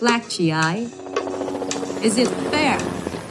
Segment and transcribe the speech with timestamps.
[0.00, 0.88] black GI?
[2.02, 2.78] Is it fair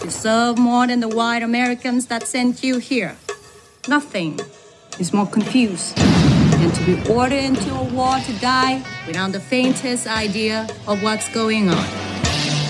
[0.02, 3.18] to serve more than the white Americans that sent you here?
[3.88, 4.40] Nothing
[5.00, 10.06] is more confused than to be ordered into a war to die without the faintest
[10.06, 11.86] idea of what's going on.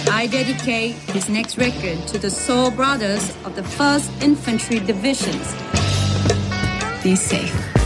[0.09, 5.45] I dedicate this next record to the soul brothers of the 1st Infantry Divisions.
[7.04, 7.79] Be safe.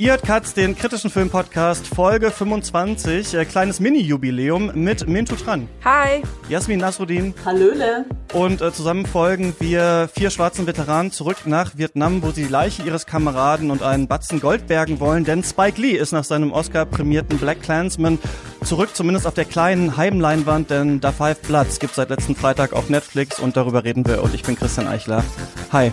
[0.00, 5.68] Ihr hört Katz, den kritischen Filmpodcast, Folge 25, äh, kleines Mini-Jubiläum mit Mintu Tran.
[5.84, 6.22] Hi.
[6.48, 7.34] Jasmin Nasruddin.
[7.44, 8.04] Hallöle.
[8.32, 12.84] Und äh, zusammen folgen wir vier schwarzen Veteranen zurück nach Vietnam, wo sie die Leiche
[12.84, 17.38] ihres Kameraden und einen Batzen Gold bergen wollen, denn Spike Lee ist nach seinem Oscar-prämierten
[17.38, 18.20] Black Clansman
[18.62, 22.88] zurück, zumindest auf der kleinen Heimleinwand, denn Da Five Bloods gibt seit letzten Freitag auf
[22.88, 24.22] Netflix und darüber reden wir.
[24.22, 25.24] Und ich bin Christian Eichler.
[25.72, 25.90] Hi.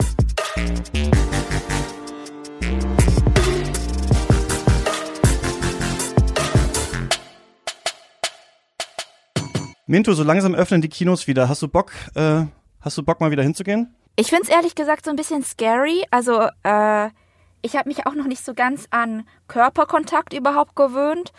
[9.88, 11.48] Minto, so langsam öffnen die Kinos wieder.
[11.48, 12.46] Hast du Bock, äh,
[12.82, 13.93] hast du Bock mal wieder hinzugehen?
[14.15, 16.05] Ich find's ehrlich gesagt so ein bisschen scary.
[16.10, 17.10] Also, äh,
[17.62, 21.34] ich habe mich auch noch nicht so ganz an Körperkontakt überhaupt gewöhnt.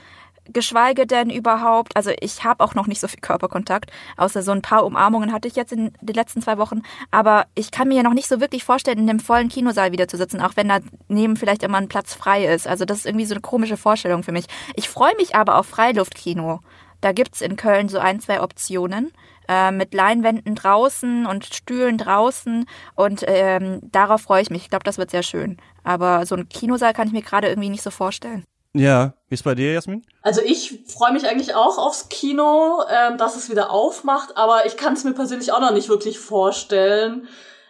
[0.48, 4.62] Geschweige denn überhaupt, also ich habe auch noch nicht so viel Körperkontakt, außer so ein
[4.62, 6.82] paar Umarmungen hatte ich jetzt in den letzten zwei Wochen.
[7.10, 10.06] Aber ich kann mir ja noch nicht so wirklich vorstellen, in einem vollen Kinosaal wieder
[10.06, 12.68] zu sitzen, auch wenn daneben vielleicht immer ein Platz frei ist.
[12.68, 14.46] Also das ist irgendwie so eine komische Vorstellung für mich.
[14.76, 16.60] Ich freue mich aber auf Freiluftkino.
[17.00, 19.12] Da gibt's in Köln so ein, zwei Optionen
[19.48, 24.62] äh, mit Leinwänden draußen und Stühlen draußen und ähm, darauf freue ich mich.
[24.62, 25.58] Ich glaube, das wird sehr schön.
[25.84, 28.44] Aber so ein Kinosaal kann ich mir gerade irgendwie nicht so vorstellen.
[28.74, 30.04] Ja, wie ist bei dir, Jasmin?
[30.20, 34.76] Also ich freue mich eigentlich auch aufs Kino, ähm, dass es wieder aufmacht, aber ich
[34.76, 37.26] kann es mir persönlich auch noch nicht wirklich vorstellen.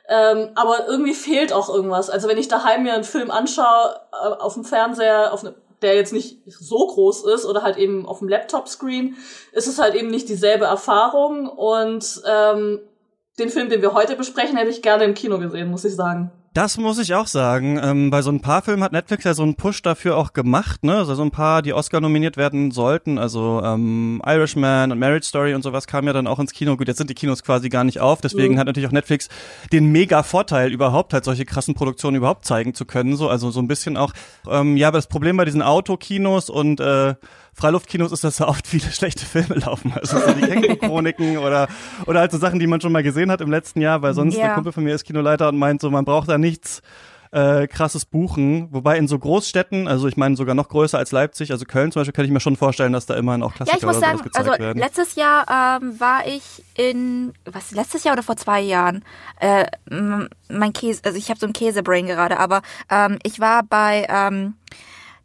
[0.09, 2.11] Ähm, aber irgendwie fehlt auch irgendwas.
[2.11, 5.95] Also wenn ich daheim mir einen Film anschaue, äh, auf dem Fernseher, auf ne, der
[5.95, 9.17] jetzt nicht so groß ist oder halt eben auf dem Laptop-Screen,
[9.53, 11.49] ist es halt eben nicht dieselbe Erfahrung.
[11.49, 12.81] Und ähm,
[13.39, 16.31] den Film, den wir heute besprechen, hätte ich gerne im Kino gesehen, muss ich sagen.
[16.57, 17.79] Das muss ich auch sagen.
[17.85, 20.85] Ähm, bei so ein paar Filmen hat Netflix ja so einen Push dafür auch gemacht,
[20.85, 20.97] ne?
[20.97, 23.19] Also so ein paar, die Oscar nominiert werden sollten.
[23.19, 26.79] Also ähm, Irishman und Marriage Story und sowas kam ja dann auch ins Kino.
[26.79, 28.23] Gut, jetzt sind die Kinos quasi gar nicht auf.
[28.23, 28.59] Deswegen mhm.
[28.59, 29.29] hat natürlich auch Netflix
[29.71, 33.17] den mega Vorteil überhaupt, halt solche krassen Produktionen überhaupt zeigen zu können.
[33.17, 34.15] So, also so ein bisschen auch.
[34.49, 37.17] Ähm, ja, aber das Problem bei diesen Autokinos und äh,
[37.57, 39.93] Freiluftkinos ist, dass da oft viele schlechte Filme laufen.
[39.95, 41.69] Also so die Känguru-Chroniken oder,
[42.07, 44.37] oder halt so Sachen, die man schon mal gesehen hat im letzten Jahr, weil sonst
[44.37, 44.47] ja.
[44.47, 46.83] der Kumpel von mir ist Kinoleiter und meint so, man braucht da nichts
[47.33, 48.69] äh, krasses buchen.
[48.73, 52.01] Wobei in so Großstädten, also ich meine sogar noch größer als Leipzig, also Köln zum
[52.01, 54.31] Beispiel, kann ich mir schon vorstellen, dass da immerhin auch Klassiker ja, ich muss sagen,
[54.35, 54.79] also werden.
[54.79, 59.03] letztes Jahr ähm, war ich in, was, letztes Jahr oder vor zwei Jahren?
[59.41, 59.67] Äh,
[60.49, 64.55] mein Käse, also ich habe so ein Käsebrain gerade, aber ähm, ich war bei ähm,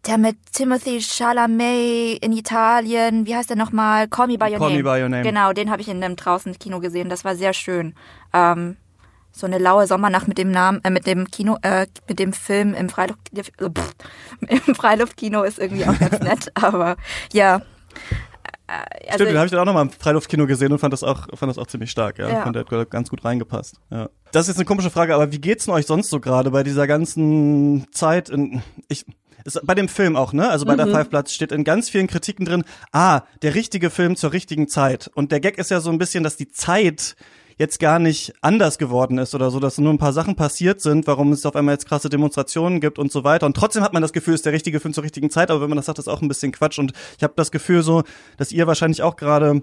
[0.07, 4.07] der mit Timothy Chalamet in Italien, wie heißt der nochmal?
[4.07, 4.83] Call Me By Your Call Name.
[4.83, 5.23] Me By Your Name.
[5.23, 7.09] Genau, den habe ich in einem draußen Kino gesehen.
[7.09, 7.93] Das war sehr schön.
[8.33, 8.77] Ähm,
[9.31, 12.73] so eine laue Sommernacht mit dem Namen, äh, mit dem Kino, äh, mit dem Film
[12.73, 13.95] im Freiluft, äh, pff,
[14.67, 16.97] im Freiluftkino ist irgendwie auch ganz nett, aber
[17.31, 17.57] ja.
[18.67, 21.03] Äh, also Stimmt, den habe ich dann auch nochmal im Freiluftkino gesehen und fand das
[21.03, 22.27] auch, fand das auch ziemlich stark, ja.
[22.27, 22.41] ja.
[22.41, 23.75] Fand der hat ganz gut reingepasst.
[23.89, 24.09] Ja.
[24.31, 26.63] Das ist jetzt eine komische Frage, aber wie geht's denn euch sonst so gerade bei
[26.63, 28.29] dieser ganzen Zeit?
[28.29, 29.05] In, ich,
[29.45, 30.49] ist bei dem Film auch, ne?
[30.49, 30.77] Also bei mhm.
[30.77, 34.67] der Five Bloods steht in ganz vielen Kritiken drin, ah, der richtige Film zur richtigen
[34.67, 35.09] Zeit.
[35.13, 37.15] Und der Gag ist ja so ein bisschen, dass die Zeit
[37.57, 41.05] jetzt gar nicht anders geworden ist oder so, dass nur ein paar Sachen passiert sind,
[41.05, 43.45] warum es auf einmal jetzt krasse Demonstrationen gibt und so weiter.
[43.45, 45.61] Und trotzdem hat man das Gefühl, es ist der richtige Film zur richtigen Zeit, aber
[45.61, 46.79] wenn man das sagt, ist auch ein bisschen Quatsch.
[46.79, 48.03] Und ich habe das Gefühl so,
[48.37, 49.61] dass ihr wahrscheinlich auch gerade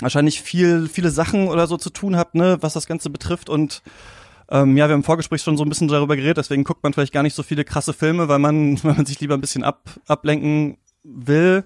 [0.00, 3.82] wahrscheinlich viel, viele Sachen oder so zu tun habt, ne, was das Ganze betrifft und
[4.52, 6.92] ähm, ja, wir haben im Vorgespräch schon so ein bisschen darüber geredet, deswegen guckt man
[6.92, 9.64] vielleicht gar nicht so viele krasse Filme, weil man, weil man sich lieber ein bisschen
[9.64, 11.64] ab, ablenken will.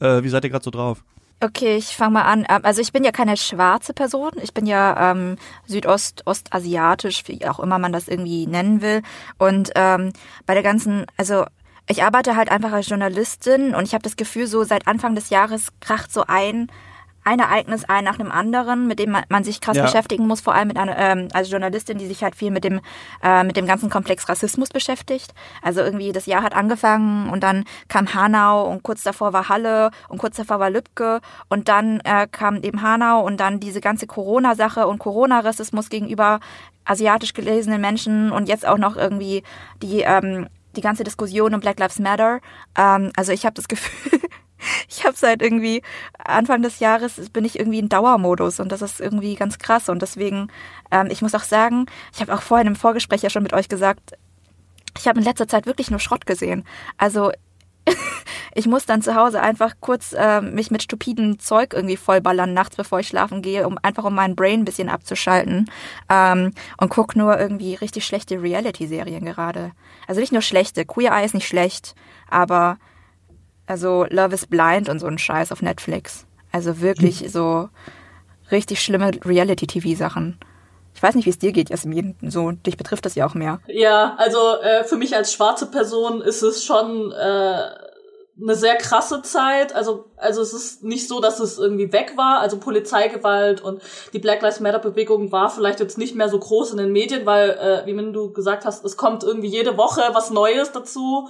[0.00, 1.04] Äh, wie seid ihr gerade so drauf?
[1.40, 2.44] Okay, ich fange mal an.
[2.48, 4.32] Ähm, also ich bin ja keine schwarze Person.
[4.42, 5.36] Ich bin ja ähm,
[5.66, 9.02] südost-ostasiatisch, wie auch immer man das irgendwie nennen will.
[9.38, 10.12] Und ähm,
[10.44, 11.44] bei der ganzen, also
[11.88, 15.30] ich arbeite halt einfach als Journalistin und ich habe das Gefühl, so seit Anfang des
[15.30, 16.68] Jahres kracht so ein
[17.24, 19.82] ein Ereignis ein nach dem anderen, mit dem man, man sich krass ja.
[19.82, 22.80] beschäftigen muss, vor allem mit einer, ähm, als Journalistin, die sich halt viel mit dem,
[23.22, 25.34] äh, mit dem ganzen Komplex Rassismus beschäftigt.
[25.62, 29.90] Also irgendwie das Jahr hat angefangen und dann kam Hanau und kurz davor war Halle
[30.08, 34.06] und kurz davor war Lübcke und dann äh, kam eben Hanau und dann diese ganze
[34.06, 36.40] Corona-Sache und Corona-Rassismus gegenüber
[36.84, 39.42] asiatisch gelesenen Menschen und jetzt auch noch irgendwie
[39.82, 42.40] die, ähm, die ganze Diskussion um Black Lives Matter.
[42.76, 44.20] Ähm, also ich habe das Gefühl,
[44.88, 45.82] ich habe seit irgendwie
[46.18, 50.02] Anfang des Jahres bin ich irgendwie in Dauermodus und das ist irgendwie ganz krass und
[50.02, 50.48] deswegen
[50.90, 53.68] ähm, ich muss auch sagen, ich habe auch vorhin im Vorgespräch ja schon mit euch
[53.68, 54.14] gesagt,
[54.96, 56.64] ich habe in letzter Zeit wirklich nur Schrott gesehen.
[56.98, 57.32] Also
[58.54, 62.76] ich muss dann zu Hause einfach kurz äh, mich mit stupiden Zeug irgendwie vollballern nachts,
[62.76, 65.70] bevor ich schlafen gehe, um einfach um mein Brain ein bisschen abzuschalten
[66.08, 69.72] ähm, und guck nur irgendwie richtig schlechte Reality-Serien gerade.
[70.06, 71.94] Also nicht nur schlechte, Queer Eye ist nicht schlecht,
[72.28, 72.78] aber
[73.66, 76.26] also Love is Blind und so ein Scheiß auf Netflix.
[76.52, 77.28] Also wirklich hm.
[77.28, 77.68] so
[78.50, 80.38] richtig schlimme Reality-TV-Sachen.
[80.94, 82.14] Ich weiß nicht, wie es dir geht, Jasmin.
[82.22, 83.60] So, dich betrifft das ja auch mehr.
[83.66, 87.58] Ja, also äh, für mich als schwarze Person ist es schon äh,
[88.40, 89.74] eine sehr krasse Zeit.
[89.74, 92.38] Also, also es ist nicht so, dass es irgendwie weg war.
[92.40, 93.82] Also Polizeigewalt und
[94.12, 97.26] die Black Lives Matter Bewegung war vielleicht jetzt nicht mehr so groß in den Medien,
[97.26, 101.28] weil, äh, wie du gesagt hast, es kommt irgendwie jede Woche was Neues dazu,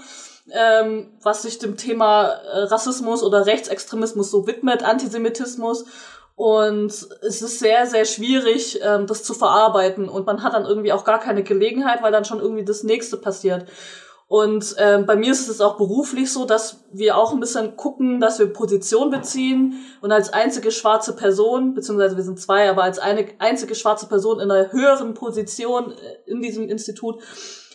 [0.50, 5.86] ähm, was sich dem Thema äh, Rassismus oder Rechtsextremismus so widmet, Antisemitismus.
[6.36, 6.90] Und
[7.22, 10.08] es ist sehr, sehr schwierig, ähm, das zu verarbeiten.
[10.08, 13.16] Und man hat dann irgendwie auch gar keine Gelegenheit, weil dann schon irgendwie das nächste
[13.16, 13.66] passiert.
[14.26, 18.20] Und ähm, bei mir ist es auch beruflich so, dass wir auch ein bisschen gucken,
[18.20, 22.98] dass wir Position beziehen und als einzige schwarze Person, beziehungsweise wir sind zwei, aber als
[22.98, 27.22] eine einzige schwarze Person in einer höheren Position äh, in diesem Institut,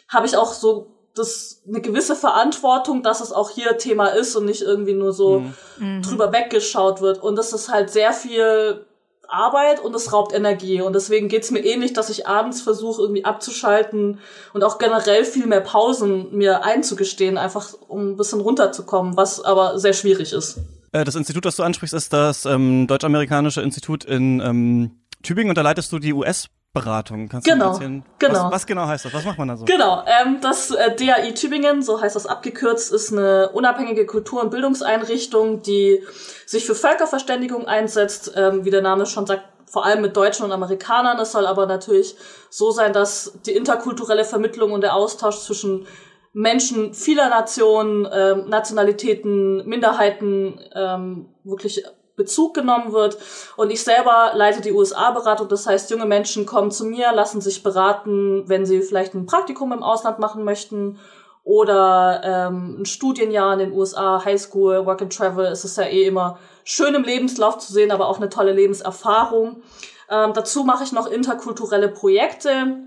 [0.07, 4.45] habe ich auch so das eine gewisse Verantwortung, dass es auch hier Thema ist und
[4.45, 5.43] nicht irgendwie nur so
[5.77, 6.01] mhm.
[6.01, 7.21] drüber weggeschaut wird.
[7.21, 8.85] Und das ist halt sehr viel
[9.27, 10.81] Arbeit und es raubt Energie.
[10.81, 14.19] Und deswegen geht's mir ähnlich, dass ich abends versuche, irgendwie abzuschalten
[14.53, 19.79] und auch generell viel mehr Pausen mir einzugestehen, einfach um ein bisschen runterzukommen, was aber
[19.79, 20.59] sehr schwierig ist.
[20.91, 25.57] Äh, das Institut, das du ansprichst, ist das ähm, Deutsch-Amerikanische Institut in ähm, Tübingen und
[25.57, 27.27] da leitest du die US- Beratung.
[27.27, 28.05] Kannst genau, du erzählen?
[28.19, 28.45] Genau.
[28.45, 29.13] Was, was, genau heißt das?
[29.13, 29.65] Was macht man da so?
[29.65, 34.51] Genau, ähm, das äh, DAI Tübingen, so heißt das abgekürzt, ist eine unabhängige Kultur- und
[34.51, 36.03] Bildungseinrichtung, die
[36.45, 40.51] sich für Völkerverständigung einsetzt, ähm, wie der Name schon sagt, vor allem mit Deutschen und
[40.51, 41.19] Amerikanern.
[41.19, 42.15] Es soll aber natürlich
[42.51, 45.87] so sein, dass die interkulturelle Vermittlung und der Austausch zwischen
[46.33, 51.83] Menschen vieler Nationen, ähm, Nationalitäten, Minderheiten ähm, wirklich
[52.19, 53.17] Bezug genommen wird.
[53.57, 55.47] Und ich selber leite die USA-Beratung.
[55.47, 59.73] Das heißt, junge Menschen kommen zu mir, lassen sich beraten, wenn sie vielleicht ein Praktikum
[59.73, 60.99] im Ausland machen möchten
[61.43, 65.47] oder ähm, ein Studienjahr in den USA, Highschool, Work and Travel.
[65.47, 69.63] Es ist ja eh immer schön im Lebenslauf zu sehen, aber auch eine tolle Lebenserfahrung.
[70.11, 72.77] Ähm, dazu mache ich noch interkulturelle Projekte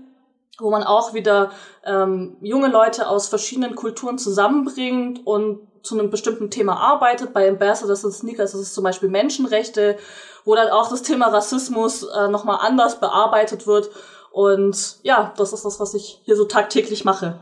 [0.59, 1.51] wo man auch wieder
[1.83, 7.33] ähm, junge Leute aus verschiedenen Kulturen zusammenbringt und zu einem bestimmten Thema arbeitet.
[7.33, 9.97] Bei Ambassadors and Sneakers ist es zum Beispiel Menschenrechte,
[10.45, 13.91] wo dann auch das Thema Rassismus äh, nochmal anders bearbeitet wird.
[14.31, 17.35] Und ja, das ist das, was ich hier so tagtäglich mache.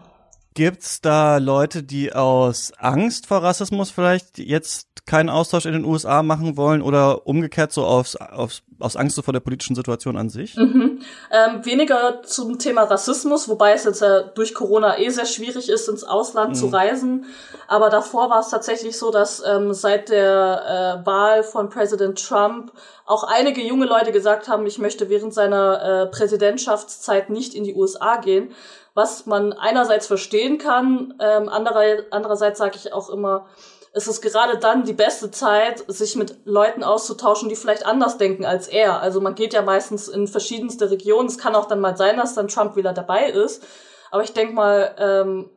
[0.54, 6.24] Gibt's da Leute, die aus Angst vor Rassismus vielleicht jetzt keinen Austausch in den USA
[6.24, 10.30] machen wollen oder umgekehrt so aus, aus, aus Angst so vor der politischen Situation an
[10.30, 10.56] sich?
[10.56, 11.02] Mhm.
[11.32, 15.88] Ähm, weniger zum Thema Rassismus, wobei es jetzt äh, durch Corona eh sehr schwierig ist,
[15.88, 16.56] ins Ausland mhm.
[16.56, 17.26] zu reisen.
[17.68, 22.72] Aber davor war es tatsächlich so, dass ähm, seit der äh, Wahl von Präsident Trump
[23.06, 27.74] auch einige junge Leute gesagt haben, ich möchte während seiner äh, Präsidentschaftszeit nicht in die
[27.74, 28.54] USA gehen
[28.94, 33.48] was man einerseits verstehen kann, ähm, anderer, andererseits sage ich auch immer,
[33.94, 38.46] es ist gerade dann die beste Zeit, sich mit Leuten auszutauschen, die vielleicht anders denken
[38.46, 39.02] als er.
[39.02, 41.28] Also man geht ja meistens in verschiedenste Regionen.
[41.28, 43.64] Es kann auch dann mal sein, dass dann Trump wieder dabei ist.
[44.10, 45.50] Aber ich denke mal, ähm,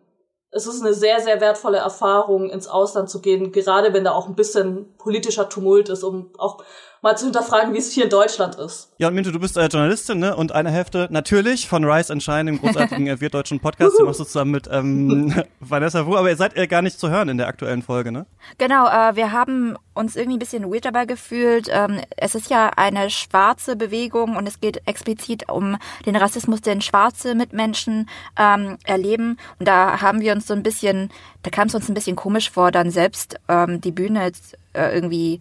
[0.51, 4.29] es ist eine sehr, sehr wertvolle Erfahrung, ins Ausland zu gehen, gerade wenn da auch
[4.29, 6.63] ein bisschen politischer Tumult ist, um auch
[7.04, 8.90] mal zu hinterfragen, wie es hier in Deutschland ist.
[8.96, 10.34] Ja, und Minto, du bist äh, Journalistin, ne?
[10.34, 13.99] Und eine Hälfte natürlich von Rise and Shine, dem großartigen äh, wirtdeutschen Podcast.
[13.99, 17.11] Den machst du zusammen mit ähm, Vanessa Wu, aber ihr seid äh, gar nicht zu
[17.11, 18.25] hören in der aktuellen Folge, ne?
[18.56, 21.68] Genau, äh, wir haben uns irgendwie ein bisschen weird dabei gefühlt.
[21.70, 26.80] Ähm, es ist ja eine schwarze Bewegung und es geht explizit um den Rassismus, den
[26.80, 28.08] schwarze Mitmenschen
[28.38, 29.37] ähm, erleben.
[29.58, 31.11] Und da haben wir uns so ein bisschen,
[31.42, 34.32] da kam es uns ein bisschen komisch vor, dann selbst ähm, die Bühne
[34.73, 35.40] äh, irgendwie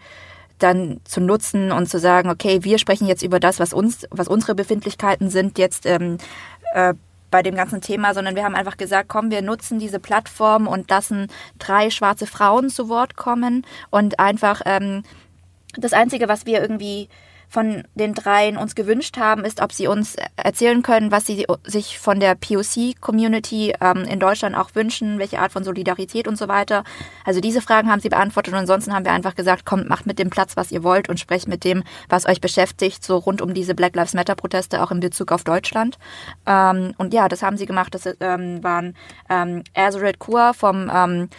[0.59, 4.27] dann zu nutzen und zu sagen, okay, wir sprechen jetzt über das, was uns, was
[4.27, 6.17] unsere Befindlichkeiten sind jetzt ähm,
[6.73, 6.93] äh,
[7.31, 10.89] bei dem ganzen Thema, sondern wir haben einfach gesagt, komm, wir nutzen diese Plattform und
[10.89, 15.03] lassen drei schwarze Frauen zu Wort kommen und einfach ähm,
[15.75, 17.09] das Einzige, was wir irgendwie
[17.53, 21.99] von den dreien uns gewünscht haben, ist, ob sie uns erzählen können, was sie sich
[21.99, 26.83] von der POC-Community ähm, in Deutschland auch wünschen, welche Art von Solidarität und so weiter.
[27.23, 30.17] Also diese Fragen haben sie beantwortet und ansonsten haben wir einfach gesagt, kommt, macht mit
[30.17, 33.53] dem Platz, was ihr wollt und sprecht mit dem, was euch beschäftigt, so rund um
[33.53, 35.99] diese Black Lives Matter-Proteste auch in Bezug auf Deutschland.
[36.47, 37.93] Ähm, und ja, das haben sie gemacht.
[37.93, 38.95] Das ähm, waren
[39.29, 41.29] ähm, Azeret Kur vom ähm,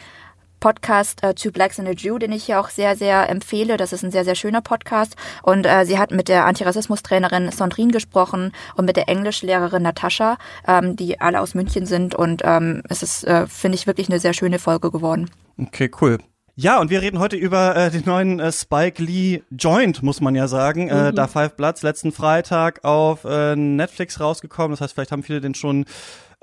[0.64, 3.76] Podcast äh, Two Blacks and a Jew, den ich hier auch sehr, sehr empfehle.
[3.76, 5.14] Das ist ein sehr, sehr schöner Podcast.
[5.42, 10.97] Und äh, sie hat mit der Antirassismus-Trainerin Sandrine gesprochen und mit der Englischlehrerin Natascha, ähm,
[10.97, 12.14] die alle aus München sind.
[12.14, 15.30] Und ähm, es ist, äh, finde ich, wirklich eine sehr schöne Folge geworden.
[15.61, 16.16] Okay, cool.
[16.56, 20.35] Ja, und wir reden heute über äh, den neuen äh, Spike Lee Joint, muss man
[20.35, 20.88] ja sagen.
[20.88, 21.16] Äh, mhm.
[21.16, 24.71] Da Five Bloods letzten Freitag auf äh, Netflix rausgekommen.
[24.71, 25.85] Das heißt, vielleicht haben viele den schon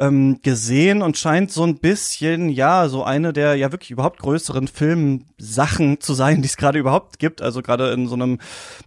[0.01, 4.67] ähm, gesehen und scheint so ein bisschen, ja, so eine der ja wirklich überhaupt größeren
[4.67, 7.41] Filmsachen zu sein, die es gerade überhaupt gibt.
[7.41, 8.39] Also gerade in so einem,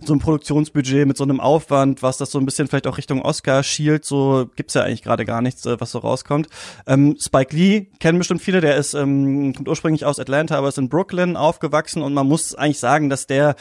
[0.04, 3.22] so einem Produktionsbudget mit so einem Aufwand, was das so ein bisschen vielleicht auch Richtung
[3.22, 6.48] Oscar schielt, so gibt's ja eigentlich gerade gar nichts, äh, was so rauskommt.
[6.86, 10.78] Ähm, Spike Lee kennen bestimmt viele, der ist, ähm, kommt ursprünglich aus Atlanta, aber ist
[10.78, 13.54] in Brooklyn aufgewachsen und man muss eigentlich sagen, dass der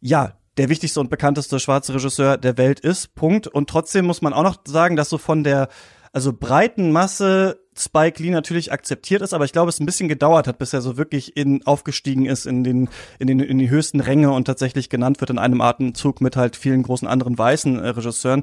[0.00, 3.14] ja, der wichtigste und bekannteste schwarze Regisseur der Welt ist.
[3.14, 3.46] Punkt.
[3.46, 5.68] Und trotzdem muss man auch noch sagen, dass so von der
[6.16, 10.46] also breiten Masse Spike Lee natürlich akzeptiert ist, aber ich glaube, es ein bisschen gedauert
[10.46, 14.00] hat, bis er so wirklich in, aufgestiegen ist in den, in den, in die höchsten
[14.00, 17.88] Ränge und tatsächlich genannt wird in einem Atemzug mit halt vielen großen anderen weißen äh,
[17.88, 18.42] Regisseuren.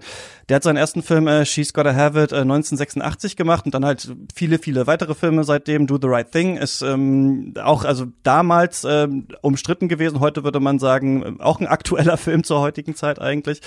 [0.49, 3.85] Der hat seinen ersten Film äh, She's Gotta Have It äh, 1986 gemacht und dann
[3.85, 5.87] halt viele, viele weitere Filme seitdem.
[5.87, 9.07] Do the Right Thing ist ähm, auch, also damals äh,
[9.41, 10.19] umstritten gewesen.
[10.19, 13.61] Heute würde man sagen, äh, auch ein aktueller Film zur heutigen Zeit eigentlich.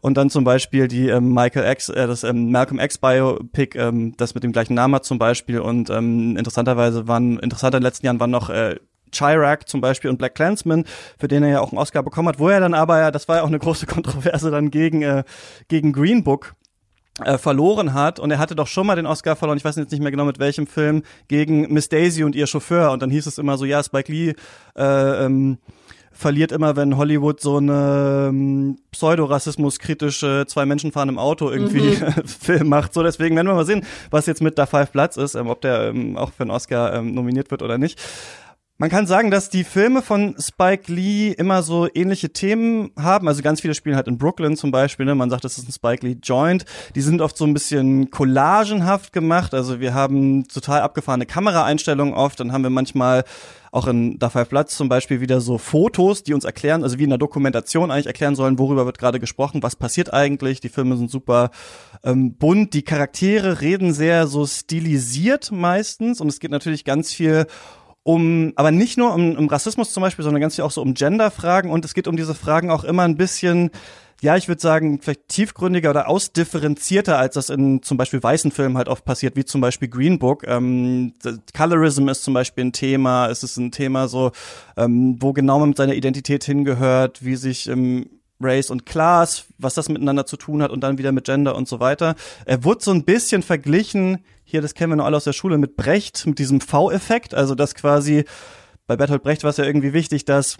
[0.00, 4.14] Und dann zum Beispiel die ähm, Michael X, äh, das ähm, Malcolm X Biopic, ähm,
[4.16, 7.86] das mit dem gleichen Namen hat zum Beispiel und ähm, interessanterweise waren, interessanter in den
[7.86, 8.76] letzten Jahren waren noch äh,
[9.12, 10.86] Chirac zum Beispiel und Black Clansman,
[11.18, 13.28] für den er ja auch einen Oscar bekommen hat, wo er dann aber ja, das
[13.28, 15.24] war ja auch eine große Kontroverse dann gegen, äh,
[15.68, 16.54] gegen Green Book
[17.22, 18.20] äh, verloren hat.
[18.20, 20.24] Und er hatte doch schon mal den Oscar verloren, ich weiß jetzt nicht mehr genau
[20.24, 22.90] mit welchem Film, gegen Miss Daisy und ihr Chauffeur.
[22.90, 24.32] Und dann hieß es immer so, ja, Spike Lee
[24.78, 25.58] äh, ähm,
[26.12, 32.24] verliert immer, wenn Hollywood so eine ähm, pseudorassismus-kritische zwei Menschen fahren im Auto irgendwie mhm.
[32.26, 32.94] Film macht.
[32.94, 35.60] So, deswegen werden wir mal sehen, was jetzt mit Da Five Platz ist, ähm, ob
[35.60, 38.00] der ähm, auch für einen Oscar ähm, nominiert wird oder nicht.
[38.82, 43.28] Man kann sagen, dass die Filme von Spike Lee immer so ähnliche Themen haben.
[43.28, 45.06] Also ganz viele spielen halt in Brooklyn zum Beispiel.
[45.06, 45.14] Ne?
[45.14, 46.64] Man sagt, das ist ein Spike Lee Joint.
[46.96, 49.54] Die sind oft so ein bisschen collagenhaft gemacht.
[49.54, 52.40] Also wir haben total abgefahrene Kameraeinstellungen oft.
[52.40, 53.22] Dann haben wir manchmal
[53.72, 57.04] auch in Da Five Platz zum Beispiel wieder so Fotos, die uns erklären, also wie
[57.04, 60.60] in der Dokumentation eigentlich erklären sollen, worüber wird gerade gesprochen, was passiert eigentlich.
[60.60, 61.50] Die Filme sind super
[62.04, 67.46] ähm, bunt, die Charaktere reden sehr so stilisiert meistens und es geht natürlich ganz viel
[68.02, 70.92] um, aber nicht nur um, um Rassismus zum Beispiel, sondern ganz viel auch so um
[70.92, 73.70] Genderfragen und es geht um diese Fragen auch immer ein bisschen
[74.22, 78.76] ja, ich würde sagen, vielleicht tiefgründiger oder ausdifferenzierter, als das in zum Beispiel weißen Filmen
[78.76, 80.46] halt oft passiert, wie zum Beispiel Green Book.
[80.46, 81.12] Ähm,
[81.56, 83.28] Colorism ist zum Beispiel ein Thema.
[83.28, 84.30] Es ist ein Thema so,
[84.76, 88.10] ähm, wo genau man mit seiner Identität hingehört, wie sich ähm,
[88.40, 91.66] Race und Class, was das miteinander zu tun hat und dann wieder mit Gender und
[91.66, 92.14] so weiter.
[92.46, 95.58] Er wurde so ein bisschen verglichen, hier, das kennen wir noch alle aus der Schule,
[95.58, 98.24] mit Brecht, mit diesem V-Effekt, also dass quasi
[98.86, 100.58] bei Bertolt Brecht war es ja irgendwie wichtig, dass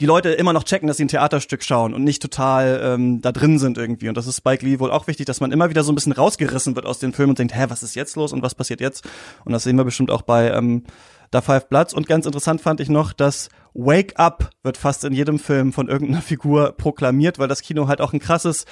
[0.00, 3.30] die Leute immer noch checken, dass sie ein Theaterstück schauen und nicht total ähm, da
[3.30, 4.08] drin sind irgendwie.
[4.08, 6.12] Und das ist Spike Lee wohl auch wichtig, dass man immer wieder so ein bisschen
[6.12, 8.80] rausgerissen wird aus dem Film und denkt, hä, was ist jetzt los und was passiert
[8.80, 9.04] jetzt?
[9.44, 10.84] Und das sehen wir bestimmt auch bei ähm,
[11.30, 11.94] Da Five Bloods.
[11.94, 15.88] Und ganz interessant fand ich noch, dass Wake Up wird fast in jedem Film von
[15.88, 18.64] irgendeiner Figur proklamiert, weil das Kino halt auch ein krasses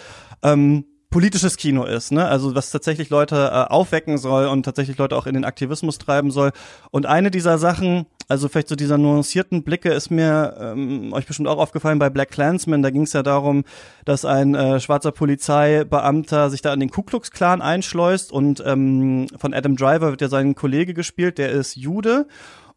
[0.42, 2.26] ähm, politisches Kino ist, ne?
[2.26, 6.30] Also was tatsächlich Leute äh, aufwecken soll und tatsächlich Leute auch in den Aktivismus treiben
[6.30, 6.52] soll.
[6.92, 11.48] Und eine dieser Sachen, also vielleicht so dieser nuancierten Blicke, ist mir ähm, euch bestimmt
[11.48, 12.80] auch aufgefallen bei Black Clansman.
[12.80, 13.64] Da ging es ja darum,
[14.04, 19.26] dass ein äh, schwarzer Polizeibeamter sich da an den Ku Klux Klan einschleust und ähm,
[19.36, 22.28] von Adam Driver wird ja sein Kollege gespielt, der ist Jude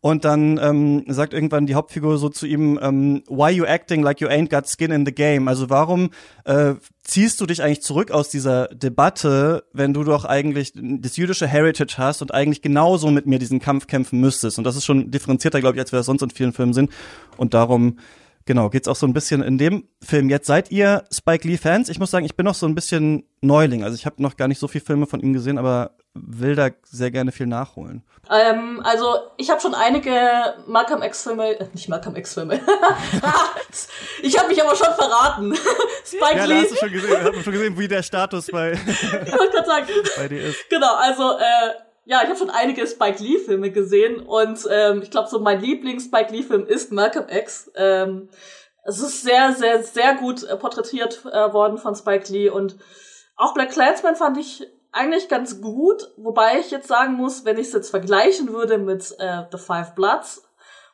[0.04, 4.20] und dann ähm, sagt irgendwann die Hauptfigur so zu ihm, ähm, why you acting like
[4.20, 5.48] you ain't got skin in the game?
[5.48, 6.10] Also warum
[6.44, 11.48] äh, ziehst du dich eigentlich zurück aus dieser Debatte, wenn du doch eigentlich das jüdische
[11.48, 14.58] Heritage hast und eigentlich genauso mit mir diesen Kampf kämpfen müsstest?
[14.58, 16.92] Und das ist schon differenzierter, glaube ich, als wir das sonst in vielen Filmen sind.
[17.38, 17.98] Und darum
[18.46, 20.30] Genau, geht's auch so ein bisschen in dem Film.
[20.30, 21.90] Jetzt seid ihr Spike Lee Fans?
[21.90, 23.84] Ich muss sagen, ich bin noch so ein bisschen Neuling.
[23.84, 26.70] Also ich habe noch gar nicht so viele Filme von ihm gesehen, aber will da
[26.84, 28.04] sehr gerne viel nachholen.
[28.30, 32.56] Ähm, also ich habe schon einige Malcolm X Filme, äh, nicht Malcolm X Filme.
[34.22, 35.56] ich habe mich aber schon verraten.
[36.06, 36.56] Spike ja, Lee.
[36.56, 39.66] Ja, hast du schon gesehen, hat man schon gesehen, wie der Status bei, ich wollte
[39.66, 40.70] sagen, bei dir ist.
[40.70, 41.74] Genau, also äh,
[42.06, 45.62] ja, ich habe schon einige Spike Lee Filme gesehen und ähm, ich glaube so mein
[45.62, 47.72] Lieblings Spike Lee Film ist Malcolm X.
[47.76, 48.30] Ähm,
[48.86, 52.78] es ist sehr, sehr, sehr gut äh, porträtiert äh, worden von Spike Lee und
[53.36, 57.68] auch Black Clansman fand ich eigentlich ganz gut, wobei ich jetzt sagen muss, wenn ich
[57.68, 60.44] es jetzt vergleichen würde mit äh, The Five Bloods,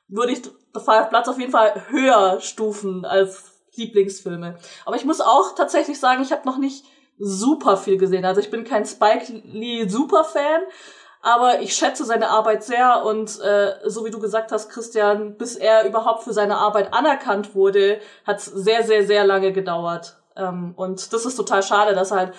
[0.08, 4.58] würde ich The Five Bloods auf jeden Fall höher stufen als Lieblingsfilme.
[4.86, 6.86] Aber ich muss auch tatsächlich sagen, ich habe noch nicht
[7.18, 8.25] super viel gesehen.
[8.25, 10.62] Also ich bin kein Spike Lee Superfan,
[11.22, 15.56] aber ich schätze seine Arbeit sehr und äh, so wie du gesagt hast, Christian, bis
[15.56, 20.18] er überhaupt für seine Arbeit anerkannt wurde, hat sehr, sehr, sehr lange gedauert.
[20.36, 22.34] Ähm, und das ist total schade, dass halt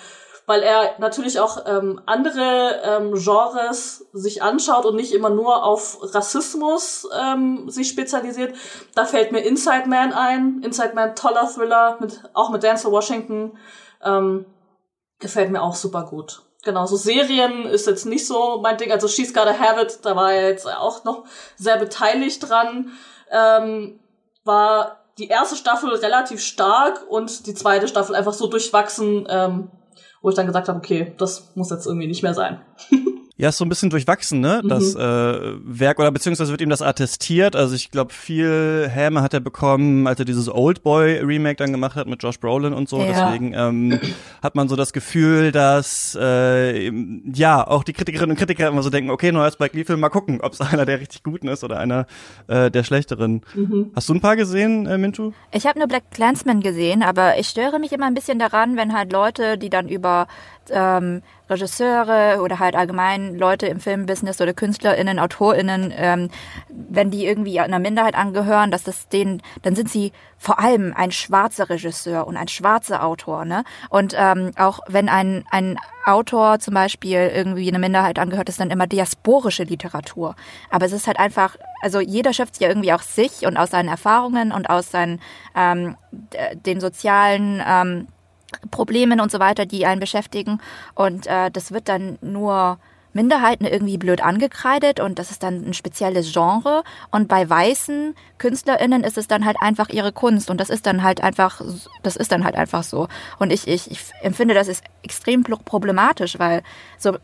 [0.45, 5.99] weil er natürlich auch ähm, andere ähm, Genres sich anschaut und nicht immer nur auf
[6.01, 8.55] Rassismus ähm, sich spezialisiert.
[8.95, 10.61] Da fällt mir Inside Man ein.
[10.63, 13.57] Inside Man, toller Thriller, mit, auch mit Denzel Washington.
[14.03, 14.45] Ähm,
[15.19, 16.41] gefällt mir auch super gut.
[16.63, 18.91] Genau, so Serien ist jetzt nicht so mein Ding.
[18.91, 21.25] Also She's Gotta Have It, da war er jetzt auch noch
[21.57, 22.91] sehr beteiligt dran.
[23.31, 23.99] Ähm,
[24.43, 29.71] war die erste Staffel relativ stark und die zweite Staffel einfach so durchwachsen, ähm,
[30.21, 32.61] wo ich dann gesagt habe, okay, das muss jetzt irgendwie nicht mehr sein.
[33.41, 34.61] Ja, ist so ein bisschen durchwachsen, ne?
[34.63, 35.01] Das mhm.
[35.01, 37.55] äh, Werk oder beziehungsweise wird ihm das attestiert.
[37.55, 41.71] Also ich glaube, viel Häme hat er bekommen, als er dieses Old Boy Remake dann
[41.71, 42.99] gemacht hat mit Josh Brolin und so.
[42.99, 43.07] Ja.
[43.07, 43.99] Deswegen ähm,
[44.43, 46.91] hat man so das Gefühl, dass äh,
[47.33, 50.09] ja auch die Kritikerinnen und Kritiker immer so denken, okay, neuer Spike Lee Film, mal
[50.09, 52.05] gucken, ob es einer der richtig guten ist oder einer
[52.45, 53.41] äh, der schlechteren.
[53.55, 53.89] Mhm.
[53.95, 55.31] Hast du ein paar gesehen, äh, Mintu?
[55.51, 58.93] Ich habe nur Black Clansman gesehen, aber ich störe mich immer ein bisschen daran, wenn
[58.93, 60.27] halt Leute, die dann über
[60.69, 66.29] ähm, Regisseure oder halt allgemein Leute im Filmbusiness oder KünstlerInnen, AutorInnen, ähm,
[66.69, 71.11] wenn die irgendwie einer Minderheit angehören, dass das denen, dann sind sie vor allem ein
[71.11, 73.63] schwarzer Regisseur und ein schwarzer Autor, ne?
[73.89, 78.71] Und ähm, auch wenn ein, ein Autor zum Beispiel irgendwie eine Minderheit angehört, ist dann
[78.71, 80.35] immer diasporische Literatur.
[80.71, 83.89] Aber es ist halt einfach, also jeder schöpft ja irgendwie auch sich und aus seinen
[83.89, 85.21] Erfahrungen und aus seinen
[85.55, 85.95] ähm,
[86.65, 88.07] den sozialen ähm,
[88.69, 90.59] Problemen und so weiter, die einen beschäftigen.
[90.95, 92.77] Und äh, das wird dann nur
[93.13, 96.83] Minderheiten irgendwie blöd angekreidet und das ist dann ein spezielles Genre.
[97.11, 101.03] Und bei weißen KünstlerInnen ist es dann halt einfach ihre Kunst und das ist dann
[101.03, 101.61] halt einfach,
[102.03, 103.07] das ist dann halt einfach so.
[103.37, 106.63] Und ich, ich, ich empfinde das ist extrem problematisch, weil
[106.97, 107.17] so,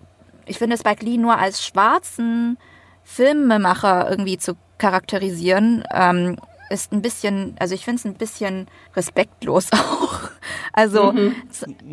[0.46, 2.57] ich finde Spike Lee nur als schwarzen
[3.03, 6.38] Filmemacher irgendwie zu charakterisieren, ähm,
[6.69, 10.29] ist ein bisschen, also ich finde es ein bisschen respektlos auch.
[10.74, 11.36] Also mhm.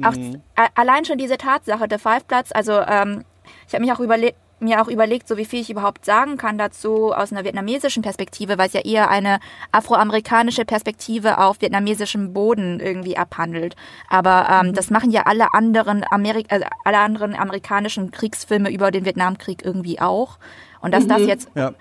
[0.03, 0.43] auch, mhm.
[0.75, 3.25] allein schon diese Tatsache, der Five-Platz, also ähm,
[3.67, 6.59] ich habe mich auch überlegt, mir auch überlegt, so wie viel ich überhaupt sagen kann
[6.59, 9.39] dazu aus einer vietnamesischen Perspektive, weil es ja eher eine
[9.73, 13.77] afroamerikanische Perspektive auf vietnamesischem Boden irgendwie abhandelt.
[14.09, 14.75] Aber ähm, mhm.
[14.75, 20.01] das machen ja alle anderen Amerik also alle anderen amerikanischen Kriegsfilme über den Vietnamkrieg irgendwie
[20.01, 20.39] auch.
[20.81, 21.09] Und dass mhm.
[21.09, 21.73] das jetzt ja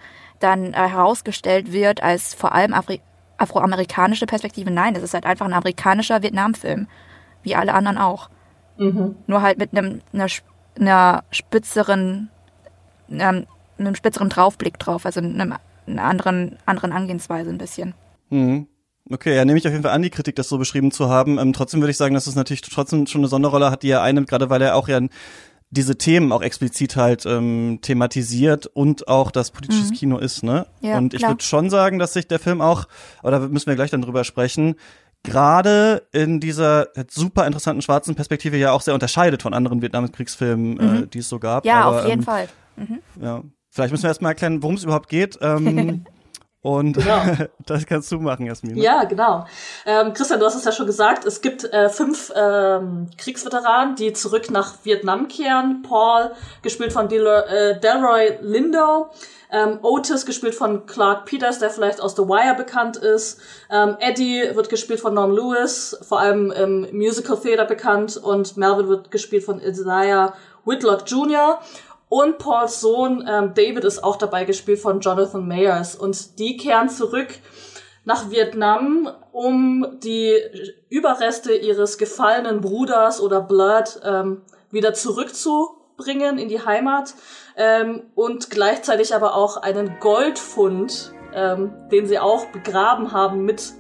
[0.44, 3.02] dann äh, herausgestellt wird als vor allem Afri
[3.38, 4.70] afroamerikanische Perspektive.
[4.72, 6.88] Nein, das ist halt einfach ein amerikanischer Vietnamfilm,
[7.42, 8.30] wie alle anderen auch.
[8.78, 9.16] Mhm.
[9.28, 10.28] Nur halt mit einem einer,
[10.80, 12.30] einer spitzeren,
[13.10, 17.96] einem, einem spitzeren Draufblick drauf, also einem, einer anderen, anderen Angehensweise ein bisschen.
[18.30, 18.68] Mhm.
[19.10, 21.38] Okay, ja, nehme ich auf jeden Fall an, die Kritik, das so beschrieben zu haben.
[21.38, 24.02] Ähm, trotzdem würde ich sagen, dass es natürlich trotzdem schon eine Sonderrolle hat, die er
[24.02, 25.10] einnimmt, gerade weil er auch ja ein
[25.74, 29.96] diese Themen auch explizit halt ähm, thematisiert und auch das politisches mhm.
[29.96, 30.68] Kino ist, ne?
[30.82, 32.86] Ja, und ich würde schon sagen, dass sich der Film auch,
[33.22, 34.76] aber da müssen wir gleich dann drüber sprechen,
[35.24, 40.84] gerade in dieser super interessanten schwarzen Perspektive ja auch sehr unterscheidet von anderen Vietnamkriegsfilmen, äh,
[40.84, 41.04] mhm.
[41.04, 41.66] äh, die es so gab.
[41.66, 42.48] Ja, aber, auf jeden ähm, Fall.
[42.76, 43.00] Mhm.
[43.22, 45.40] Ja, vielleicht müssen wir erstmal erklären, worum es überhaupt geht.
[45.42, 46.06] Ähm,
[46.64, 47.22] Und genau.
[47.66, 48.78] das kannst du machen, Jasmin.
[48.78, 49.46] Ja, genau.
[49.86, 54.14] Ähm, Christian, du hast es ja schon gesagt, es gibt äh, fünf ähm, Kriegsveteranen, die
[54.14, 55.84] zurück nach Vietnam kehren.
[55.88, 59.10] Paul, gespielt von Del äh, Delroy Lindo.
[59.52, 63.42] Ähm, Otis, gespielt von Clark Peters, der vielleicht aus The Wire bekannt ist.
[63.70, 68.16] Ähm, Eddie wird gespielt von Norm Lewis, vor allem im Musical Theater bekannt.
[68.16, 70.34] Und Melvin wird gespielt von Isaiah
[70.66, 71.60] Whitlock Jr.
[72.14, 75.96] Und Pauls Sohn ähm, David ist auch dabei gespielt von Jonathan Mayers.
[75.96, 77.30] Und die kehren zurück
[78.06, 80.36] nach Vietnam, um die
[80.90, 87.16] Überreste ihres gefallenen Bruders oder Blood ähm, wieder zurückzubringen in die Heimat
[87.58, 93.74] ähm, und gleichzeitig aber auch einen Goldfund, ähm, den sie auch begraben haben, mit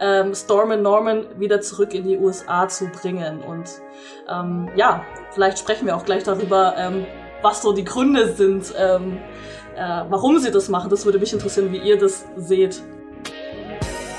[0.00, 3.44] ähm, Storm and Norman wieder zurück in die USA zu bringen.
[3.44, 3.70] Und
[4.28, 7.06] ähm, ja, vielleicht sprechen wir auch gleich darüber, ähm,
[7.46, 9.18] was so die Gründe sind, ähm,
[9.76, 10.90] äh, warum sie das machen.
[10.90, 12.82] Das würde mich interessieren, wie ihr das seht.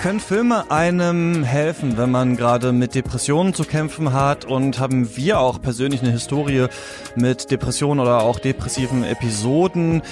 [0.01, 4.45] Können Filme einem helfen, wenn man gerade mit Depressionen zu kämpfen hat?
[4.45, 6.67] Und haben wir auch persönlich eine Historie
[7.15, 10.03] mit Depressionen oder auch depressiven Episoden?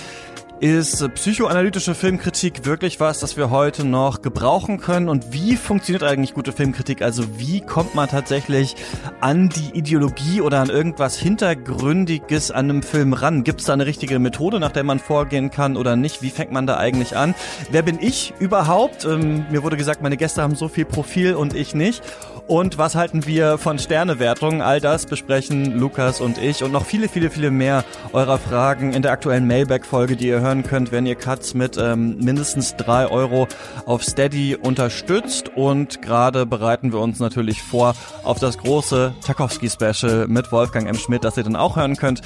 [0.62, 5.10] Ist psychoanalytische Filmkritik wirklich was, das wir heute noch gebrauchen können?
[5.10, 7.02] Und wie funktioniert eigentlich gute Filmkritik?
[7.02, 8.76] Also wie kommt man tatsächlich
[9.20, 13.44] an die Ideologie oder an irgendwas Hintergründiges an einem Film ran?
[13.44, 16.22] Gibt es da eine richtige Methode, nach der man vorgehen kann oder nicht?
[16.22, 17.36] Wie fängt man da eigentlich an?
[17.70, 19.04] Wer bin ich überhaupt?
[19.04, 22.02] Ähm, mir wurde gesagt, meine Gäste haben so viel Profil und ich nicht.
[22.48, 24.62] Und was halten wir von Sternewertungen?
[24.62, 29.02] All das besprechen Lukas und ich und noch viele, viele, viele mehr eurer Fragen in
[29.02, 33.48] der aktuellen Mailback-Folge, die ihr hören könnt, wenn ihr Cuts mit ähm, mindestens drei Euro
[33.88, 35.50] auf Steady unterstützt.
[35.56, 40.96] Und gerade bereiten wir uns natürlich vor auf das große Tarkovsky-Special mit Wolfgang M.
[40.96, 42.22] Schmidt, das ihr dann auch hören könnt.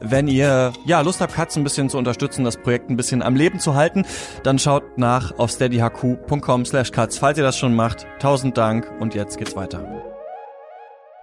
[0.00, 3.36] Wenn ihr ja Lust habt, Cuts ein bisschen zu unterstützen, das Projekt ein bisschen am
[3.36, 4.04] Leben zu halten,
[4.42, 7.18] dann schaut nach auf steadyhq.com slash cuts.
[7.18, 10.02] Falls ihr das schon macht, tausend Dank und jetzt geht's weiter.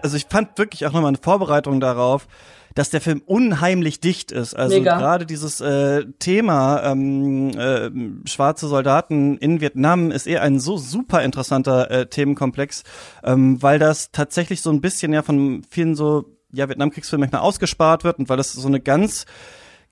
[0.02, 2.28] Also ich fand wirklich auch nochmal eine Vorbereitung darauf,
[2.76, 4.56] dass der Film unheimlich dicht ist.
[4.56, 7.90] Also gerade dieses äh, Thema ähm, äh,
[8.28, 12.84] schwarze Soldaten in Vietnam ist eher ein so super interessanter äh, Themenkomplex,
[13.24, 18.04] ähm, weil das tatsächlich so ein bisschen ja von vielen so ja Vietnamkriegsfilmen manchmal ausgespart
[18.04, 19.26] wird und weil das so eine ganz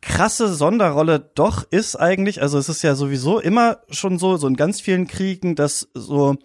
[0.02, 2.42] krasse Sonderrolle doch ist eigentlich.
[2.42, 6.36] Also es ist ja sowieso immer schon so, so in ganz vielen Kriegen, dass so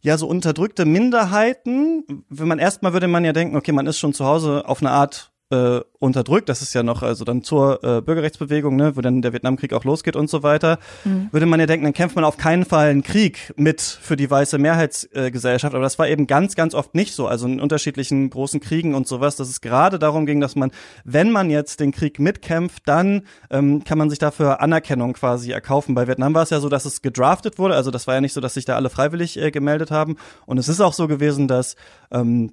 [0.00, 4.12] ja so unterdrückte Minderheiten, wenn man erstmal würde man ja denken, okay, man ist schon
[4.12, 8.02] zu Hause auf eine Art äh, unterdrückt, das ist ja noch also dann zur äh,
[8.02, 11.28] Bürgerrechtsbewegung, ne, wo dann der Vietnamkrieg auch losgeht und so weiter, mhm.
[11.30, 14.30] würde man ja denken, dann kämpft man auf keinen Fall einen Krieg mit für die
[14.30, 18.60] weiße Mehrheitsgesellschaft, aber das war eben ganz, ganz oft nicht so, also in unterschiedlichen großen
[18.60, 20.72] Kriegen und sowas, dass es gerade darum ging, dass man,
[21.04, 25.94] wenn man jetzt den Krieg mitkämpft, dann ähm, kann man sich dafür Anerkennung quasi erkaufen.
[25.94, 28.32] Bei Vietnam war es ja so, dass es gedraftet wurde, also das war ja nicht
[28.32, 30.16] so, dass sich da alle freiwillig äh, gemeldet haben.
[30.46, 31.76] Und es ist auch so gewesen, dass
[32.10, 32.50] ähm,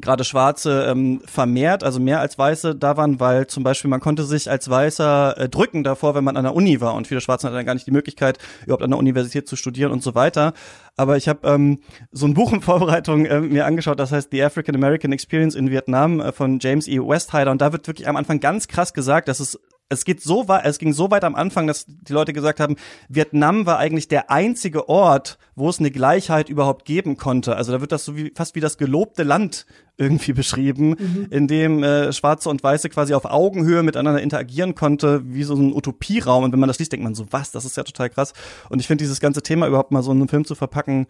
[0.00, 4.24] gerade Schwarze ähm, vermehrt, also mehr als Weiße da waren, weil zum Beispiel man konnte
[4.24, 7.46] sich als Weißer äh, drücken davor, wenn man an der Uni war und viele Schwarze
[7.46, 10.52] hatten dann gar nicht die Möglichkeit, überhaupt an der Universität zu studieren und so weiter.
[10.96, 11.80] Aber ich habe ähm,
[12.12, 15.70] so ein Buch in Vorbereitung äh, mir angeschaut, das heißt The African American Experience in
[15.70, 16.98] Vietnam äh, von James E.
[16.98, 20.48] Westheider und da wird wirklich am Anfang ganz krass gesagt, dass es es geht so
[20.48, 22.76] weit, es ging so weit am Anfang, dass die Leute gesagt haben,
[23.08, 27.56] Vietnam war eigentlich der einzige Ort, wo es eine Gleichheit überhaupt geben konnte.
[27.56, 29.66] Also da wird das so wie fast wie das gelobte Land
[29.96, 31.26] irgendwie beschrieben, mhm.
[31.30, 35.72] in dem äh, Schwarze und Weiße quasi auf Augenhöhe miteinander interagieren konnte, wie so ein
[35.72, 36.44] Utopieraum.
[36.44, 37.52] Und wenn man das liest, denkt man so, was?
[37.52, 38.32] Das ist ja total krass.
[38.70, 41.06] Und ich finde dieses ganze Thema überhaupt mal so in einen Film zu verpacken.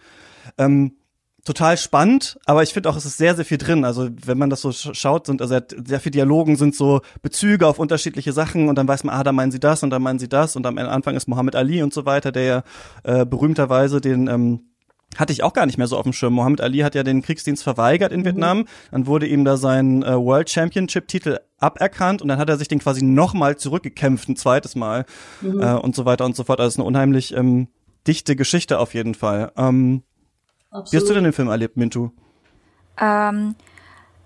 [0.59, 0.97] Ähm,
[1.45, 3.85] total spannend, aber ich finde auch, es ist sehr, sehr viel drin.
[3.85, 7.79] Also wenn man das so schaut, sind also sehr viele Dialogen sind so Bezüge auf
[7.79, 10.29] unterschiedliche Sachen und dann weiß man, ah, da meinen sie das und da meinen sie
[10.29, 12.63] das und am Anfang ist Mohammed Ali und so weiter, der ja
[13.03, 14.61] äh, berühmterweise den ähm,
[15.17, 16.33] hatte ich auch gar nicht mehr so auf dem Schirm.
[16.33, 18.25] Mohammed Ali hat ja den Kriegsdienst verweigert in mhm.
[18.25, 18.65] Vietnam.
[18.91, 22.69] Dann wurde ihm da sein äh, World Championship Titel aberkannt und dann hat er sich
[22.69, 25.05] den quasi nochmal zurückgekämpft, ein zweites Mal
[25.41, 25.61] mhm.
[25.61, 26.61] äh, und so weiter und so fort.
[26.61, 27.69] Also eine unheimlich ähm,
[28.07, 29.53] dichte Geschichte auf jeden Fall.
[29.57, 30.03] Ähm,
[30.75, 30.93] Absolut.
[30.93, 32.11] Wie hast du denn den Film erlebt, Mintu?
[33.01, 33.55] Ähm,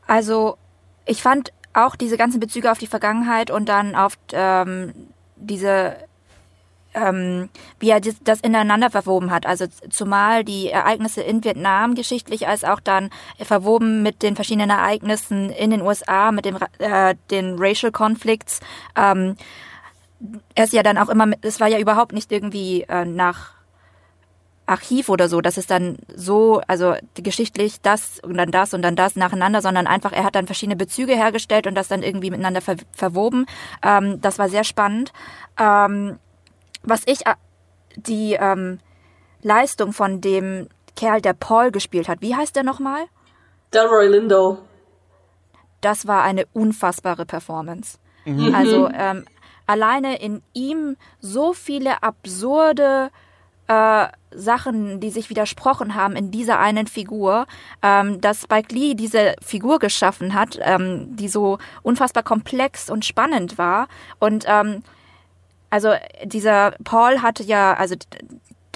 [0.07, 0.57] also,
[1.05, 4.95] ich fand auch diese ganzen Bezüge auf die Vergangenheit und dann auf ähm,
[5.37, 5.97] diese,
[6.95, 9.45] ähm, wie er das ineinander verwoben hat.
[9.45, 15.51] Also zumal die Ereignisse in Vietnam geschichtlich als auch dann verwoben mit den verschiedenen Ereignissen
[15.51, 18.61] in den USA, mit dem, äh, den Racial Conflicts.
[18.97, 19.37] Ähm,
[20.57, 23.58] ist ja dann auch immer, es war ja überhaupt nicht irgendwie äh, nach
[24.68, 28.96] Archiv oder so, dass es dann so, also geschichtlich das und dann das und dann
[28.96, 32.61] das nacheinander, sondern einfach, er hat dann verschiedene Bezüge hergestellt und das dann irgendwie miteinander
[32.61, 33.46] ver verwoben.
[33.83, 35.12] Ähm, das war sehr spannend.
[35.59, 36.18] Ähm,
[36.83, 37.35] was ich, äh,
[37.96, 38.78] die ähm,
[39.42, 43.04] Leistung von dem Kerl, der Paul gespielt hat, wie heißt der nochmal?
[43.72, 44.59] Delroy Lindo.
[45.81, 47.98] Das war eine unfassbare Performance.
[48.24, 48.54] Mhm.
[48.54, 49.24] Also ähm,
[49.66, 53.11] alleine in ihm so viele absurde
[53.68, 57.46] äh, Sachen, die sich widersprochen haben in dieser einen Figur,
[57.83, 63.59] ähm, dass Spike Lee diese Figur geschaffen hat, ähm, die so unfassbar komplex und spannend
[63.59, 63.88] war.
[64.18, 64.83] Und ähm,
[65.70, 65.92] also
[66.24, 67.94] dieser Paul hatte ja, also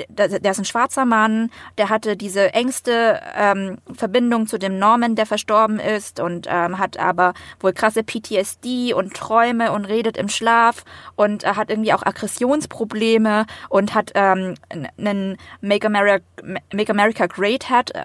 [0.09, 5.27] der, ist ein schwarzer Mann, der hatte diese engste ähm, Verbindung zu dem Norman, der
[5.27, 10.85] verstorben ist und ähm, hat aber wohl krasse PTSD und Träume und redet im Schlaf
[11.17, 14.55] und äh, hat irgendwie auch Aggressionsprobleme und hat ähm,
[14.99, 16.25] einen Make America,
[16.73, 18.03] Make America Great Hat äh,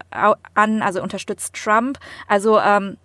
[0.53, 1.99] an, also unterstützt Trump.
[2.27, 2.97] Also ähm,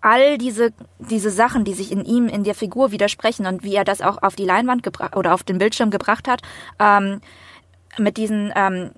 [0.00, 3.84] all diese, diese Sachen, die sich in ihm, in der Figur widersprechen und wie er
[3.84, 6.42] das auch auf die Leinwand gebracht oder auf den Bildschirm gebracht hat,
[6.78, 7.20] ähm,
[7.98, 8.90] mit diesen ähm,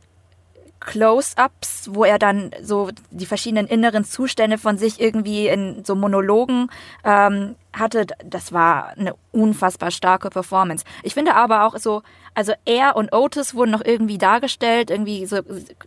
[0.80, 6.70] Close-ups, wo er dann so die verschiedenen inneren Zustände von sich irgendwie in so Monologen
[7.04, 8.06] ähm, hatte.
[8.24, 10.86] Das war eine unfassbar starke Performance.
[11.02, 12.02] Ich finde aber auch so,
[12.34, 15.40] also er und Otis wurden noch irgendwie dargestellt, irgendwie so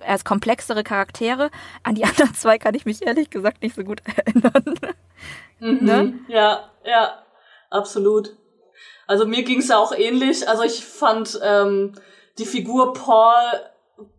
[0.05, 1.49] als komplexere Charaktere.
[1.81, 4.75] An die anderen zwei kann ich mich ehrlich gesagt nicht so gut erinnern.
[5.59, 5.79] Mhm.
[5.81, 6.13] Ne?
[6.27, 7.23] Ja, ja,
[7.71, 8.37] absolut.
[9.07, 10.47] Also mir ging es ja auch ähnlich.
[10.47, 11.93] Also ich fand ähm,
[12.37, 13.35] die Figur Paul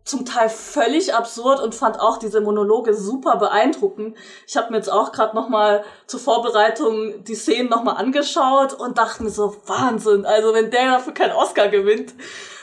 [0.03, 4.15] zum Teil völlig absurd und fand auch diese Monologe super beeindruckend.
[4.47, 8.73] Ich habe mir jetzt auch gerade noch mal zur Vorbereitung die Szenen noch mal angeschaut
[8.73, 10.25] und dachte mir so Wahnsinn.
[10.25, 12.13] Also wenn der dafür keinen Oscar gewinnt,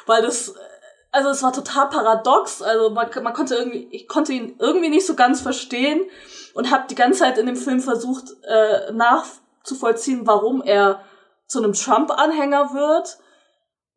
[0.07, 0.55] weil das
[1.15, 2.63] also es war total paradox.
[2.63, 6.01] Also man, man konnte irgendwie ich konnte ihn irgendwie nicht so ganz verstehen
[6.55, 11.03] und habe die ganze Zeit in dem Film versucht äh, nachzuvollziehen, warum er
[11.47, 13.19] zu einem Trump-Anhänger wird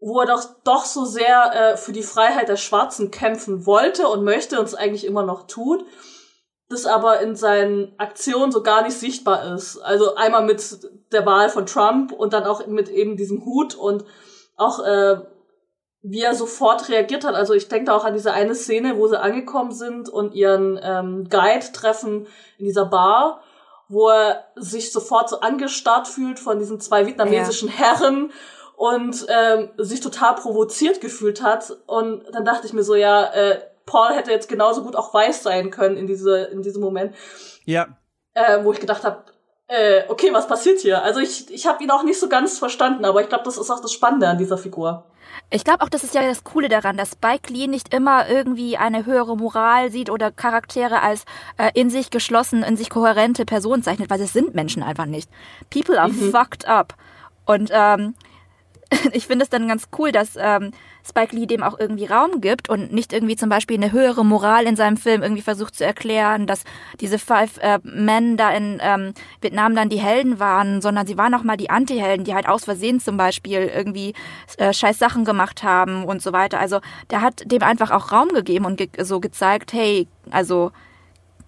[0.05, 4.23] wo er doch, doch so sehr äh, für die Freiheit der Schwarzen kämpfen wollte und
[4.23, 5.83] möchte und es eigentlich immer noch tut,
[6.69, 9.79] das aber in seinen Aktionen so gar nicht sichtbar ist.
[9.79, 10.61] Also einmal mit
[11.11, 14.05] der Wahl von Trump und dann auch mit eben diesem Hut und
[14.57, 15.21] auch äh,
[16.03, 17.33] wie er sofort reagiert hat.
[17.33, 20.79] Also ich denke da auch an diese eine Szene, wo sie angekommen sind und ihren
[20.83, 22.27] ähm, Guide treffen
[22.59, 23.41] in dieser Bar,
[23.87, 27.73] wo er sich sofort so angestarrt fühlt von diesen zwei vietnamesischen ja.
[27.73, 28.31] Herren
[28.75, 31.75] und ähm, sich total provoziert gefühlt hat.
[31.87, 35.43] Und dann dachte ich mir so, ja, äh, Paul hätte jetzt genauso gut auch weiß
[35.43, 37.15] sein können in diese in diesem Moment.
[37.65, 37.87] Ja.
[38.33, 39.23] Äh, wo ich gedacht habe,
[39.67, 41.01] äh, okay, was passiert hier?
[41.03, 43.71] Also ich, ich habe ihn auch nicht so ganz verstanden, aber ich glaube, das ist
[43.71, 45.05] auch das Spannende an dieser Figur.
[45.49, 48.77] Ich glaube auch, das ist ja das Coole daran, dass Spike Lee nicht immer irgendwie
[48.77, 51.25] eine höhere Moral sieht oder Charaktere als
[51.57, 55.29] äh, in sich geschlossen, in sich kohärente Personen zeichnet, weil es sind Menschen einfach nicht.
[55.69, 56.31] People are mhm.
[56.31, 56.95] fucked up.
[57.45, 58.15] Und ähm,
[59.13, 60.71] ich finde es dann ganz cool, dass ähm,
[61.07, 64.65] Spike Lee dem auch irgendwie Raum gibt und nicht irgendwie zum Beispiel eine höhere Moral
[64.65, 66.63] in seinem Film irgendwie versucht zu erklären, dass
[66.99, 71.33] diese Five äh, Men da in ähm, Vietnam dann die Helden waren, sondern sie waren
[71.33, 74.13] auch mal die Anti-Helden, die halt aus Versehen zum Beispiel irgendwie
[74.57, 76.59] äh, scheiß Sachen gemacht haben und so weiter.
[76.59, 80.71] Also der hat dem einfach auch Raum gegeben und ge so gezeigt, hey, also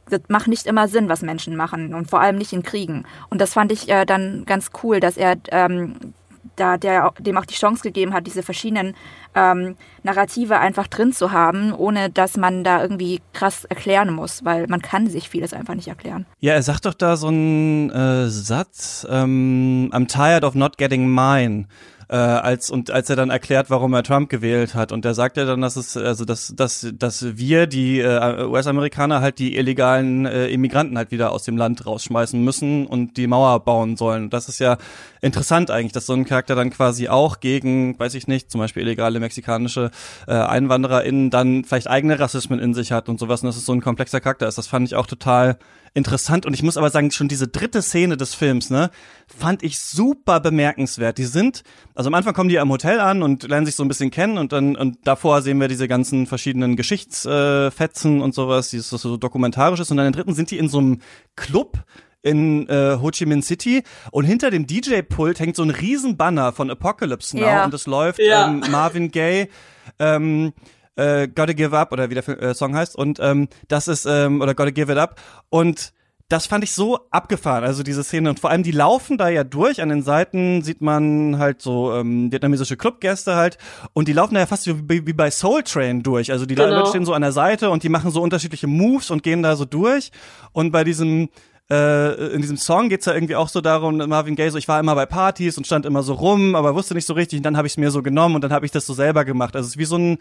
[0.09, 3.03] das macht nicht immer Sinn, was Menschen machen und vor allem nicht in Kriegen.
[3.29, 6.13] Und das fand ich äh, dann ganz cool, dass er ähm,
[6.55, 8.95] da der dem auch die Chance gegeben hat, diese verschiedenen
[9.35, 14.67] ähm, Narrative einfach drin zu haben, ohne dass man da irgendwie krass erklären muss, weil
[14.67, 16.25] man kann sich vieles einfach nicht erklären.
[16.39, 21.07] Ja, er sagt doch da so einen äh, Satz, ähm, I'm tired of not getting
[21.09, 21.65] mine
[22.09, 25.37] äh, als und als er dann erklärt, warum er Trump gewählt hat und der sagt
[25.37, 30.25] ja dann, dass es also dass dass dass wir die äh, US-Amerikaner halt die illegalen
[30.25, 34.29] äh, Immigranten halt wieder aus dem Land rausschmeißen müssen und die Mauer bauen sollen.
[34.29, 34.77] Das ist ja
[35.21, 38.83] interessant eigentlich, dass so ein Charakter dann quasi auch gegen, weiß ich nicht, zum Beispiel
[38.83, 39.91] illegale mexikanische
[40.27, 43.73] äh, EinwandererInnen dann vielleicht eigene Rassismen in sich hat und sowas und dass es so
[43.73, 44.57] ein komplexer Charakter ist.
[44.57, 45.57] Das fand ich auch total
[45.93, 48.89] interessant und ich muss aber sagen, schon diese dritte Szene des Films, ne,
[49.27, 51.17] fand ich super bemerkenswert.
[51.17, 51.63] Die sind,
[51.95, 54.37] also am Anfang kommen die am Hotel an und lernen sich so ein bisschen kennen
[54.37, 59.17] und dann und davor sehen wir diese ganzen verschiedenen Geschichtsfetzen äh, und sowas, dieses so
[59.17, 60.99] dokumentarisches und dann im dritten sind die in so einem
[61.35, 61.83] Club
[62.21, 66.51] in äh, Ho Chi Minh City und hinter dem DJ-Pult hängt so ein riesen Banner
[66.51, 67.65] von Apocalypse Now ja.
[67.65, 68.47] und es läuft ja.
[68.47, 69.49] ähm, Marvin Gaye
[69.99, 70.53] ähm,
[70.97, 72.95] äh, Gotta Give Up oder wie der äh, Song heißt.
[72.95, 75.19] Und ähm, das ist ähm, oder Gotta Give It Up.
[75.49, 75.93] Und
[76.29, 78.29] das fand ich so abgefahren, also diese Szene.
[78.29, 81.93] Und vor allem die laufen da ja durch, an den Seiten sieht man halt so
[81.93, 83.57] ähm, vietnamesische Clubgäste halt.
[83.93, 86.67] Und die laufen da ja fast wie, wie bei Soul Train durch, also die genau.
[86.69, 89.55] Leute stehen so an der Seite und die machen so unterschiedliche Moves und gehen da
[89.55, 90.11] so durch.
[90.51, 91.29] Und bei diesem
[91.69, 94.79] äh, in diesem Song geht's ja irgendwie auch so darum, Marvin Gaye so, ich war
[94.79, 97.39] immer bei Partys und stand immer so rum, aber wusste nicht so richtig.
[97.39, 99.25] Und dann habe ich es mir so genommen und dann habe ich das so selber
[99.25, 99.55] gemacht.
[99.55, 100.17] Also es ist wie so ein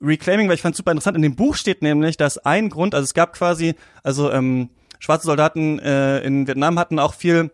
[0.00, 1.16] Reclaiming, weil ich fand super interessant.
[1.16, 5.26] In dem Buch steht nämlich, dass ein Grund, also es gab quasi, also ähm, schwarze
[5.26, 7.50] Soldaten äh, in Vietnam hatten auch viel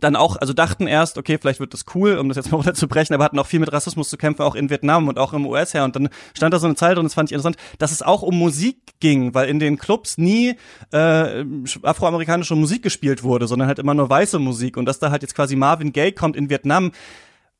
[0.00, 3.14] dann auch, also dachten erst, okay, vielleicht wird das cool, um das jetzt mal runterzubrechen,
[3.14, 5.74] aber hatten auch viel mit Rassismus zu kämpfen, auch in Vietnam und auch im US
[5.74, 5.84] her.
[5.84, 8.22] Und dann stand da so eine Zeit und das fand ich interessant, dass es auch
[8.22, 10.56] um Musik ging, weil in den Clubs nie
[10.92, 11.44] äh,
[11.82, 14.76] afroamerikanische Musik gespielt wurde, sondern halt immer nur weiße Musik.
[14.76, 16.92] Und dass da halt jetzt quasi Marvin Gaye kommt in Vietnam,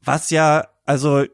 [0.03, 1.25] was ja, also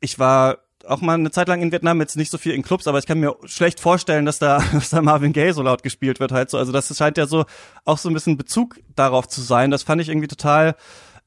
[0.00, 2.86] ich war auch mal eine Zeit lang in Vietnam, jetzt nicht so viel in Clubs,
[2.86, 6.20] aber ich kann mir schlecht vorstellen, dass da, dass da Marvin Gaye so laut gespielt
[6.20, 6.58] wird halt so.
[6.58, 7.44] Also das scheint ja so
[7.84, 9.70] auch so ein bisschen Bezug darauf zu sein.
[9.70, 10.76] Das fand ich irgendwie total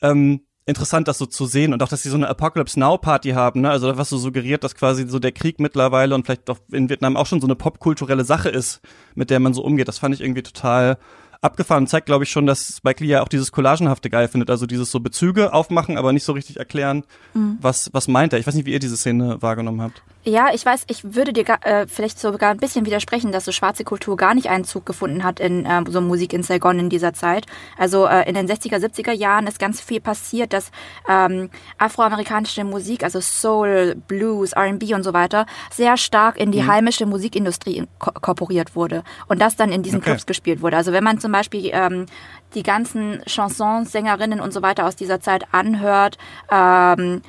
[0.02, 3.32] ähm, interessant, das so zu sehen und auch, dass sie so eine Apocalypse Now Party
[3.32, 3.70] haben, ne?
[3.70, 7.18] Also was so suggeriert, dass quasi so der Krieg mittlerweile und vielleicht auch in Vietnam
[7.18, 8.82] auch schon so eine popkulturelle Sache ist,
[9.16, 9.88] mit der man so umgeht.
[9.88, 10.98] Das fand ich irgendwie total
[11.42, 11.88] abgefahren.
[11.88, 14.50] Zeigt, glaube ich, schon, dass Spike Lee ja auch dieses Collagenhafte geil findet.
[14.50, 17.58] Also dieses so Bezüge aufmachen, aber nicht so richtig erklären, mhm.
[17.62, 18.40] was, was meint er.
[18.40, 20.02] Ich weiß nicht, wie ihr diese Szene wahrgenommen habt.
[20.24, 23.52] Ja, ich weiß, ich würde dir gar, äh, vielleicht sogar ein bisschen widersprechen, dass so
[23.52, 27.14] schwarze Kultur gar nicht Einzug gefunden hat in äh, so Musik in Saigon in dieser
[27.14, 27.48] Zeit.
[27.76, 30.70] Also äh, in den 60er, 70er Jahren ist ganz viel passiert, dass
[31.10, 36.68] ähm, afroamerikanische Musik, also Soul, Blues, R&B und so weiter, sehr stark in die mhm.
[36.68, 40.12] heimische Musikindustrie inkorporiert wurde und das dann in diesen okay.
[40.12, 40.78] Clubs gespielt wurde.
[40.78, 42.06] Also wenn man zum Beispiel ähm,
[42.54, 46.20] die ganzen Chansons, Sängerinnen und so weiter aus dieser Zeit anhört,
[46.52, 47.24] ähm,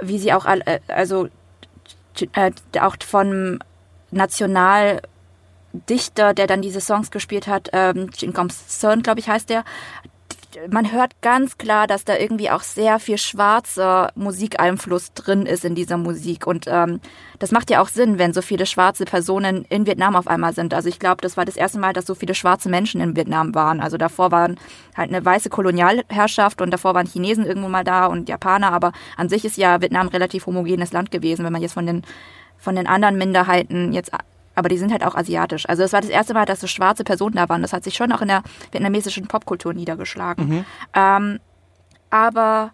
[0.00, 1.28] wie sie auch, äh, also
[2.32, 3.58] äh, auch von
[4.10, 5.02] Nationaldichter,
[6.34, 9.64] der dann diese Songs gespielt hat, ähm, Jin Son, glaube ich, heißt der,
[10.70, 15.74] man hört ganz klar, dass da irgendwie auch sehr viel schwarzer Musikeinfluss drin ist in
[15.74, 16.46] dieser Musik.
[16.46, 17.00] Und ähm,
[17.38, 20.74] das macht ja auch Sinn, wenn so viele schwarze Personen in Vietnam auf einmal sind.
[20.74, 23.54] Also ich glaube, das war das erste Mal, dass so viele schwarze Menschen in Vietnam
[23.54, 23.80] waren.
[23.80, 24.58] Also davor waren
[24.96, 28.72] halt eine weiße Kolonialherrschaft und davor waren Chinesen irgendwo mal da und Japaner.
[28.72, 32.02] Aber an sich ist ja Vietnam relativ homogenes Land gewesen, wenn man jetzt von den
[32.58, 34.12] von den anderen Minderheiten jetzt
[34.54, 35.68] aber die sind halt auch asiatisch.
[35.68, 37.62] Also es war das erste Mal, dass so schwarze Personen da waren.
[37.62, 40.48] Das hat sich schon auch in der vietnamesischen Popkultur niedergeschlagen.
[40.48, 40.64] Mhm.
[40.94, 41.40] Ähm,
[42.10, 42.72] aber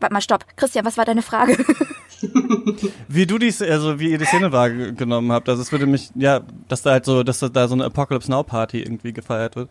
[0.00, 0.44] warte mal, stopp.
[0.56, 1.56] Christian, was war deine Frage?
[3.08, 5.48] wie du die, also wie ihr die Szene wahrgenommen habt.
[5.48, 8.42] Also es würde mich, ja, dass da halt so, dass da so eine Apocalypse Now
[8.42, 9.70] Party irgendwie gefeiert wird.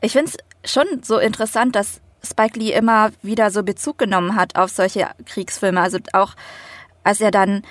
[0.00, 4.56] Ich finde es schon so interessant, dass Spike Lee immer wieder so Bezug genommen hat
[4.56, 5.80] auf solche Kriegsfilme.
[5.80, 6.34] Also auch
[7.04, 7.62] als er dann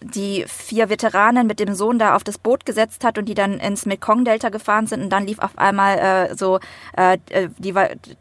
[0.00, 3.58] die vier Veteranen mit dem Sohn da auf das Boot gesetzt hat und die dann
[3.58, 6.60] ins Mekong-Delta gefahren sind und dann lief auf einmal äh, so
[6.96, 7.18] äh,
[7.58, 7.74] die,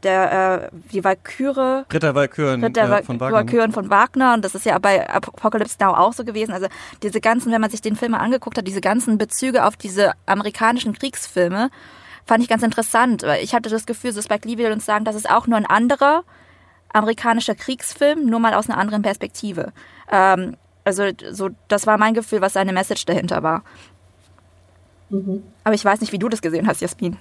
[0.04, 1.86] der, äh, die Valkyrie.
[1.92, 3.38] Ritter Valkyren, Ritter ja, von Wagner.
[3.38, 6.52] Valkyren von Wagner und das ist ja bei Apocalypse Now auch so gewesen.
[6.52, 6.68] Also
[7.04, 10.14] diese ganzen, wenn man sich den Film mal angeguckt hat, diese ganzen Bezüge auf diese
[10.26, 11.70] amerikanischen Kriegsfilme,
[12.26, 13.24] fand ich ganz interessant.
[13.42, 15.66] Ich hatte das Gefühl, so Spike Lee will uns sagen, das ist auch nur ein
[15.66, 16.24] anderer
[16.94, 19.72] amerikanischer Kriegsfilm, nur mal aus einer anderen Perspektive.
[20.12, 23.63] Ähm, also so, das war mein Gefühl, was seine Message dahinter war.
[25.10, 25.43] Mhm.
[25.63, 27.17] Aber ich weiß nicht, wie du das gesehen hast, Jasmin.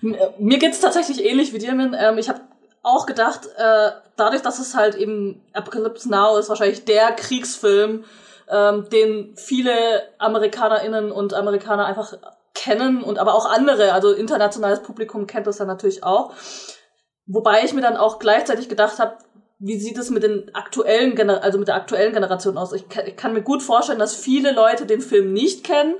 [0.00, 1.96] Mir geht's tatsächlich ähnlich wie dir, Min.
[1.98, 2.40] Ähm, ich habe
[2.82, 8.04] auch gedacht, äh, dadurch, dass es halt eben Apocalypse Now ist, wahrscheinlich der Kriegsfilm,
[8.48, 9.72] ähm, den viele
[10.18, 12.14] AmerikanerInnen und Amerikaner einfach
[12.54, 16.32] kennen und aber auch andere, also internationales Publikum kennt das ja natürlich auch.
[17.26, 19.18] Wobei ich mir dann auch gleichzeitig gedacht habe,
[19.58, 22.72] wie sieht es mit den aktuellen Gener also mit der aktuellen Generation aus?
[22.72, 25.96] Ich kann, ich kann mir gut vorstellen, dass viele Leute den Film nicht kennen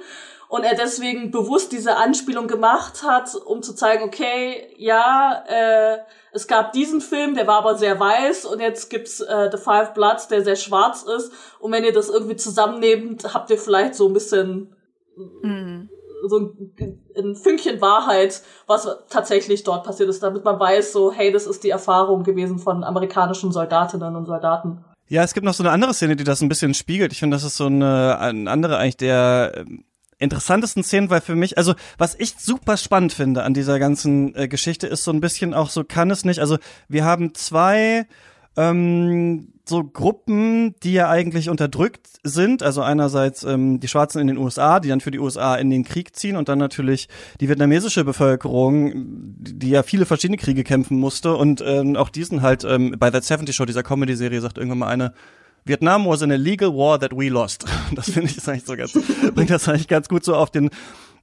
[0.49, 5.99] und er deswegen bewusst diese Anspielung gemacht hat, um zu zeigen, okay, ja, äh,
[6.33, 9.93] es gab diesen Film, der war aber sehr weiß und jetzt gibt's äh, The Five
[9.93, 14.07] Bloods, der sehr schwarz ist und wenn ihr das irgendwie zusammennehmt, habt ihr vielleicht so
[14.07, 14.75] ein bisschen
[15.43, 15.78] mhm
[16.27, 21.33] so ein, ein Fünkchen Wahrheit, was tatsächlich dort passiert ist, damit man weiß, so, hey,
[21.33, 24.85] das ist die Erfahrung gewesen von amerikanischen Soldatinnen und Soldaten.
[25.09, 27.13] Ja, es gibt noch so eine andere Szene, die das ein bisschen spiegelt.
[27.13, 29.85] Ich finde, das ist so eine, eine andere eigentlich der ähm,
[30.19, 34.49] interessantesten Szenen, weil für mich, also was ich super spannend finde an dieser ganzen äh,
[34.49, 38.07] Geschichte, ist so ein bisschen auch so, kann es nicht, also wir haben zwei
[38.57, 42.63] ähm, so Gruppen, die ja eigentlich unterdrückt sind.
[42.63, 45.85] Also einerseits ähm, die Schwarzen in den USA, die dann für die USA in den
[45.85, 47.09] Krieg ziehen und dann natürlich
[47.41, 48.93] die vietnamesische Bevölkerung,
[49.39, 53.25] die ja viele verschiedene Kriege kämpfen musste und ähm, auch diesen halt ähm, bei That
[53.25, 55.13] 70 Show, dieser Comedy-Serie, sagt irgendwann mal eine,
[55.65, 57.65] Vietnam was an illegal war that we lost.
[57.95, 58.93] Das finde ich ist eigentlich so ganz,
[59.35, 60.71] bringt das eigentlich ganz gut so auf den,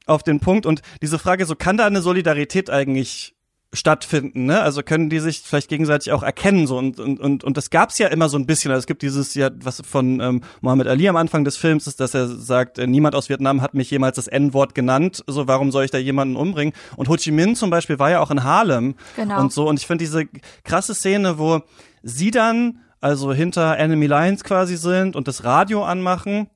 [0.06, 0.66] auf den Punkt.
[0.66, 3.35] Und diese Frage, so kann da eine Solidarität eigentlich
[3.76, 4.62] stattfinden, ne?
[4.62, 7.98] Also können die sich vielleicht gegenseitig auch erkennen so und und und, und das gab's
[7.98, 8.72] ja immer so ein bisschen.
[8.72, 12.00] Also es gibt dieses ja was von ähm, Mohammed Ali am Anfang des Films ist,
[12.00, 15.24] dass er sagt, äh, niemand aus Vietnam hat mich jemals das N-Wort genannt.
[15.28, 16.74] So warum soll ich da jemanden umbringen?
[16.96, 19.40] Und Ho Chi Minh zum Beispiel war ja auch in Harlem genau.
[19.42, 20.26] und so und ich finde diese
[20.64, 21.62] krasse Szene, wo
[22.04, 26.48] sie dann also hinter Enemy Lines quasi sind und das Radio anmachen,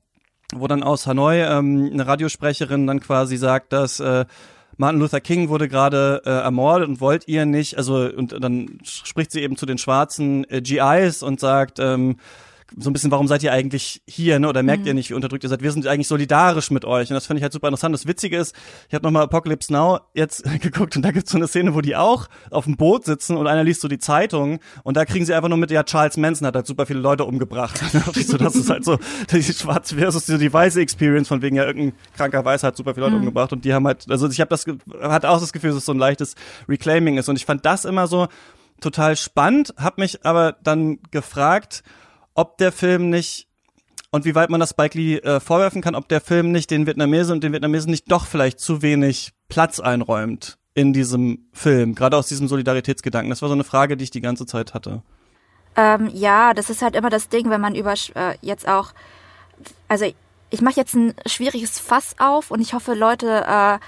[0.52, 4.24] wo dann aus Hanoi ähm, eine Radiosprecherin dann quasi sagt, dass äh,
[4.80, 9.30] Martin Luther King wurde gerade äh, ermordet und wollt ihr nicht, also und dann spricht
[9.30, 12.16] sie eben zu den schwarzen äh, GIs und sagt, ähm,
[12.76, 14.48] so ein bisschen, warum seid ihr eigentlich hier, ne?
[14.48, 14.88] Oder merkt mhm.
[14.88, 15.62] ihr nicht, wie unterdrückt ihr seid?
[15.62, 17.10] Wir sind eigentlich solidarisch mit euch.
[17.10, 17.94] Und das finde ich halt super interessant.
[17.94, 18.54] Das Witzige ist,
[18.88, 21.96] ich habe nochmal Apocalypse Now jetzt geguckt und da gibt's so eine Szene, wo die
[21.96, 25.34] auch auf dem Boot sitzen und einer liest so die Zeitung und da kriegen sie
[25.34, 27.78] einfach nur mit, ja, Charles Manson hat halt super viele Leute umgebracht.
[28.26, 28.98] so, das ist halt so
[29.32, 32.94] die schwarze versus die, die weiße Experience, von wegen ja irgendein kranker Weißer hat super
[32.94, 33.22] viele Leute mhm.
[33.22, 34.64] umgebracht und die haben halt, also ich habe das,
[35.02, 36.34] hat auch das Gefühl, dass es so ein leichtes
[36.68, 38.28] Reclaiming ist und ich fand das immer so
[38.80, 41.82] total spannend, habe mich aber dann gefragt,
[42.34, 43.48] ob der Film nicht
[44.10, 46.86] und wie weit man das Spike Lee äh, vorwerfen kann, ob der Film nicht den
[46.86, 52.16] Vietnamesen und den Vietnamesen nicht doch vielleicht zu wenig Platz einräumt in diesem Film, gerade
[52.16, 53.30] aus diesem Solidaritätsgedanken.
[53.30, 55.02] Das war so eine Frage, die ich die ganze Zeit hatte.
[55.76, 58.92] Ähm, ja, das ist halt immer das Ding, wenn man über äh, jetzt auch
[59.88, 60.06] also
[60.50, 63.78] ich mache jetzt ein schwieriges Fass auf und ich hoffe, Leute, äh,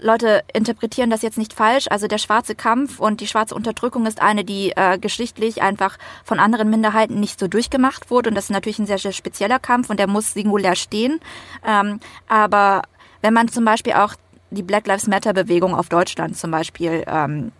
[0.00, 1.86] Leute interpretieren das jetzt nicht falsch.
[1.90, 6.38] Also der schwarze Kampf und die schwarze Unterdrückung ist eine, die äh, geschichtlich einfach von
[6.38, 8.30] anderen Minderheiten nicht so durchgemacht wurde.
[8.30, 11.20] Und das ist natürlich ein sehr, sehr spezieller Kampf und der muss singulär stehen.
[11.66, 12.82] Ähm, aber
[13.20, 14.14] wenn man zum Beispiel auch
[14.50, 17.52] die Black Lives Matter Bewegung auf Deutschland zum Beispiel ähm,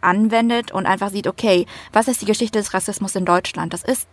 [0.00, 3.72] anwendet und einfach sieht, okay, was ist die Geschichte des Rassismus in Deutschland?
[3.72, 4.08] Das ist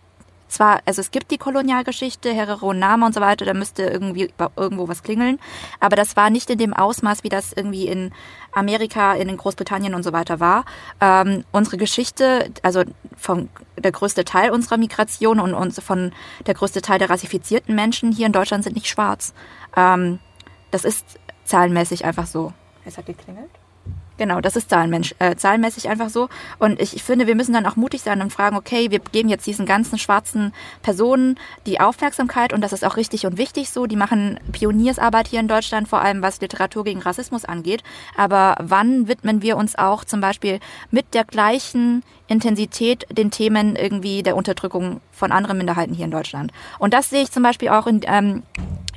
[0.52, 4.88] zwar, also es gibt die Kolonialgeschichte, Herero Nama und so weiter, da müsste irgendwie irgendwo
[4.88, 5.38] was klingeln,
[5.80, 8.12] aber das war nicht in dem Ausmaß, wie das irgendwie in
[8.52, 10.64] Amerika, in Großbritannien und so weiter war.
[11.00, 12.84] Ähm, unsere Geschichte, also
[13.16, 13.48] von
[13.78, 16.12] der größte Teil unserer Migration und uns von
[16.46, 19.32] der größte Teil der rassifizierten Menschen hier in Deutschland sind nicht schwarz.
[19.76, 20.18] Ähm,
[20.70, 22.52] das ist zahlenmäßig einfach so.
[22.84, 23.50] Es hat geklingelt.
[24.22, 26.28] Genau, das ist äh, zahlenmäßig einfach so.
[26.60, 29.28] Und ich, ich finde, wir müssen dann auch mutig sein und fragen, okay, wir geben
[29.28, 33.86] jetzt diesen ganzen schwarzen Personen die Aufmerksamkeit und das ist auch richtig und wichtig so.
[33.86, 37.82] Die machen Pioniersarbeit hier in Deutschland, vor allem was Literatur gegen Rassismus angeht.
[38.16, 40.60] Aber wann widmen wir uns auch zum Beispiel
[40.92, 46.52] mit der gleichen Intensität den Themen irgendwie der Unterdrückung von anderen Minderheiten hier in Deutschland?
[46.78, 48.44] Und das sehe ich zum Beispiel auch in, ähm,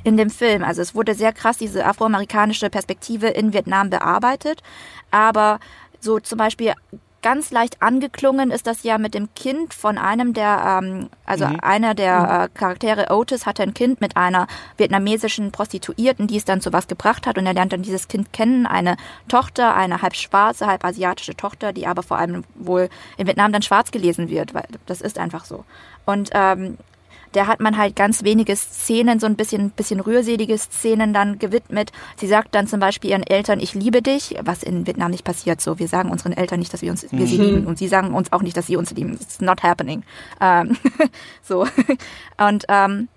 [0.06, 0.62] in dem Film.
[0.62, 4.62] Also es wurde sehr krass diese afroamerikanische Perspektive in Vietnam bearbeitet,
[5.10, 5.58] aber
[6.00, 6.74] so zum Beispiel
[7.22, 11.58] ganz leicht angeklungen ist das ja mit dem Kind von einem der, ähm, also mhm.
[11.60, 12.44] einer der mhm.
[12.44, 14.46] äh, Charaktere, Otis, hatte ein Kind mit einer
[14.76, 18.32] vietnamesischen Prostituierten, die es dann zu was gebracht hat und er lernt dann dieses Kind
[18.32, 18.96] kennen, eine
[19.26, 23.62] Tochter, eine halb schwarze, halb asiatische Tochter, die aber vor allem wohl in Vietnam dann
[23.62, 25.64] schwarz gelesen wird, weil das ist einfach so.
[26.04, 26.78] Und ähm,
[27.36, 31.92] der hat man halt ganz wenige Szenen, so ein bisschen, bisschen rührselige Szenen dann gewidmet.
[32.16, 35.60] Sie sagt dann zum Beispiel ihren Eltern, ich liebe dich, was in Vietnam nicht passiert
[35.60, 35.78] so.
[35.78, 37.18] Wir sagen unseren Eltern nicht, dass wir uns, mhm.
[37.18, 37.44] wir sie mhm.
[37.44, 39.18] lieben und sie sagen uns auch nicht, dass sie uns lieben.
[39.20, 40.02] It's not happening.
[40.40, 40.78] Ähm,
[41.42, 41.66] so.
[42.38, 43.08] Und, ähm,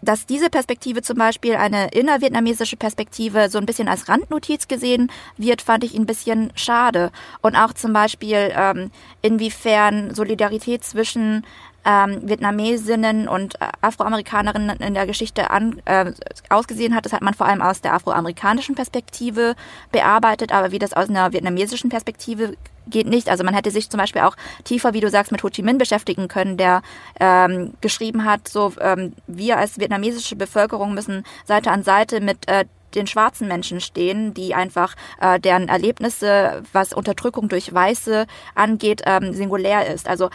[0.00, 5.62] dass diese Perspektive zum Beispiel eine innervietnamesische Perspektive so ein bisschen als Randnotiz gesehen wird,
[5.62, 7.10] fand ich ein bisschen schade.
[7.40, 8.90] Und auch zum Beispiel, ähm,
[9.22, 11.44] inwiefern Solidarität zwischen
[11.84, 16.12] ähm, Vietnamesinnen und äh, Afroamerikanerinnen in der Geschichte an, äh,
[16.48, 17.04] ausgesehen hat.
[17.04, 19.54] Das hat man vor allem aus der afroamerikanischen Perspektive
[19.92, 22.56] bearbeitet, aber wie das aus einer vietnamesischen Perspektive
[22.86, 23.28] geht nicht.
[23.28, 25.78] Also man hätte sich zum Beispiel auch tiefer, wie du sagst, mit Ho Chi Minh
[25.78, 26.82] beschäftigen können, der
[27.20, 32.64] ähm, geschrieben hat, so ähm, wir als vietnamesische Bevölkerung müssen Seite an Seite mit äh,
[32.94, 39.32] den schwarzen Menschen stehen, die einfach äh, deren Erlebnisse, was Unterdrückung durch Weiße angeht, ähm,
[39.32, 40.08] singulär ist.
[40.08, 40.30] Also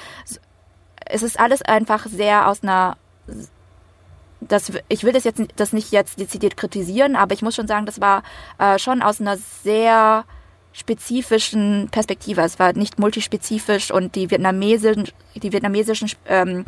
[1.10, 2.98] es ist alles einfach sehr aus einer
[4.42, 7.86] das, ich will das jetzt das nicht jetzt dezidiert kritisieren, aber ich muss schon sagen,
[7.86, 8.24] das war
[8.58, 10.24] äh, schon aus einer sehr
[10.72, 12.42] spezifischen Perspektive.
[12.42, 16.66] Es war nicht multispezifisch und die vietnamesischen, die vietnamesischen ähm,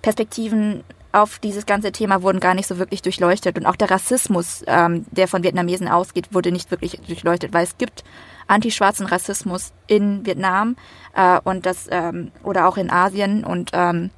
[0.00, 3.58] Perspektiven auf dieses ganze Thema wurden gar nicht so wirklich durchleuchtet.
[3.58, 7.76] Und auch der Rassismus, ähm, der von Vietnamesen ausgeht, wurde nicht wirklich durchleuchtet, weil es
[7.76, 8.04] gibt
[8.46, 10.76] antischwarzen Rassismus in Vietnam
[11.14, 14.10] äh, und das ähm, oder auch in Asien und ähm,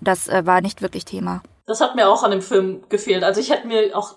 [0.00, 1.42] das äh, war nicht wirklich Thema.
[1.66, 3.24] Das hat mir auch an dem Film gefehlt.
[3.24, 4.16] Also ich hätte mir auch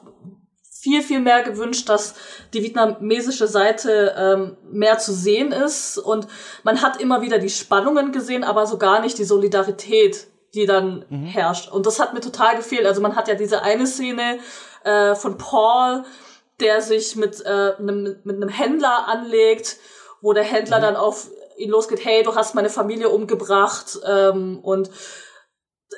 [0.72, 2.16] viel, viel mehr gewünscht, dass
[2.54, 5.98] die vietnamesische Seite ähm, mehr zu sehen ist.
[5.98, 6.28] Und
[6.64, 11.06] man hat immer wieder die Spannungen gesehen, aber so gar nicht die Solidarität die dann
[11.10, 11.26] mhm.
[11.26, 11.70] herrscht.
[11.70, 12.86] Und das hat mir total gefehlt.
[12.86, 14.40] Also man hat ja diese eine Szene
[14.84, 16.04] äh, von Paul,
[16.60, 19.78] der sich mit, äh, einem, mit einem Händler anlegt,
[20.22, 20.84] wo der Händler mhm.
[20.84, 24.00] dann auf ihn losgeht, hey, du hast meine Familie umgebracht.
[24.08, 24.90] Ähm, und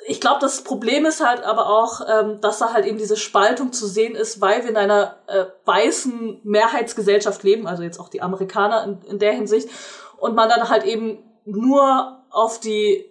[0.08, 3.72] ich glaube, das Problem ist halt aber auch, ähm, dass da halt eben diese Spaltung
[3.74, 8.22] zu sehen ist, weil wir in einer äh, weißen Mehrheitsgesellschaft leben, also jetzt auch die
[8.22, 9.70] Amerikaner in, in der Hinsicht,
[10.18, 13.11] und man dann halt eben nur auf die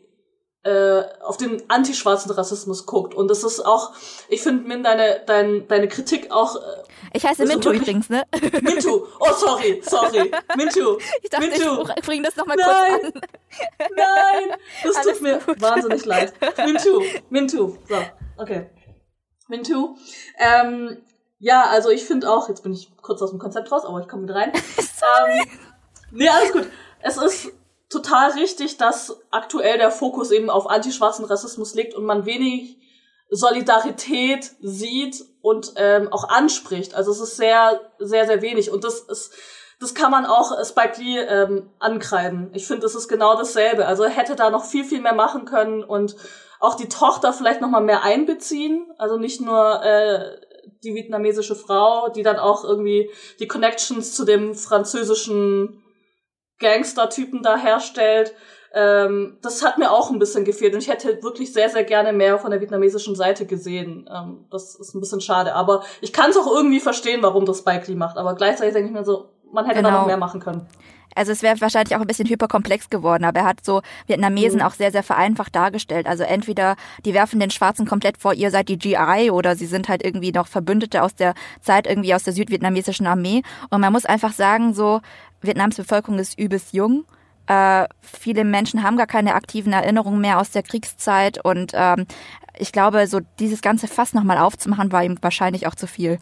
[0.63, 3.15] äh, auf den antischwarzen Rassismus guckt.
[3.15, 3.93] Und das ist auch,
[4.29, 6.57] ich finde, Min, deine, dein, deine Kritik auch.
[6.57, 6.61] Äh,
[7.15, 8.25] ich heiße Mintu übrigens, ne?
[8.63, 9.07] Mintu.
[9.21, 10.31] Oh, sorry, sorry.
[10.57, 10.99] Mintu.
[11.23, 11.87] Ich dachte, Mintu.
[11.97, 13.13] ich bring das nochmal kurz an.
[13.97, 15.61] Nein, das Alles tut mir gut.
[15.61, 16.35] wahnsinnig leid.
[16.59, 17.77] Mintu, Mintu.
[17.89, 17.97] So,
[18.37, 18.69] okay.
[19.49, 19.97] Mintu.
[20.39, 20.99] Ähm,
[21.39, 24.09] ja, also ich finde auch, jetzt bin ich kurz aus dem Konzept raus, aber ich
[24.09, 24.53] komme wieder rein.
[24.77, 25.41] Sorry.
[25.41, 25.59] Ähm,
[26.11, 26.67] nee, alles gut.
[27.03, 27.51] Es ist
[27.91, 32.79] total richtig, dass aktuell der Fokus eben auf antischwarzen Rassismus liegt und man wenig
[33.31, 36.95] Solidarität sieht und ähm, auch anspricht.
[36.95, 38.71] Also es ist sehr, sehr, sehr wenig.
[38.71, 39.33] Und das ist,
[39.81, 42.51] das kann man auch Spike Lee ähm, ankreiden.
[42.55, 43.87] Ich finde, es ist genau dasselbe.
[43.87, 46.17] Also hätte da noch viel, viel mehr machen können und
[46.59, 48.87] auch die Tochter vielleicht noch mal mehr einbeziehen.
[48.99, 50.37] Also nicht nur äh,
[50.83, 55.80] die vietnamesische Frau, die dann auch irgendwie die Connections zu dem französischen
[56.61, 58.35] Gangster-Typen da herstellt.
[58.73, 62.13] Ähm, das hat mir auch ein bisschen gefehlt und ich hätte wirklich sehr, sehr gerne
[62.13, 64.09] mehr von der vietnamesischen Seite gesehen.
[64.15, 67.59] Ähm, das ist ein bisschen schade, aber ich kann es auch irgendwie verstehen, warum das
[67.59, 69.89] Spike Lee macht, aber gleichzeitig denke ich mir so, man hätte genau.
[69.89, 70.07] da noch genau.
[70.07, 70.69] mehr machen können.
[71.15, 74.67] Also es wäre wahrscheinlich auch ein bisschen hyperkomplex geworden, aber er hat so Vietnamesen mhm.
[74.67, 76.07] auch sehr, sehr vereinfacht dargestellt.
[76.07, 79.89] Also entweder die werfen den Schwarzen komplett vor, ihr seid die GI oder sie sind
[79.89, 83.43] halt irgendwie noch Verbündete aus der Zeit irgendwie aus der südvietnamesischen Armee.
[83.71, 85.01] Und man muss einfach sagen, so
[85.41, 87.05] Vietnams Bevölkerung ist übelst jung.
[87.47, 92.07] Äh, viele Menschen haben gar keine aktiven Erinnerungen mehr aus der Kriegszeit und ähm,
[92.59, 96.19] ich glaube, so dieses ganze Fass nochmal aufzumachen, war ihm wahrscheinlich auch zu viel.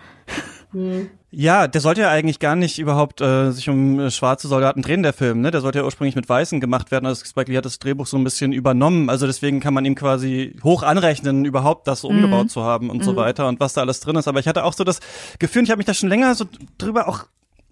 [0.73, 1.11] Mhm.
[1.31, 5.03] Ja, der sollte ja eigentlich gar nicht überhaupt äh, sich um äh, schwarze Soldaten drehen,
[5.03, 5.51] der Film, ne?
[5.51, 7.05] Der sollte ja ursprünglich mit Weißen gemacht werden.
[7.05, 9.11] Also Spike Lee hat das Drehbuch so ein bisschen übernommen.
[9.11, 12.11] Also deswegen kann man ihm quasi hoch anrechnen, überhaupt das mhm.
[12.11, 13.03] umgebaut zu haben und mhm.
[13.03, 14.29] so weiter und was da alles drin ist.
[14.29, 15.01] Aber ich hatte auch so das
[15.39, 16.47] Gefühl, ich habe mich da schon länger so
[16.79, 17.27] drüber auch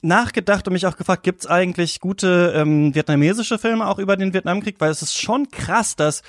[0.07, 4.77] nachgedacht und mich auch gefragt, gibt's eigentlich gute ähm, vietnamesische Filme auch über den Vietnamkrieg?
[4.79, 6.23] Weil es ist schon krass, dass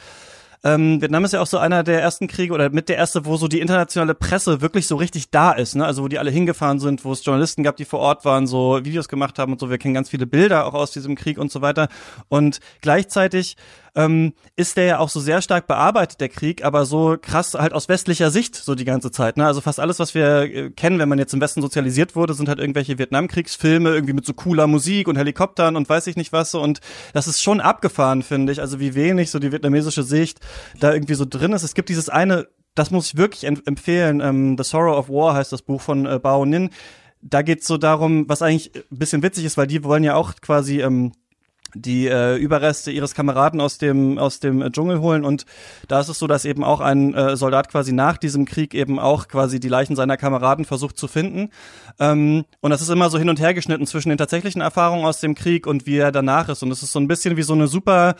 [0.63, 3.37] ähm, Vietnam ist ja auch so einer der ersten Kriege oder mit der erste, wo
[3.37, 5.85] so die internationale Presse wirklich so richtig da ist, ne?
[5.85, 8.83] Also wo die alle hingefahren sind, wo es Journalisten gab, die vor Ort waren, so
[8.83, 9.69] Videos gemacht haben und so.
[9.69, 11.89] Wir kennen ganz viele Bilder auch aus diesem Krieg und so weiter.
[12.27, 13.55] Und gleichzeitig
[13.97, 17.73] ähm, ist der ja auch so sehr stark bearbeitet, der Krieg, aber so krass halt
[17.73, 19.37] aus westlicher Sicht so die ganze Zeit.
[19.37, 19.45] Ne?
[19.45, 22.47] Also fast alles, was wir äh, kennen, wenn man jetzt im Westen sozialisiert wurde, sind
[22.47, 26.51] halt irgendwelche Vietnamkriegsfilme, irgendwie mit so cooler Musik und Helikoptern und weiß ich nicht was.
[26.51, 26.61] So.
[26.61, 26.79] Und
[27.13, 28.61] das ist schon abgefahren, finde ich.
[28.61, 30.39] Also wie wenig so die vietnamesische Sicht
[30.79, 31.63] da irgendwie so drin ist.
[31.63, 35.51] Es gibt dieses eine, das muss ich wirklich empfehlen, ähm, The Sorrow of War heißt
[35.51, 36.69] das Buch von äh, Bao Nin.
[37.21, 40.35] Da geht's so darum, was eigentlich ein bisschen witzig ist, weil die wollen ja auch
[40.39, 41.13] quasi ähm,
[41.81, 45.25] die äh, Überreste ihres Kameraden aus dem aus dem äh, Dschungel holen.
[45.25, 45.45] Und
[45.87, 48.99] da ist es so, dass eben auch ein äh, Soldat quasi nach diesem Krieg eben
[48.99, 51.49] auch quasi die Leichen seiner Kameraden versucht zu finden.
[51.99, 55.19] Ähm, und das ist immer so hin und her geschnitten zwischen den tatsächlichen Erfahrungen aus
[55.19, 56.63] dem Krieg und wie er danach ist.
[56.63, 58.15] Und es ist so ein bisschen wie so eine super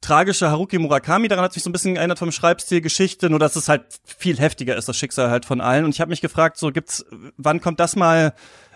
[0.00, 3.56] tragische Haruki Murakami, daran hat sich so ein bisschen geändert vom Schreibstil Geschichte, nur dass
[3.56, 5.84] es halt viel heftiger ist, das Schicksal halt von allen.
[5.84, 7.04] Und ich habe mich gefragt, so gibt's
[7.36, 8.32] wann kommt das mal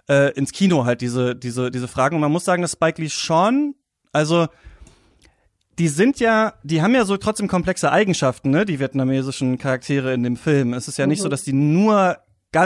[0.09, 2.17] äh, ins Kino halt diese diese diese Fragen.
[2.17, 3.75] Und man muss sagen, dass Spike Lee schon
[4.15, 4.47] also
[5.79, 10.23] die sind ja, die haben ja so trotzdem komplexe Eigenschaften, ne, die vietnamesischen Charaktere in
[10.23, 10.73] dem Film.
[10.73, 11.31] Es ist ja nicht so, mhm.
[11.31, 12.19] dass die nur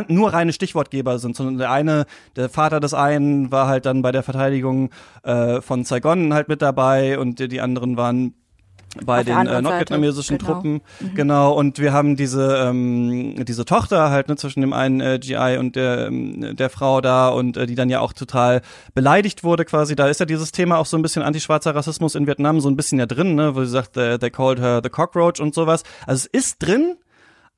[0.09, 2.05] nur reine Stichwortgeber sind, sondern der eine,
[2.37, 4.91] der Vater des einen war halt dann bei der Verteidigung
[5.23, 8.35] äh, von Saigon halt mit dabei und die, die anderen waren
[9.05, 10.53] bei den äh, nordvietnamesischen genau.
[10.53, 10.81] Truppen.
[11.01, 11.15] Mhm.
[11.15, 15.57] Genau, und wir haben diese, ähm, diese Tochter halt ne, zwischen dem einen äh, GI
[15.59, 18.63] und der, ähm, der Frau da und äh, die dann ja auch total
[18.95, 19.97] beleidigt wurde quasi.
[19.97, 22.77] Da ist ja dieses Thema auch so ein bisschen antischwarzer Rassismus in Vietnam so ein
[22.77, 25.83] bisschen ja drin, ne, wo sie sagt, they, they called her the cockroach und sowas.
[26.07, 26.97] Also es ist drin,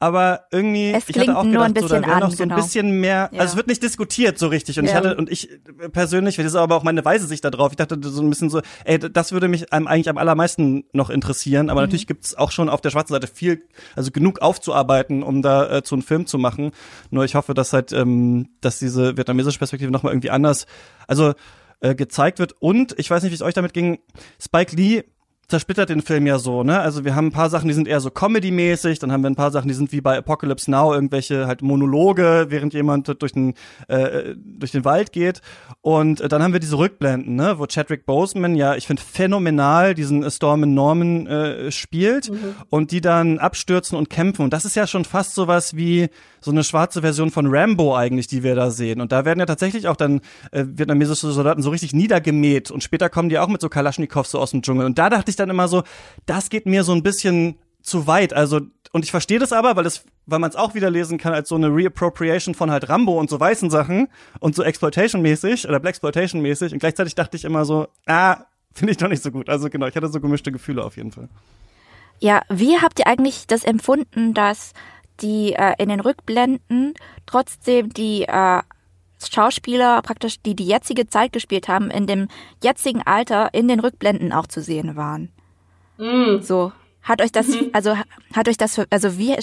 [0.01, 2.57] aber irgendwie, es ich hatte auch gedacht, so, da wäre noch so genau.
[2.57, 3.40] ein bisschen mehr, ja.
[3.40, 4.90] also es wird nicht diskutiert so richtig und ja.
[4.90, 5.51] ich hatte, und ich
[5.92, 8.48] persönlich, das ist aber auch meine weise Sicht da drauf, ich dachte so ein bisschen
[8.48, 11.88] so, ey, das würde mich eigentlich am allermeisten noch interessieren, aber mhm.
[11.88, 13.62] natürlich gibt's auch schon auf der schwarzen Seite viel,
[13.94, 16.70] also genug aufzuarbeiten, um da äh, zu einem Film zu machen,
[17.11, 20.64] nur ich hoffe, dass halt, ähm, dass diese vietnamesische Perspektive nochmal irgendwie anders,
[21.09, 21.34] also
[21.80, 23.98] äh, gezeigt wird und ich weiß nicht, wie es euch damit ging,
[24.40, 25.05] Spike Lee
[25.51, 26.80] zersplittert den Film ja so, ne?
[26.80, 29.36] Also wir haben ein paar Sachen, die sind eher so Comedy-mäßig, dann haben wir ein
[29.36, 33.55] paar Sachen, die sind wie bei Apocalypse Now, irgendwelche halt Monologe, während jemand durch den,
[33.88, 35.42] äh, durch den Wald geht.
[35.82, 37.59] Und äh, dann haben wir diese Rückblenden, ne?
[37.59, 42.55] Wo Chadwick Boseman ja, ich finde, phänomenal diesen Storm in Norman äh, spielt mhm.
[42.70, 44.42] und die dann abstürzen und kämpfen.
[44.42, 46.09] Und das ist ja schon fast sowas wie
[46.40, 49.01] so eine schwarze Version von Rambo eigentlich, die wir da sehen.
[49.01, 50.20] Und da werden ja tatsächlich auch dann
[50.53, 54.38] äh, vietnamesische Soldaten so richtig niedergemäht und später kommen die auch mit so Kalaschnikows so
[54.38, 54.86] aus dem Dschungel.
[54.86, 55.82] Und da dachte ich dann immer so,
[56.26, 58.32] das geht mir so ein bisschen zu weit.
[58.32, 58.61] Also,
[58.93, 61.49] und ich verstehe das aber, weil es, weil man es auch wieder lesen kann als
[61.49, 66.72] so eine Reappropriation von halt Rambo und so weißen Sachen und so Exploitation-mäßig oder Blaxploitation-mäßig.
[66.72, 69.49] Und gleichzeitig dachte ich immer so, ah, finde ich doch nicht so gut.
[69.49, 71.28] Also genau, ich hatte so gemischte Gefühle auf jeden Fall.
[72.20, 74.72] Ja, wie habt ihr eigentlich das empfunden, dass
[75.20, 76.95] die äh, in den Rückblenden
[77.26, 78.62] trotzdem die äh,
[79.28, 82.28] Schauspieler praktisch, die die jetzige Zeit gespielt haben, in dem
[82.62, 85.30] jetzigen Alter in den Rückblenden auch zu sehen waren.
[85.98, 86.40] Mm.
[86.40, 86.72] So.
[87.02, 87.70] Hat euch das, mhm.
[87.72, 87.96] also
[88.34, 89.34] hat euch das, also wie,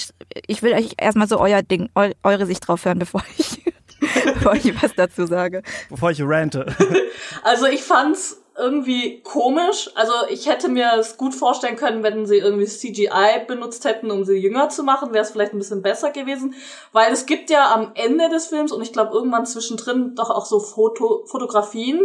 [0.47, 3.63] ich will euch erstmal so euer Ding, eu, eure Sicht drauf hören, bevor ich,
[4.25, 5.63] bevor ich was dazu sage.
[5.89, 6.65] Bevor ich rante.
[7.43, 9.91] Also ich fand's irgendwie komisch.
[9.93, 14.26] Also ich hätte mir es gut vorstellen können, wenn sie irgendwie CGI benutzt hätten, um
[14.26, 16.55] sie jünger zu machen, wäre es vielleicht ein bisschen besser gewesen.
[16.91, 20.45] Weil es gibt ja am Ende des Films und ich glaube irgendwann zwischendrin doch auch
[20.45, 22.01] so Foto Fotografien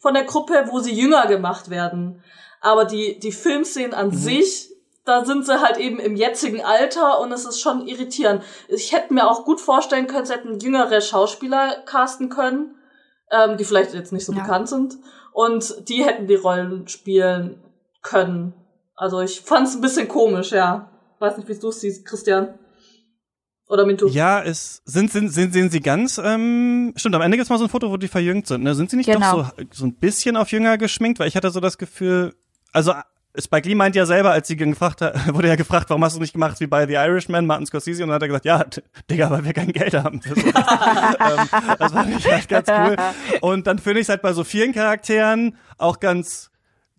[0.00, 2.22] von der Gruppe, wo sie jünger gemacht werden.
[2.60, 4.14] Aber die, die Filmszenen an mhm.
[4.14, 4.70] sich,
[5.04, 8.42] da sind sie halt eben im jetzigen Alter und es ist schon irritierend.
[8.66, 12.74] Ich hätte mir auch gut vorstellen können, sie hätten jüngere Schauspieler casten können,
[13.30, 14.40] ähm, die vielleicht jetzt nicht so ja.
[14.40, 14.98] bekannt sind
[15.34, 17.60] und die hätten die Rollen spielen
[18.02, 18.54] können.
[18.94, 20.90] Also ich fand es ein bisschen komisch, ja.
[21.18, 22.54] Weiß nicht, wie du es siehst, Christian.
[23.66, 24.06] Oder Mintu?
[24.08, 27.64] Ja, es sind, sind, sind, sehen sie ganz, ähm, stimmt, am Ende gibt's mal so
[27.64, 28.74] ein Foto, wo die verjüngt sind, ne?
[28.74, 29.38] Sind sie nicht Genau.
[29.38, 31.18] doch so, so ein bisschen auf jünger geschminkt?
[31.18, 32.34] Weil ich hatte so das Gefühl,
[32.72, 32.92] also
[33.38, 36.20] Spike Lee meint ja selber, als sie gefragt hat, wurde ja gefragt, warum hast du
[36.20, 38.64] nicht gemacht wie bei The Irishman, Martin Scorsese, und dann hat er gesagt, ja,
[39.10, 40.22] Digga, weil wir kein Geld haben.
[40.22, 40.54] für sowas.
[40.54, 42.96] ähm, das fand ich halt ganz cool.
[43.40, 46.50] Und dann finde ich es halt bei so vielen Charakteren auch ganz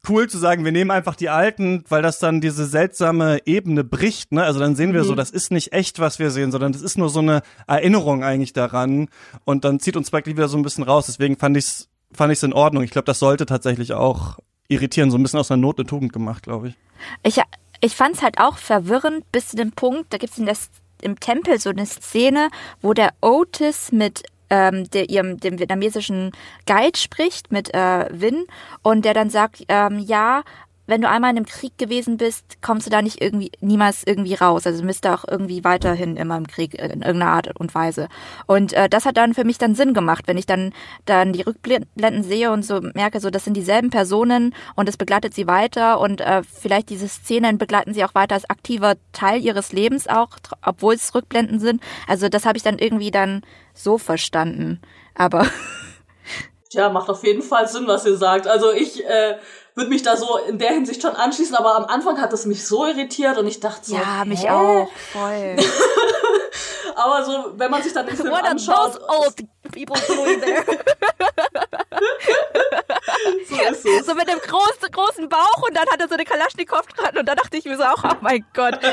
[0.10, 4.32] cool zu sagen, wir nehmen einfach die alten, weil das dann diese seltsame Ebene bricht,
[4.32, 4.44] ne?
[4.44, 6.98] Also dann sehen wir so, das ist nicht echt, was wir sehen, sondern das ist
[6.98, 9.08] nur so eine Erinnerung eigentlich daran
[9.46, 11.08] und dann zieht uns Spike Lee wieder so ein bisschen raus.
[11.08, 12.84] Deswegen fand ich's fand ich's in Ordnung.
[12.84, 16.14] Ich glaube, das sollte tatsächlich auch irritieren, so ein bisschen aus einer Not eine Tugend
[16.14, 16.76] gemacht, glaube ich.
[17.24, 17.42] Ich,
[17.82, 20.70] ich fand es halt auch verwirrend bis zu dem Punkt, da gibt es
[21.02, 22.50] im Tempel so eine Szene,
[22.82, 26.32] wo der Otis mit ähm, der, ihrem, dem vietnamesischen
[26.66, 28.46] Guide spricht, mit äh, Vin,
[28.84, 30.44] und der dann sagt, ähm, ja,
[30.88, 34.36] wenn du einmal in einem Krieg gewesen bist, kommst du da nicht irgendwie niemals irgendwie
[34.36, 34.66] raus.
[34.66, 38.08] Also du bist da auch irgendwie weiterhin immer im Krieg in irgendeiner Art und Weise.
[38.46, 40.74] Und äh, das hat dann für mich dann Sinn gemacht, wenn ich dann
[41.06, 45.34] dann die Rückblenden sehe und so merke, so das sind dieselben Personen und es begleitet
[45.34, 49.72] sie weiter und äh, vielleicht diese Szenen begleiten sie auch weiter als aktiver Teil ihres
[49.72, 50.30] Lebens auch,
[50.64, 51.82] obwohl es Rückblenden sind.
[52.08, 53.42] Also das habe ich dann irgendwie dann
[53.74, 54.82] so verstanden.
[55.16, 55.46] Aber
[56.70, 58.48] Tja, macht auf jeden Fall Sinn, was ihr sagt.
[58.48, 59.38] Also ich äh,
[59.76, 62.66] würde mich da so in der Hinsicht schon anschließen, aber am Anfang hat es mich
[62.66, 64.50] so irritiert und ich dachte so, ja, mich hä?
[64.50, 65.58] auch voll.
[66.96, 69.36] Aber so, wenn man sich dann den Film What are anschaut, those old
[69.74, 70.64] people doing there?
[73.50, 74.06] so ist es.
[74.06, 77.26] so mit dem großen, großen Bauch und dann hat er so eine Kalaschnikow dran und
[77.28, 78.80] da dachte ich mir so auch, oh mein Gott.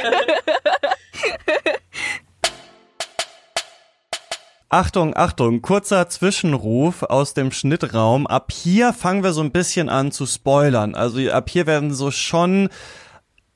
[4.73, 8.27] Achtung, Achtung, kurzer Zwischenruf aus dem Schnittraum.
[8.27, 10.95] Ab hier fangen wir so ein bisschen an zu spoilern.
[10.95, 12.71] Also ab hier werden so schon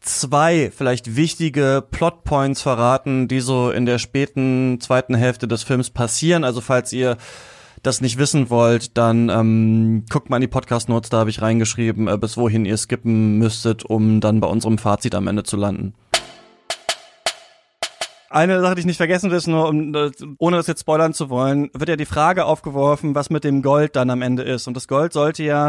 [0.01, 6.45] zwei vielleicht wichtige Plotpoints verraten, die so in der späten zweiten Hälfte des Films passieren.
[6.45, 7.17] Also falls ihr
[7.83, 12.09] das nicht wissen wollt, dann ähm, guckt mal in die Podcast-Notes, da habe ich reingeschrieben,
[12.09, 15.95] äh, bis wohin ihr skippen müsstet, um dann bei unserem Fazit am Ende zu landen.
[18.29, 21.15] Eine Sache, die ich nicht vergessen will, ist nur, um, äh, ohne das jetzt spoilern
[21.15, 24.67] zu wollen, wird ja die Frage aufgeworfen, was mit dem Gold dann am Ende ist.
[24.67, 25.69] Und das Gold sollte ja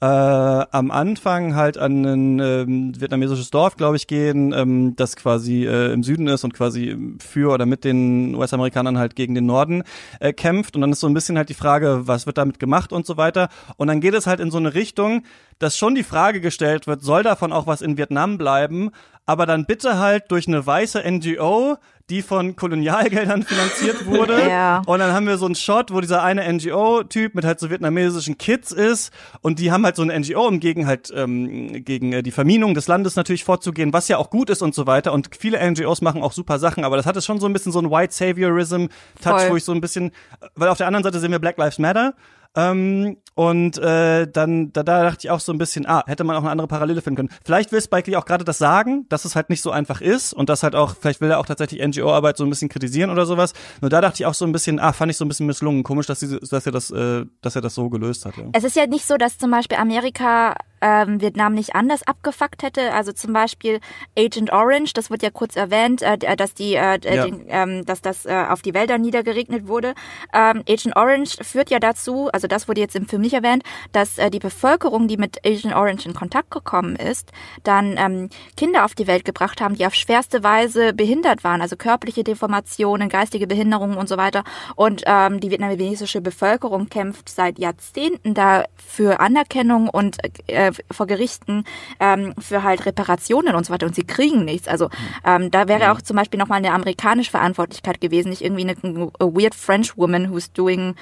[0.00, 5.66] äh, am Anfang halt an ein ähm, vietnamesisches Dorf, glaube ich, gehen, ähm, das quasi
[5.66, 9.82] äh, im Süden ist und quasi für oder mit den US-Amerikanern halt gegen den Norden
[10.20, 10.76] äh, kämpft.
[10.76, 13.18] Und dann ist so ein bisschen halt die Frage, was wird damit gemacht und so
[13.18, 13.50] weiter.
[13.76, 15.24] Und dann geht es halt in so eine Richtung,
[15.58, 18.90] dass schon die Frage gestellt wird, soll davon auch was in Vietnam bleiben?
[19.28, 21.76] Aber dann bitte halt durch eine weiße NGO,
[22.08, 24.38] die von Kolonialgeldern finanziert wurde.
[24.48, 24.82] Ja.
[24.86, 28.38] Und dann haben wir so einen Shot, wo dieser eine NGO-Typ mit halt so vietnamesischen
[28.38, 29.12] Kids ist
[29.42, 32.72] und die haben halt so eine NGO, um gegen halt ähm, gegen äh, die Verminung
[32.72, 35.12] des Landes natürlich vorzugehen, was ja auch gut ist und so weiter.
[35.12, 37.72] Und viele NGOs machen auch super Sachen, aber das hat es schon so ein bisschen
[37.72, 40.12] so ein White Saviorism-Touch, wo ich so ein bisschen,
[40.54, 42.14] weil auf der anderen Seite sehen wir Black Lives Matter.
[42.56, 46.34] Ähm, und äh, dann da, da dachte ich auch so ein bisschen, ah, hätte man
[46.34, 47.28] auch eine andere Parallele finden können.
[47.44, 50.32] Vielleicht will Spike Lee auch gerade das sagen, dass es halt nicht so einfach ist
[50.32, 53.26] und dass halt auch, vielleicht will er auch tatsächlich NGO-Arbeit so ein bisschen kritisieren oder
[53.26, 53.52] sowas.
[53.80, 55.84] Nur da dachte ich auch so ein bisschen, ah, fand ich so ein bisschen misslungen.
[55.84, 58.36] Komisch, dass, sie, dass er das, äh, dass er das so gelöst hat.
[58.36, 58.42] Ja.
[58.54, 62.92] Es ist ja nicht so, dass zum Beispiel Amerika ähm, Vietnam nicht anders abgefuckt hätte.
[62.92, 63.80] Also zum Beispiel
[64.16, 67.26] Agent Orange, das wird ja kurz erwähnt, äh, dass die, äh, Ja.
[67.26, 69.94] den, ähm, dass das äh, auf die Wälder niedergeregnet wurde.
[70.32, 73.62] Ähm, Agent Orange führt ja dazu, also das wurde jetzt im Film nicht erwähnt,
[73.92, 77.30] dass äh, die Bevölkerung, die mit Agent Orange in Kontakt gekommen ist,
[77.62, 81.76] dann ähm, Kinder auf die Welt gebracht haben, die auf schwerste Weise behindert waren, also
[81.76, 84.44] körperliche Deformationen, geistige Behinderungen und so weiter.
[84.76, 90.16] Und ähm, die vietnamesische Bevölkerung kämpft seit Jahrzehnten da für Anerkennung und
[90.46, 91.64] äh, vor Gerichten
[92.00, 93.86] ähm, für halt Reparationen und so weiter.
[93.86, 94.68] Und sie kriegen nichts.
[94.68, 94.88] Also
[95.24, 99.24] ähm, da wäre auch zum Beispiel nochmal eine amerikanische Verantwortlichkeit gewesen, nicht irgendwie eine a
[99.24, 100.94] weird French woman who's doing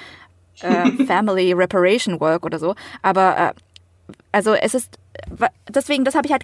[0.61, 2.75] äh, family reparation work oder so.
[3.01, 3.53] Aber äh,
[4.31, 4.97] also es ist
[5.69, 6.43] deswegen, das habe ich halt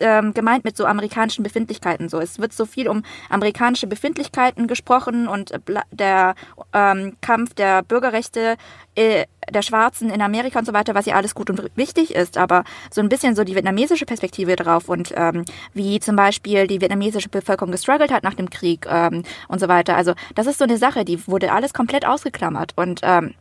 [0.00, 2.08] ähm, gemeint mit so amerikanischen Befindlichkeiten.
[2.08, 5.52] So, es wird so viel um amerikanische Befindlichkeiten gesprochen und
[5.92, 6.34] der
[6.72, 8.56] ähm, Kampf der Bürgerrechte
[8.94, 12.38] äh, der Schwarzen in Amerika und so weiter, was ja alles gut und wichtig ist,
[12.38, 15.44] aber so ein bisschen so die vietnamesische Perspektive drauf und ähm,
[15.74, 19.96] wie zum Beispiel die vietnamesische Bevölkerung gestruggelt hat nach dem Krieg ähm, und so weiter.
[19.96, 23.34] Also das ist so eine Sache, die wurde alles komplett ausgeklammert und ähm,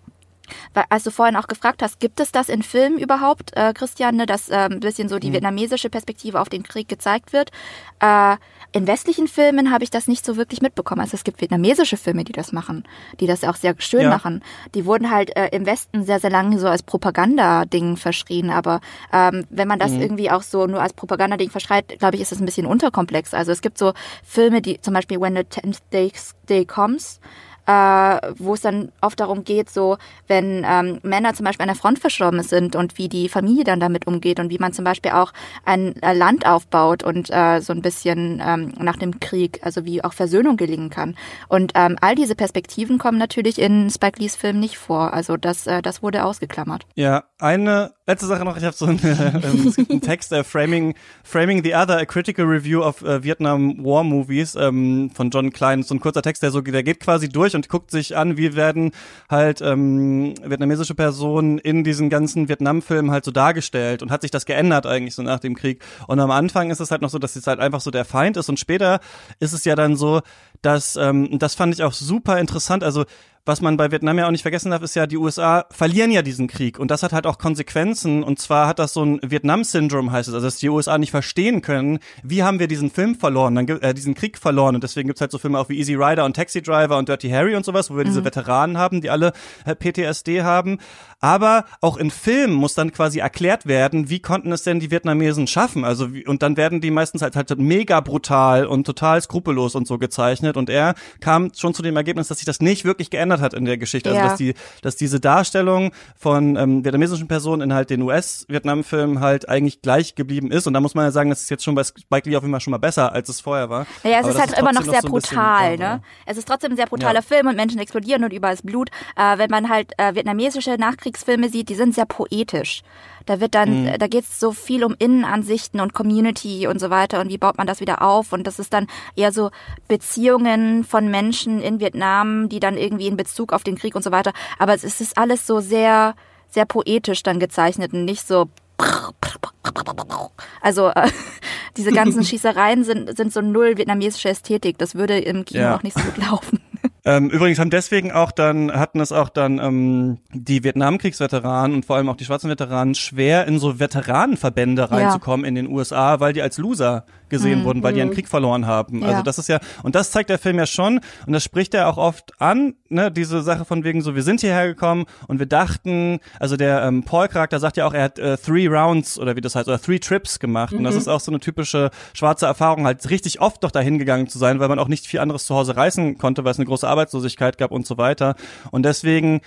[0.74, 4.26] Weil, als du vorhin auch gefragt hast, gibt es das in Filmen überhaupt, äh, Christiane,
[4.26, 5.34] dass äh, ein bisschen so die mhm.
[5.34, 7.52] vietnamesische Perspektive auf den Krieg gezeigt wird?
[8.00, 8.38] Äh,
[8.76, 11.02] in westlichen Filmen habe ich das nicht so wirklich mitbekommen.
[11.02, 12.84] Also es gibt vietnamesische Filme, die das machen,
[13.20, 14.10] die das auch sehr schön ja.
[14.10, 14.44] machen.
[14.74, 18.50] Die wurden halt äh, im Westen sehr, sehr lange so als Propagandading verschrien.
[18.50, 18.82] Aber
[19.12, 20.02] ähm, wenn man das mhm.
[20.02, 23.36] irgendwie auch so nur als Propagandading verschreit, glaube ich, ist das ein bisschen unterkomplex.
[23.36, 26.12] Also es gibt so Filme, die zum Beispiel When the Tenth Day,
[26.50, 27.20] Day Comes,
[27.66, 29.98] äh, wo es dann oft darum geht, so
[30.28, 33.80] wenn ähm, Männer zum Beispiel an der Front verstorben sind und wie die Familie dann
[33.80, 35.32] damit umgeht und wie man zum Beispiel auch
[35.66, 40.04] ein äh, Land aufbaut und äh, so ein bisschen ähm, nach dem Krieg, also wie
[40.04, 41.16] auch Versöhnung gelingen kann.
[41.48, 45.14] Und ähm, all diese Perspektiven kommen natürlich in Spike Lees Film nicht vor.
[45.14, 46.86] Also das, äh, das wurde ausgeklammert.
[46.96, 48.58] Ja, eine letzte Sache noch.
[48.58, 52.82] Ich habe so einen, äh, einen Text, äh, Framing, Framing the Other, a Critical Review
[52.82, 55.84] of äh, Vietnam War Movies ähm, von John Klein.
[55.84, 58.56] So ein kurzer Text, der so, der geht quasi durch und guckt sich an, wie
[58.56, 58.92] werden
[59.30, 64.46] halt ähm, vietnamesische Personen in diesen ganzen Vietnam-Filmen halt so dargestellt und hat sich das
[64.46, 65.82] geändert eigentlich so nach dem Krieg.
[66.08, 68.36] Und am Anfang ist es halt noch so, dass es halt einfach so der Feind
[68.38, 69.00] ist und später
[69.40, 70.22] ist es ja dann so,
[70.62, 73.06] dass, ähm, das fand ich auch super interessant, also
[73.46, 76.22] was man bei Vietnam ja auch nicht vergessen darf, ist ja, die USA verlieren ja
[76.22, 76.80] diesen Krieg.
[76.80, 78.24] Und das hat halt auch Konsequenzen.
[78.24, 81.62] Und zwar hat das so ein Vietnam-Syndrom heißt es, also dass die USA nicht verstehen
[81.62, 84.76] können, wie haben wir diesen Film verloren, dann, äh, diesen Krieg verloren.
[84.76, 87.30] Und deswegen gibt's halt so Filme auch wie Easy Rider und Taxi Driver und Dirty
[87.30, 88.10] Harry und sowas, wo wir mhm.
[88.10, 89.34] diese Veteranen haben, die alle
[89.66, 90.80] äh, PTSD haben,
[91.24, 95.48] aber auch in Filmen muss dann quasi erklärt werden, wie konnten es denn die Vietnamesen
[95.48, 99.76] schaffen, also wie, und dann werden die meistens halt halt mega brutal und total skrupellos
[99.76, 100.58] und so gezeichnet.
[100.58, 103.54] Und er kam schon zu dem Ergebnis, dass sich das nicht wirklich geändert verändert hat
[103.58, 104.10] in der Geschichte.
[104.10, 109.50] Also dass die, dass diese Darstellung von ähm, vietnamesischen Personen in halt den US-Vietnam-Filmen halt
[109.50, 110.68] eigentlich gleich geblieben ist.
[110.68, 112.54] Und da muss man ja sagen, das ist jetzt schon bei Spike Lee auf jeden
[112.54, 113.86] Fall schon mal besser, als es vorher war.
[114.04, 116.02] Naja, es ist halt ist immer noch sehr noch so brutal, ne?
[116.26, 117.22] Es ist trotzdem ein sehr brutaler ja.
[117.22, 118.90] Film und Menschen explodieren und überall ist Blut.
[119.16, 122.84] Äh, wenn man halt äh, vietnamesische Nachkriegsfilme sieht, die sind sehr poetisch.
[123.26, 124.00] Da wird dann, mhm.
[124.00, 127.58] da geht es so viel um Innenansichten und Community und so weiter und wie baut
[127.58, 129.52] man das wieder auf und das ist dann eher so
[129.88, 134.12] Beziehungen von Menschen in Vietnam, die dann irgendwie in Bezug auf den Krieg und so
[134.12, 134.34] weiter.
[134.60, 136.16] Aber es ist alles so sehr,
[136.50, 138.50] sehr poetisch dann gezeichnet und nicht so
[140.62, 141.10] also äh,
[141.78, 144.78] diese ganzen Schießereien sind, sind so null vietnamesische Ästhetik.
[144.78, 145.76] Das würde im Kino ja.
[145.76, 146.60] auch nicht so gut laufen.
[147.06, 151.98] Ähm, übrigens haben deswegen auch dann, hatten es auch dann ähm, die Vietnamkriegsveteranen und vor
[151.98, 155.50] allem auch die schwarzen Veteranen schwer, in so Veteranenverbände reinzukommen ja.
[155.50, 157.64] in den USA, weil die als Loser gesehen mhm.
[157.66, 158.16] wurden, weil die einen mhm.
[158.16, 159.02] Krieg verloren haben.
[159.02, 159.08] Ja.
[159.10, 161.90] Also das ist ja, und das zeigt der Film ja schon, und das spricht er
[161.90, 165.46] auch oft an, ne, diese Sache von wegen so, wir sind hierher gekommen und wir
[165.46, 169.42] dachten, also der ähm, Paul-Charakter sagt ja auch, er hat äh, three rounds oder wie
[169.42, 170.72] das heißt, oder three trips gemacht.
[170.72, 170.80] Mhm.
[170.80, 171.02] Und das mhm.
[171.02, 174.60] ist auch so eine typische schwarze Erfahrung, halt richtig oft doch dahin gegangen zu sein,
[174.60, 177.58] weil man auch nicht viel anderes zu Hause reißen konnte, weil es eine große Arbeitslosigkeit
[177.58, 178.36] gab und so weiter.
[178.72, 179.42] Und deswegen,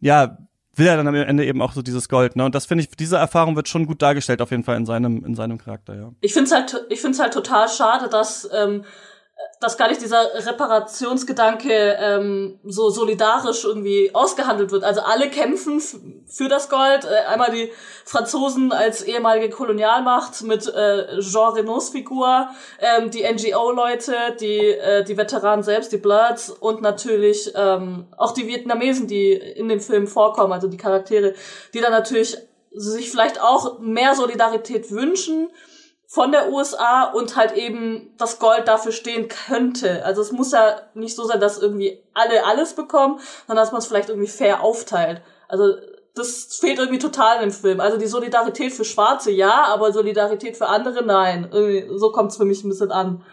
[0.00, 0.38] ja,
[0.74, 2.44] will er dann am Ende eben auch so dieses Gold, ne?
[2.44, 5.24] Und das finde ich, diese Erfahrung wird schon gut dargestellt auf jeden Fall in seinem
[5.24, 6.12] in seinem Charakter, ja.
[6.20, 8.84] Ich finde es halt, halt total schade, dass ähm,
[9.62, 14.82] dass gar nicht dieser Reparationsgedanke ähm, so solidarisch irgendwie ausgehandelt wird.
[14.82, 17.04] Also alle kämpfen für das Gold.
[17.04, 17.70] Äh, einmal die
[18.04, 22.48] Franzosen als ehemalige Kolonialmacht mit äh, Jean Renaults Figur,
[22.80, 28.48] ähm, die NGO-Leute, die äh, die Veteranen selbst, die Bloods und natürlich ähm, auch die
[28.48, 31.34] Vietnamesen, die in dem Film vorkommen, also die Charaktere,
[31.72, 32.36] die dann natürlich
[32.74, 35.50] sich vielleicht auch mehr Solidarität wünschen
[36.12, 40.04] von der USA und halt eben das Gold dafür stehen könnte.
[40.04, 43.78] Also es muss ja nicht so sein, dass irgendwie alle alles bekommen, sondern dass man
[43.78, 45.22] es vielleicht irgendwie fair aufteilt.
[45.48, 45.74] Also
[46.14, 47.80] das fehlt irgendwie total im Film.
[47.80, 51.48] Also die Solidarität für Schwarze ja, aber Solidarität für andere nein.
[51.50, 53.24] Irgendwie, so kommt es für mich ein bisschen an.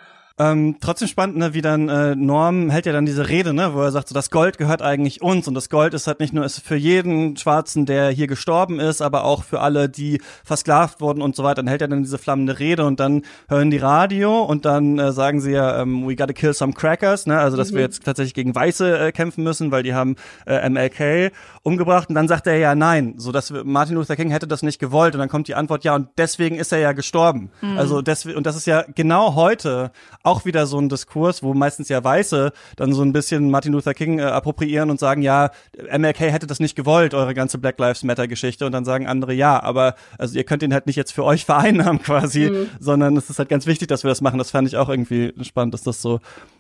[0.42, 3.82] Ähm, trotzdem spannend, ne, wie dann äh, Norm hält ja dann diese Rede, ne, wo
[3.82, 6.46] er sagt, so das Gold gehört eigentlich uns und das Gold ist halt nicht nur
[6.46, 11.22] ist für jeden Schwarzen, der hier gestorben ist, aber auch für alle, die versklavt wurden
[11.22, 11.56] und so weiter.
[11.56, 15.12] Dann hält er dann diese flammende Rede und dann hören die Radio und dann äh,
[15.12, 17.76] sagen sie ja, ähm, we gotta kill some crackers, ne, also dass mhm.
[17.76, 20.16] wir jetzt tatsächlich gegen Weiße äh, kämpfen müssen, weil die haben
[20.46, 21.34] äh, MLK
[21.64, 24.80] umgebracht und dann sagt er ja nein, so dass Martin Luther King hätte das nicht
[24.80, 27.52] gewollt und dann kommt die Antwort ja und deswegen ist er ja gestorben.
[27.62, 27.78] Mhm.
[27.78, 29.92] Also deswegen und das ist ja genau heute
[30.30, 33.94] auch wieder so ein Diskurs, wo meistens ja Weiße dann so ein bisschen Martin Luther
[33.94, 35.50] King äh, appropriieren und sagen, ja,
[35.92, 39.34] MLK hätte das nicht gewollt, eure ganze Black Lives Matter Geschichte und dann sagen andere,
[39.34, 42.70] ja, aber also ihr könnt ihn halt nicht jetzt für euch vereinnahmen quasi, mhm.
[42.80, 44.38] sondern es ist halt ganz wichtig, dass wir das machen.
[44.38, 46.20] Das fand ich auch irgendwie spannend, dass das so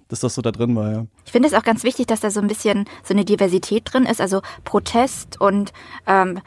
[0.09, 1.05] dass das so da drin war, ja.
[1.23, 4.07] Ich finde es auch ganz wichtig, dass da so ein bisschen so eine Diversität drin
[4.07, 5.71] ist, also Protest und
[6.07, 6.41] ähm,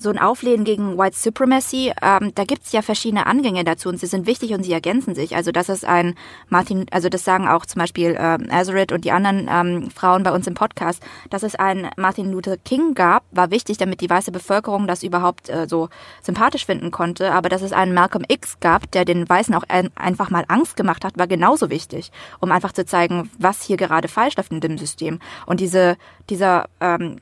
[0.00, 4.06] so ein Auflehnen gegen White Supremacy, ähm, da gibt's ja verschiedene Angänge dazu und sie
[4.06, 5.36] sind wichtig und sie ergänzen sich.
[5.36, 6.14] Also das ist ein
[6.48, 10.32] Martin, also das sagen auch zum Beispiel ähm, Azerit und die anderen ähm, Frauen bei
[10.32, 14.32] uns im Podcast, dass es einen Martin Luther King gab, war wichtig, damit die weiße
[14.32, 15.90] Bevölkerung das überhaupt äh, so
[16.22, 17.32] sympathisch finden konnte.
[17.32, 20.76] Aber dass es einen Malcolm X gab, der den Weißen auch ein, einfach mal Angst
[20.76, 24.60] gemacht hat, war genauso wichtig, um einfach zu zeigen, was hier gerade falsch läuft in
[24.60, 25.18] dem System.
[25.44, 25.98] Und diese,
[26.30, 27.20] dieser ähm,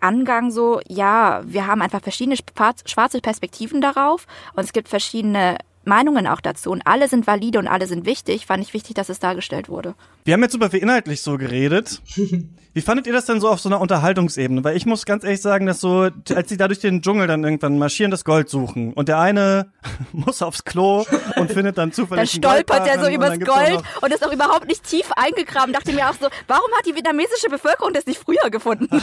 [0.00, 6.26] Angang so, ja, wir haben einfach verschiedene schwarze Perspektiven darauf und es gibt verschiedene Meinungen
[6.26, 9.18] auch dazu und alle sind valide und alle sind wichtig, fand ich wichtig, dass es
[9.18, 9.94] dargestellt wurde.
[10.24, 12.02] Wir haben jetzt super viel inhaltlich so geredet.
[12.76, 14.62] Wie fandet ihr das denn so auf so einer Unterhaltungsebene?
[14.62, 17.42] Weil ich muss ganz ehrlich sagen, dass so, als sie da durch den Dschungel dann
[17.42, 19.72] irgendwann marschieren, das Gold suchen und der eine
[20.12, 21.06] muss aufs Klo
[21.36, 24.84] und findet dann zufällig Dann stolpert er so übers Gold und ist auch überhaupt nicht
[24.84, 25.72] tief eingegraben.
[25.72, 28.88] Dachte mir auch so, warum hat die vietnamesische Bevölkerung das nicht früher gefunden?
[28.92, 29.00] Wenn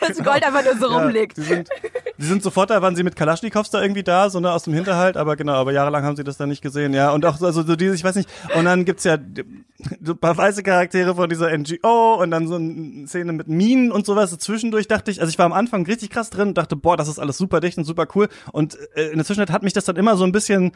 [0.00, 1.36] das Gold einfach nur so ja, rumliegt.
[1.36, 1.68] Die sind,
[2.16, 3.16] die sind sofort da, waren sie mit
[3.50, 6.24] Kalaschnikows da irgendwie da, so ne, aus dem Hinterhalt, aber genau, aber jahrelang haben sie
[6.24, 7.10] das dann nicht gesehen, ja.
[7.12, 9.18] Und auch also so diese, ich weiß nicht, und dann gibt's ja
[10.02, 13.92] so ein paar weiße Charaktere von dieser NGO und dann so eine Szene mit Minen
[13.92, 14.36] und sowas.
[14.38, 17.08] Zwischendurch dachte ich, also ich war am Anfang richtig krass drin und dachte, boah, das
[17.08, 18.28] ist alles super dicht und super cool.
[18.52, 20.72] Und äh, in der Zwischenzeit hat mich das dann immer so ein bisschen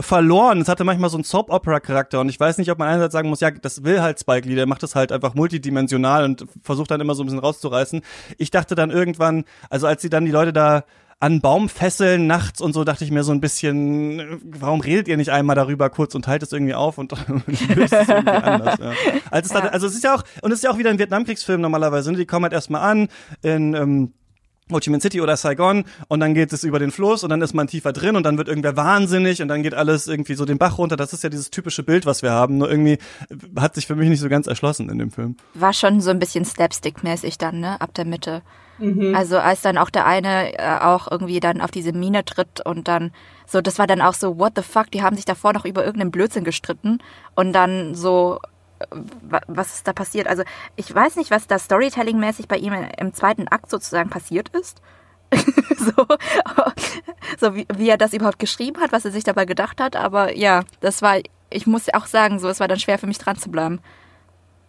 [0.00, 0.60] verloren.
[0.60, 3.40] Es hatte manchmal so einen Soap-Opera-Charakter und ich weiß nicht, ob man einerseits sagen muss,
[3.40, 7.00] ja, das will halt Spike Lee, der macht das halt einfach multidimensional und versucht dann
[7.00, 8.00] immer so ein bisschen rauszureißen.
[8.38, 10.84] Ich dachte dann irgendwann, also als sie dann die Leute da
[11.22, 15.16] an Baum fesseln nachts und so dachte ich mir so ein bisschen, warum redet ihr
[15.16, 17.12] nicht einmal darüber kurz und teilt es irgendwie auf und
[17.46, 18.80] löst es irgendwie anders.
[18.80, 18.92] Ja.
[19.30, 19.60] Also, es, ja.
[19.60, 22.10] Dann, also es ist ja auch, und es ist ja auch wieder ein Vietnamkriegsfilm normalerweise,
[22.10, 22.18] ne?
[22.18, 23.08] die kommen halt erstmal an
[23.42, 24.12] in ähm,
[24.72, 27.40] Ho Chi Minh City oder Saigon und dann geht es über den Fluss und dann
[27.40, 30.44] ist man tiefer drin und dann wird irgendwer wahnsinnig und dann geht alles irgendwie so
[30.44, 30.96] den Bach runter.
[30.96, 32.58] Das ist ja dieses typische Bild, was wir haben.
[32.58, 32.98] Nur irgendwie
[33.54, 35.36] hat sich für mich nicht so ganz erschlossen in dem Film.
[35.54, 37.80] War schon so ein bisschen Slapstick-mäßig dann, ne?
[37.80, 38.42] Ab der Mitte.
[38.78, 39.14] Mhm.
[39.14, 42.88] Also als dann auch der eine äh, auch irgendwie dann auf diese Mine tritt und
[42.88, 43.12] dann
[43.46, 45.84] so, das war dann auch so, what the fuck, die haben sich davor noch über
[45.84, 46.98] irgendeinen Blödsinn gestritten
[47.34, 48.40] und dann so,
[48.80, 48.86] äh,
[49.46, 50.26] was ist da passiert?
[50.26, 50.42] Also
[50.76, 54.80] ich weiß nicht, was da Storytelling-mäßig bei ihm im zweiten Akt sozusagen passiert ist.
[55.76, 56.06] so,
[57.38, 60.36] so wie, wie er das überhaupt geschrieben hat, was er sich dabei gedacht hat, aber
[60.36, 61.18] ja, das war,
[61.50, 63.80] ich muss auch sagen, so, es war dann schwer für mich dran zu bleiben.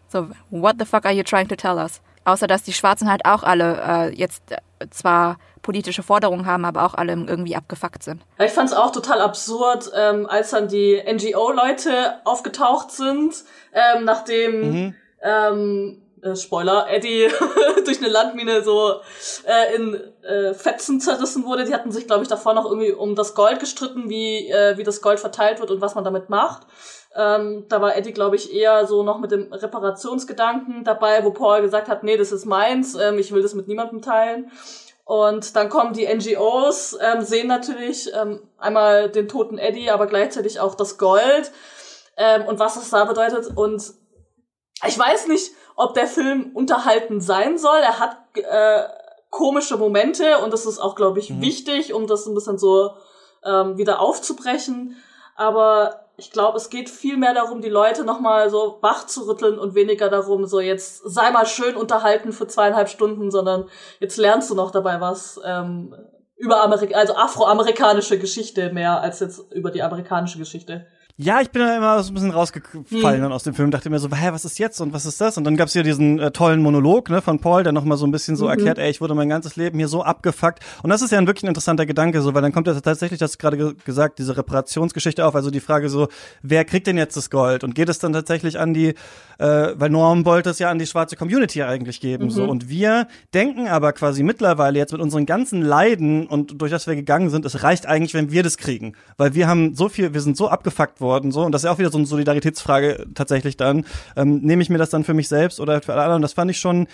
[0.07, 2.01] So, what the fuck are you trying to tell us?
[2.25, 6.85] Außer dass die Schwarzen halt auch alle äh, jetzt äh, zwar politische Forderungen haben, aber
[6.85, 8.21] auch alle irgendwie abgefuckt sind.
[8.37, 13.33] Ich fand es auch total absurd, ähm, als dann die NGO-Leute aufgetaucht sind,
[13.73, 14.95] ähm, nachdem mhm.
[15.21, 17.29] ähm, äh, Spoiler, Eddie
[17.85, 19.01] durch eine Landmine so
[19.45, 21.65] äh, in äh, Fetzen zerrissen wurde.
[21.65, 24.83] Die hatten sich, glaube ich, davor noch irgendwie um das Gold gestritten, wie, äh, wie
[24.83, 26.67] das Gold verteilt wird und was man damit macht.
[27.15, 31.61] Ähm, da war Eddie, glaube ich, eher so noch mit dem Reparationsgedanken dabei, wo Paul
[31.61, 34.51] gesagt hat, nee, das ist meins, ähm, ich will das mit niemandem teilen.
[35.05, 40.59] Und dann kommen die NGOs, ähm, sehen natürlich ähm, einmal den toten Eddie, aber gleichzeitig
[40.59, 41.51] auch das Gold
[42.17, 43.55] ähm, und was das da bedeutet.
[43.55, 43.93] Und
[44.87, 47.79] ich weiß nicht, ob der Film unterhalten sein soll.
[47.79, 48.83] Er hat äh,
[49.29, 51.41] komische Momente und das ist auch, glaube ich, mhm.
[51.41, 52.91] wichtig, um das ein bisschen so
[53.43, 54.95] ähm, wieder aufzubrechen.
[55.35, 59.59] Aber ich glaube, es geht viel mehr darum, die Leute nochmal so wach zu rütteln
[59.59, 63.67] und weniger darum, so jetzt sei mal schön unterhalten für zweieinhalb Stunden, sondern
[63.99, 65.93] jetzt lernst du noch dabei was ähm,
[66.37, 70.87] über Amerika also afroamerikanische Geschichte mehr als jetzt über die amerikanische Geschichte.
[71.17, 73.21] Ja, ich bin da immer so ein bisschen rausgefallen hm.
[73.21, 75.37] dann aus dem Film, dachte mir so, hä, was ist jetzt und was ist das?
[75.37, 78.11] Und dann gab's hier diesen äh, tollen Monolog ne, von Paul, der nochmal so ein
[78.11, 78.49] bisschen so mhm.
[78.49, 80.61] erklärt, ey, ich wurde mein ganzes Leben hier so abgefuckt.
[80.81, 83.19] Und das ist ja ein wirklich ein interessanter Gedanke, so, weil dann kommt ja tatsächlich,
[83.19, 86.07] das gerade ge gesagt, diese Reparationsgeschichte auf, also die Frage so,
[86.41, 87.63] wer kriegt denn jetzt das Gold?
[87.63, 88.95] Und geht es dann tatsächlich an die,
[89.37, 92.31] äh, weil Norm wollte es ja an die schwarze Community eigentlich geben, mhm.
[92.31, 92.45] so.
[92.45, 96.95] Und wir denken aber quasi mittlerweile jetzt mit unseren ganzen Leiden und durch das wir
[96.95, 98.93] gegangen sind, es reicht eigentlich, wenn wir das kriegen.
[99.17, 101.71] Weil wir haben so viel, wir sind so abgefuckt worden, so, und das ist ja
[101.71, 103.85] auch wieder so eine Solidaritätsfrage tatsächlich dann.
[104.15, 106.23] Ähm, nehme ich mir das dann für mich selbst oder für alle anderen?
[106.23, 106.87] Das fand ich schon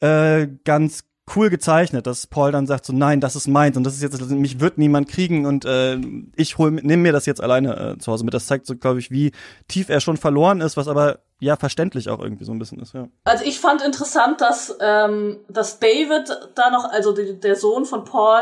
[0.00, 1.04] äh, ganz
[1.34, 4.20] cool gezeichnet, dass Paul dann sagt so nein, das ist meins und das ist jetzt
[4.30, 5.98] mich wird niemand kriegen und äh,
[6.36, 8.32] ich hol nehme mir das jetzt alleine äh, zu Hause mit.
[8.32, 9.32] Das zeigt so glaube ich, wie
[9.66, 12.94] tief er schon verloren ist, was aber ja verständlich auch irgendwie so ein bisschen ist,
[12.94, 13.08] ja.
[13.24, 18.04] Also ich fand interessant, dass ähm, dass David da noch also die, der Sohn von
[18.04, 18.40] Paul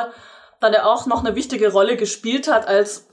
[0.60, 3.06] dann ja auch noch eine wichtige Rolle gespielt hat als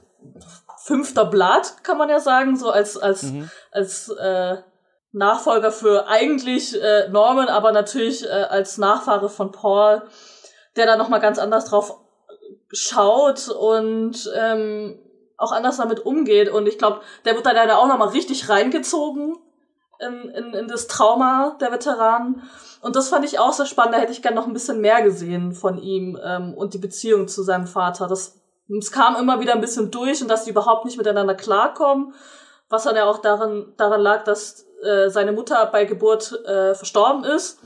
[0.84, 3.50] fünfter Blatt, kann man ja sagen, so als, als, mhm.
[3.70, 4.56] als äh,
[5.12, 10.02] Nachfolger für eigentlich äh, Norman, aber natürlich äh, als Nachfahre von Paul,
[10.76, 11.98] der da nochmal ganz anders drauf
[12.72, 14.98] schaut und ähm,
[15.36, 16.48] auch anders damit umgeht.
[16.48, 19.36] Und ich glaube, der wird da leider auch nochmal richtig reingezogen
[20.00, 22.42] in, in, in das Trauma der Veteranen.
[22.80, 23.94] Und das fand ich auch sehr spannend.
[23.94, 27.28] Da hätte ich gerne noch ein bisschen mehr gesehen von ihm ähm, und die Beziehung
[27.28, 28.08] zu seinem Vater.
[28.08, 28.41] Das,
[28.78, 32.14] es kam immer wieder ein bisschen durch und dass die überhaupt nicht miteinander klarkommen.
[32.68, 37.24] Was dann ja auch daran, daran lag, dass äh, seine Mutter bei Geburt äh, verstorben
[37.24, 37.60] ist.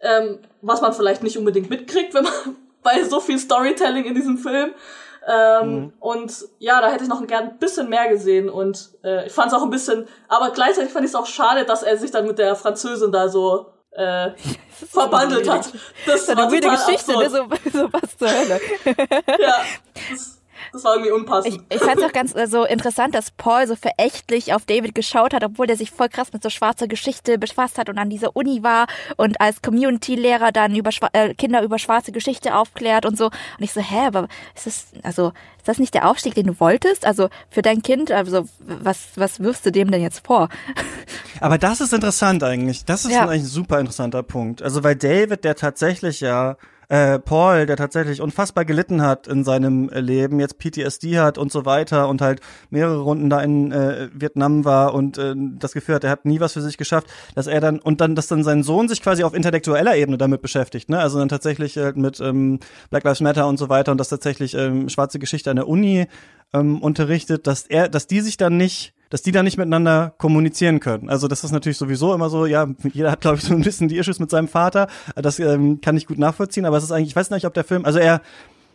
[0.00, 4.38] Ähm, was man vielleicht nicht unbedingt mitkriegt, wenn man bei so viel Storytelling in diesem
[4.38, 4.72] Film.
[5.26, 5.92] Ähm, mhm.
[5.98, 9.48] Und ja, da hätte ich noch gern ein bisschen mehr gesehen und äh, ich fand
[9.48, 12.26] es auch ein bisschen, aber gleichzeitig fand ich es auch schade, dass er sich dann
[12.26, 14.30] mit der Französin da so äh,
[14.90, 15.66] verbandelt hat.
[15.66, 15.72] Das,
[16.06, 17.28] das ist eine weirde Geschichte, ne?
[17.28, 17.36] so,
[17.72, 18.60] so was zur Hölle.
[19.38, 19.56] ja,
[20.10, 20.39] das,
[20.72, 21.62] das war irgendwie unpassend.
[21.68, 24.94] Ich, ich fand es auch ganz äh, so interessant, dass Paul so verächtlich auf David
[24.94, 28.10] geschaut hat, obwohl der sich voll krass mit so schwarzer Geschichte befasst hat und an
[28.10, 33.18] dieser Uni war und als Community-Lehrer dann über äh, Kinder über schwarze Geschichte aufklärt und
[33.18, 33.26] so.
[33.26, 36.60] Und ich so, hä, aber ist das, also, ist das nicht der Aufstieg, den du
[36.60, 37.04] wolltest?
[37.04, 40.48] Also für dein Kind, also was, was wirfst du dem denn jetzt vor?
[41.40, 42.84] Aber das ist interessant eigentlich.
[42.84, 43.22] Das ist ja.
[43.22, 44.62] eigentlich ein super interessanter Punkt.
[44.62, 46.56] Also weil David, der tatsächlich ja
[46.90, 51.64] äh, Paul, der tatsächlich unfassbar gelitten hat in seinem Leben, jetzt PTSD hat und so
[51.64, 56.04] weiter und halt mehrere Runden da in äh, Vietnam war und äh, das Gefühl hat,
[56.04, 58.64] er hat nie was für sich geschafft, dass er dann und dann, dass dann sein
[58.64, 60.98] Sohn sich quasi auf intellektueller Ebene damit beschäftigt, ne?
[60.98, 62.58] Also dann tatsächlich halt mit ähm,
[62.90, 66.08] Black Lives Matter und so weiter und das tatsächlich ähm, schwarze Geschichte an der Uni
[66.52, 70.80] ähm, unterrichtet, dass er, dass die sich dann nicht dass die da nicht miteinander kommunizieren
[70.80, 71.10] können.
[71.10, 73.88] Also das ist natürlich sowieso immer so, ja, jeder hat, glaube ich, so ein bisschen
[73.88, 74.86] die Issues mit seinem Vater.
[75.16, 77.64] Das ähm, kann ich gut nachvollziehen, aber es ist eigentlich, ich weiß nicht, ob der
[77.64, 78.22] Film, also er,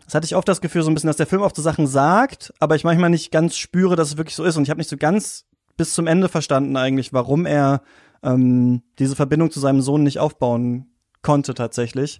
[0.03, 1.87] das hatte ich oft das Gefühl, so ein bisschen, dass der Film oft so Sachen
[1.87, 4.57] sagt, aber ich manchmal nicht ganz spüre, dass es wirklich so ist.
[4.57, 5.45] Und ich habe nicht so ganz
[5.77, 7.81] bis zum Ende verstanden eigentlich, warum er
[8.21, 10.87] ähm, diese Verbindung zu seinem Sohn nicht aufbauen
[11.21, 12.19] konnte tatsächlich.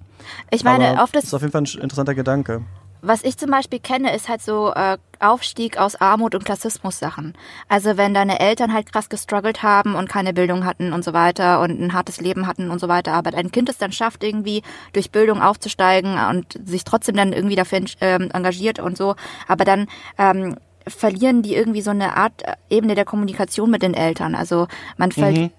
[0.52, 2.66] Ich meine, aber oft ist, ist auf jeden Fall ein interessanter Gedanke
[3.02, 7.34] was ich zum Beispiel kenne, ist halt so äh, Aufstieg aus Armut und Klassismus-Sachen.
[7.70, 11.62] Also wenn deine Eltern halt krass gestruggelt haben und keine Bildung hatten und so weiter
[11.62, 14.62] und ein hartes Leben hatten und so weiter, aber ein Kind es dann schafft, irgendwie
[14.94, 19.16] durch Bildung aufzusteigen und sich trotzdem dann irgendwie dafür ähm, engagiert und so,
[19.48, 19.88] aber dann
[20.18, 20.56] ähm,
[20.88, 24.36] verlieren die irgendwie so eine Art äh, Ebene der Kommunikation mit den Eltern.
[24.36, 24.68] Also
[24.98, 25.52] man fällt mhm.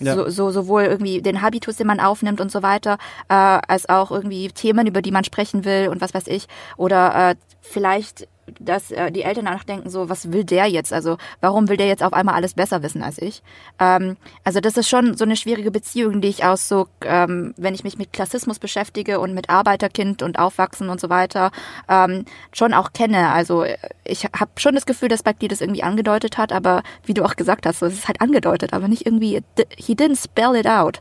[0.00, 0.14] Ja.
[0.14, 2.98] So, so, sowohl irgendwie den Habitus, den man aufnimmt und so weiter,
[3.28, 6.46] äh, als auch irgendwie Themen, über die man sprechen will und was weiß ich.
[6.76, 8.26] Oder äh, vielleicht
[8.58, 10.92] dass äh, die Eltern danach denken, so, was will der jetzt?
[10.92, 13.42] Also, warum will der jetzt auf einmal alles besser wissen als ich?
[13.78, 17.74] Ähm, also, das ist schon so eine schwierige Beziehung, die ich aus so, ähm, wenn
[17.74, 21.50] ich mich mit Klassismus beschäftige und mit Arbeiterkind und Aufwachsen und so weiter,
[21.88, 23.30] ähm, schon auch kenne.
[23.30, 23.64] Also,
[24.04, 27.36] ich habe schon das Gefühl, dass Lee das irgendwie angedeutet hat, aber wie du auch
[27.36, 29.42] gesagt hast, so, es ist halt angedeutet, aber nicht irgendwie,
[29.76, 31.00] he didn't spell it out.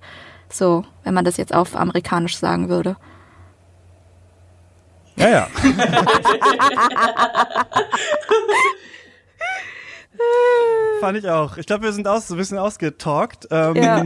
[0.51, 2.97] So, wenn man das jetzt auf amerikanisch sagen würde.
[5.19, 5.47] Ja, ja.
[10.99, 11.57] Fand ich auch.
[11.57, 13.47] Ich glaube, wir sind aus, so ein bisschen ausgetalkt.
[13.51, 14.03] Ähm, ja.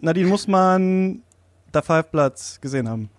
[0.00, 1.22] Nadine, muss man
[1.72, 3.10] da Five Bloods gesehen haben?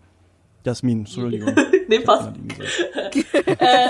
[0.63, 1.55] Jasmin, Entschuldigung.
[1.87, 2.29] nee, passt.
[3.45, 3.89] äh,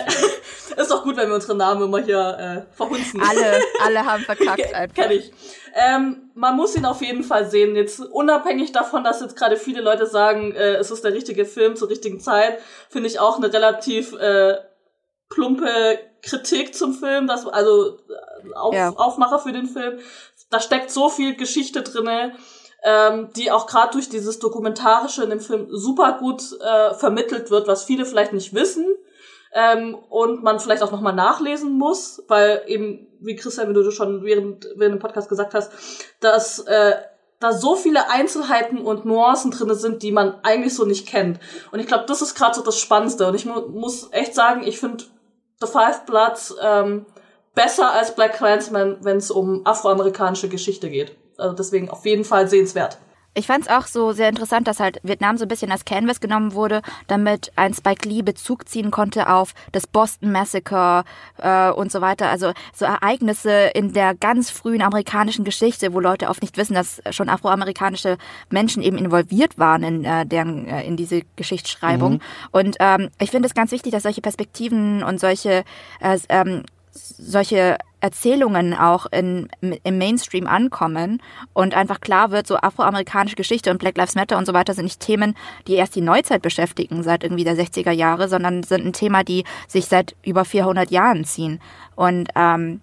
[0.82, 3.22] ist doch gut, wenn wir unsere Namen immer hier äh, verhunzen.
[3.22, 4.96] Alle, alle haben verkackt einfach.
[4.96, 5.32] Kenn ich.
[5.74, 7.76] Ähm, man muss ihn auf jeden Fall sehen.
[7.76, 11.76] Jetzt unabhängig davon, dass jetzt gerade viele Leute sagen, äh, es ist der richtige Film
[11.76, 12.60] zur richtigen Zeit,
[12.90, 14.56] finde ich auch eine relativ äh,
[15.30, 18.90] plumpe Kritik zum Film, das also äh, auf, ja.
[18.90, 20.00] Aufmacher für den Film.
[20.50, 22.34] Da steckt so viel Geschichte drinne,
[22.84, 27.68] ähm, die auch gerade durch dieses Dokumentarische in dem Film super gut äh, vermittelt wird,
[27.68, 28.86] was viele vielleicht nicht wissen
[29.54, 34.24] ähm, und man vielleicht auch nochmal nachlesen muss, weil eben, wie Christian, wie du schon
[34.24, 35.72] während, während dem Podcast gesagt hast,
[36.20, 36.94] dass äh,
[37.40, 41.40] da so viele Einzelheiten und Nuancen drinne sind, die man eigentlich so nicht kennt.
[41.72, 43.28] Und ich glaube, das ist gerade so das Spannendste.
[43.28, 45.06] Und ich mu muss echt sagen, ich finde
[45.62, 47.06] The Five Bloods ähm,
[47.56, 51.16] besser als Black Clansman, wenn es um afroamerikanische Geschichte geht.
[51.40, 52.98] Also deswegen auf jeden Fall sehenswert.
[53.36, 56.20] Ich fand es auch so sehr interessant, dass halt Vietnam so ein bisschen als Canvas
[56.20, 61.04] genommen wurde, damit ein Spike Lee Bezug ziehen konnte auf das Boston Massacre
[61.38, 62.30] äh, und so weiter.
[62.30, 67.02] Also so Ereignisse in der ganz frühen amerikanischen Geschichte, wo Leute oft nicht wissen, dass
[67.12, 68.18] schon afroamerikanische
[68.50, 72.14] Menschen eben involviert waren in äh, deren äh, in diese Geschichtsschreibung.
[72.14, 72.22] Mhm.
[72.52, 75.64] Und ähm, ich finde es ganz wichtig, dass solche Perspektiven und solche
[76.02, 81.22] äh, ähm, solche Erzählungen auch in, im Mainstream ankommen
[81.54, 84.86] und einfach klar wird, so afroamerikanische Geschichte und Black Lives Matter und so weiter sind
[84.86, 85.36] nicht Themen,
[85.68, 89.44] die erst die Neuzeit beschäftigen, seit irgendwie der 60er Jahre, sondern sind ein Thema, die
[89.68, 91.60] sich seit über 400 Jahren ziehen.
[91.96, 92.82] Und ähm,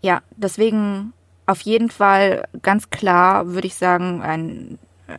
[0.00, 1.12] ja, deswegen
[1.46, 4.78] auf jeden Fall ganz klar würde ich sagen, ein,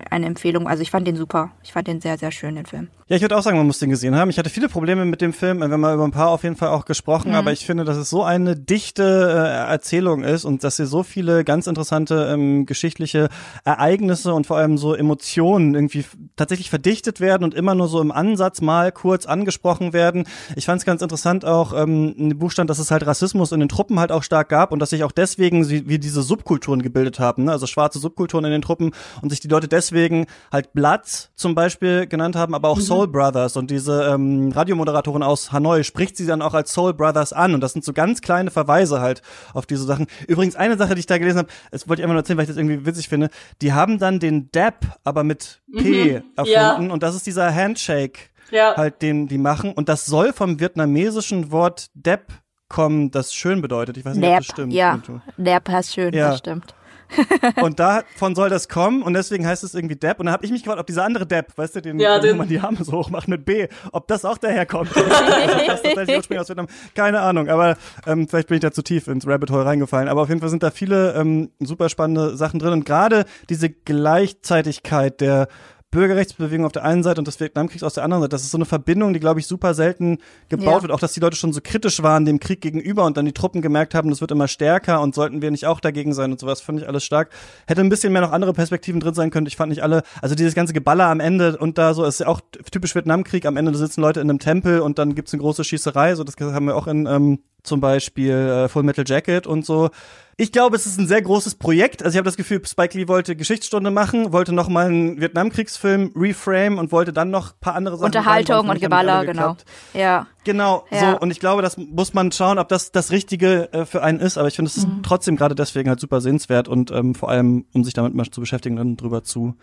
[0.09, 0.67] eine Empfehlung.
[0.67, 1.51] Also ich fand den super.
[1.63, 2.89] Ich fand den sehr, sehr schön, den Film.
[3.10, 4.30] Ja, ich würde auch sagen, man muss den gesehen haben.
[4.30, 5.62] Ich hatte viele Probleme mit dem Film.
[5.62, 7.38] Wir haben mal über ein paar auf jeden Fall auch gesprochen, mhm.
[7.38, 11.01] aber ich finde, dass es so eine dichte äh, Erzählung ist und dass hier so
[11.01, 13.30] viele ganz interessante ähm, geschichtliche
[13.64, 16.05] Ereignisse und vor allem so Emotionen irgendwie
[16.36, 20.26] tatsächlich verdichtet werden und immer nur so im Ansatz mal kurz angesprochen werden.
[20.55, 23.51] Ich fand es ganz interessant auch ähm, in dem Buch stand, dass es halt Rassismus
[23.51, 26.84] in den Truppen halt auch stark gab und dass sich auch deswegen wie diese Subkulturen
[26.84, 27.53] gebildet haben, ne?
[27.53, 28.91] also schwarze Subkulturen in den Truppen
[29.24, 32.82] und sich die Leute deswegen halt Bloods zum Beispiel genannt haben, aber auch mhm.
[32.82, 37.33] Soul Brothers und diese ähm, Radiomoderatorin aus Hanoi spricht sie dann auch als Soul Brothers
[37.33, 39.21] an und das sind so ganz kleine Verweise halt
[39.53, 40.07] auf diese Sachen.
[40.27, 42.43] Übrigens eine Sache, die ich da gelesen habe, das wollte ich einfach nur erzählen, weil
[42.43, 43.29] ich das irgendwie witzig finde,
[43.61, 46.23] die haben dann den Dab aber mit P mhm.
[46.35, 46.93] erfunden ja.
[46.93, 48.19] und das ist dieser Handshake
[48.51, 48.75] ja.
[48.75, 52.21] halt den die machen und das soll vom vietnamesischen Wort Dab
[52.69, 53.97] kommen, das schön bedeutet.
[53.97, 54.73] Ich weiß nicht, Nap, ob das stimmt.
[54.73, 54.99] Ja,
[55.37, 56.29] Nap heißt schön, ja.
[56.29, 56.75] das stimmt.
[57.62, 60.20] und davon soll das kommen und deswegen heißt es irgendwie Depp.
[60.20, 62.34] Und dann habe ich mich gefragt, ob dieser andere Depp, weißt du, den, ja, den,
[62.34, 64.91] wo man die Arme so hoch macht mit B, ob das auch daherkommt.
[66.95, 70.10] Keine Ahnung, aber ähm, vielleicht bin ich da zu tief ins Rabbit Hole reingefallen.
[70.10, 73.70] Aber auf jeden Fall sind da viele ähm, super spannende Sachen drin und gerade diese
[73.70, 75.47] Gleichzeitigkeit der
[75.91, 78.29] Bürgerrechtsbewegung auf der einen Seite und des Vietnamkriegs auf der anderen Seite.
[78.29, 80.81] Das ist so eine Verbindung, die, glaube ich, super selten gebaut ja.
[80.83, 80.91] wird.
[80.91, 83.61] Auch, dass die Leute schon so kritisch waren dem Krieg gegenüber und dann die Truppen
[83.61, 86.61] gemerkt haben, das wird immer stärker und sollten wir nicht auch dagegen sein und sowas,
[86.61, 87.29] fand ich alles stark.
[87.67, 89.47] Hätte ein bisschen mehr noch andere Perspektiven drin sein können.
[89.47, 92.27] Ich fand nicht alle, also dieses ganze Geballer am Ende und da so, ist ja
[92.27, 93.45] auch typisch Vietnamkrieg.
[93.45, 96.15] Am Ende sitzen Leute in einem Tempel und dann gibt's eine große Schießerei.
[96.15, 99.89] So, das haben wir auch in ähm, zum Beispiel äh, Full Metal Jacket und so.
[100.38, 102.01] Ich glaube, es ist ein sehr großes Projekt.
[102.01, 106.14] Also ich habe das Gefühl, Spike Lee wollte Geschichtsstunde machen, wollte noch mal einen Vietnamkriegsfilm
[106.16, 109.57] reframe und wollte dann noch ein paar andere Sachen Unterhaltung und Geballer, genau.
[109.93, 110.28] Ja.
[110.49, 111.11] Genau, ja.
[111.11, 114.19] so und ich glaube, das muss man schauen, ob das das Richtige äh, für einen
[114.19, 114.35] ist.
[114.39, 115.03] Aber ich finde, es ist mhm.
[115.03, 118.41] trotzdem gerade deswegen halt super sehenswert und ähm, vor allem, um sich damit mal zu
[118.41, 119.53] beschäftigen, dann drüber zu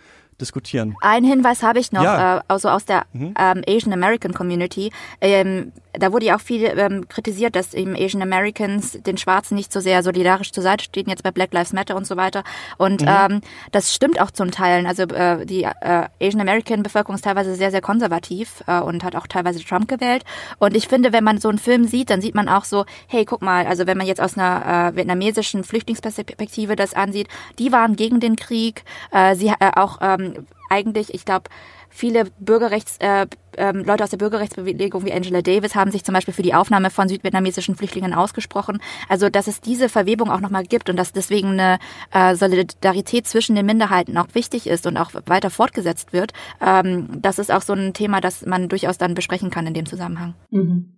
[0.41, 0.95] diskutieren.
[1.01, 2.39] Ein Hinweis habe ich noch, ja.
[2.39, 3.35] äh, also aus der mhm.
[3.39, 4.91] ähm, Asian American Community.
[5.21, 9.73] Ähm, da wurde ja auch viel ähm, kritisiert, dass eben Asian Americans den Schwarzen nicht
[9.73, 12.45] so sehr solidarisch zur Seite stehen, jetzt bei Black Lives Matter und so weiter.
[12.77, 13.09] Und mhm.
[13.09, 13.41] ähm,
[13.73, 14.87] das stimmt auch zum Teil.
[14.87, 19.17] Also äh, die äh, Asian American Bevölkerung ist teilweise sehr, sehr konservativ äh, und hat
[19.17, 20.25] auch teilweise Trump gewählt.
[20.59, 23.25] Und ich finde, wenn man so einen Film sieht, dann sieht man auch so, hey,
[23.25, 27.97] guck mal, also wenn man jetzt aus einer äh, vietnamesischen Flüchtlingsperspektive das ansieht, die waren
[27.97, 31.49] gegen den Krieg, äh, sie äh, auch ähm, eigentlich, ich glaube,
[31.97, 33.27] viele Bürgerrechts, äh,
[33.57, 36.91] ähm, Leute aus der Bürgerrechtsbewegung wie Angela Davis haben sich zum Beispiel für die Aufnahme
[36.91, 38.81] von südvietnamesischen Flüchtlingen ausgesprochen.
[39.09, 41.79] Also dass es diese Verwebung auch nochmal gibt und dass deswegen eine
[42.13, 47.39] äh, Solidarität zwischen den Minderheiten auch wichtig ist und auch weiter fortgesetzt wird, ähm, das
[47.39, 50.35] ist auch so ein Thema, das man durchaus dann besprechen kann in dem Zusammenhang.
[50.51, 50.96] Mhm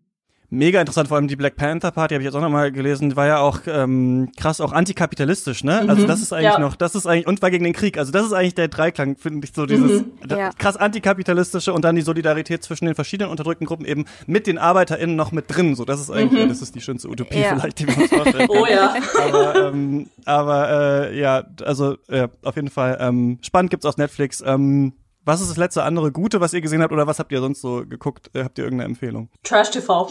[0.51, 3.27] mega interessant, vor allem die Black Panther Party habe ich jetzt auch nochmal gelesen, war
[3.27, 5.81] ja auch ähm, krass auch antikapitalistisch, ne?
[5.81, 5.91] Also mhm.
[5.91, 6.59] Also das ist eigentlich ja.
[6.61, 7.99] noch, das ist eigentlich und war gegen den Krieg.
[7.99, 10.13] Also das ist eigentlich der Dreiklang, finde ich so dieses mhm.
[10.31, 10.51] ja.
[10.51, 15.17] krass antikapitalistische und dann die Solidarität zwischen den verschiedenen unterdrückten Gruppen eben mit den ArbeiterInnen
[15.17, 15.75] noch mit drin.
[15.75, 16.49] So, das ist eigentlich, mhm.
[16.49, 17.57] das ist die schönste Utopie ja.
[17.57, 18.49] vielleicht, die wir uns vorstellen.
[18.51, 18.95] oh ja.
[19.21, 20.71] Aber, ähm, aber
[21.11, 24.43] äh, ja, also äh, auf jeden Fall ähm, spannend gibt's auf Netflix.
[24.47, 24.93] Ähm,
[25.29, 27.61] was ist das letzte andere Gute, was ihr gesehen habt oder was habt ihr sonst
[27.61, 28.31] so geguckt?
[28.35, 29.29] Äh, habt ihr irgendeine Empfehlung?
[29.45, 30.11] Trash TV.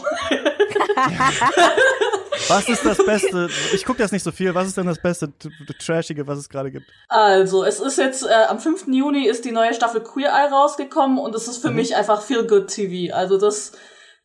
[2.48, 3.48] was ist das Beste?
[3.74, 4.54] Ich gucke das nicht so viel.
[4.54, 5.32] Was ist denn das Beste
[5.84, 6.86] Trashige, was es gerade gibt?
[7.08, 8.86] Also, es ist jetzt äh, am 5.
[8.86, 11.76] Juni ist die neue Staffel Queer Eye rausgekommen und es ist für mhm.
[11.76, 13.12] mich einfach Feel Good TV.
[13.12, 13.72] Also das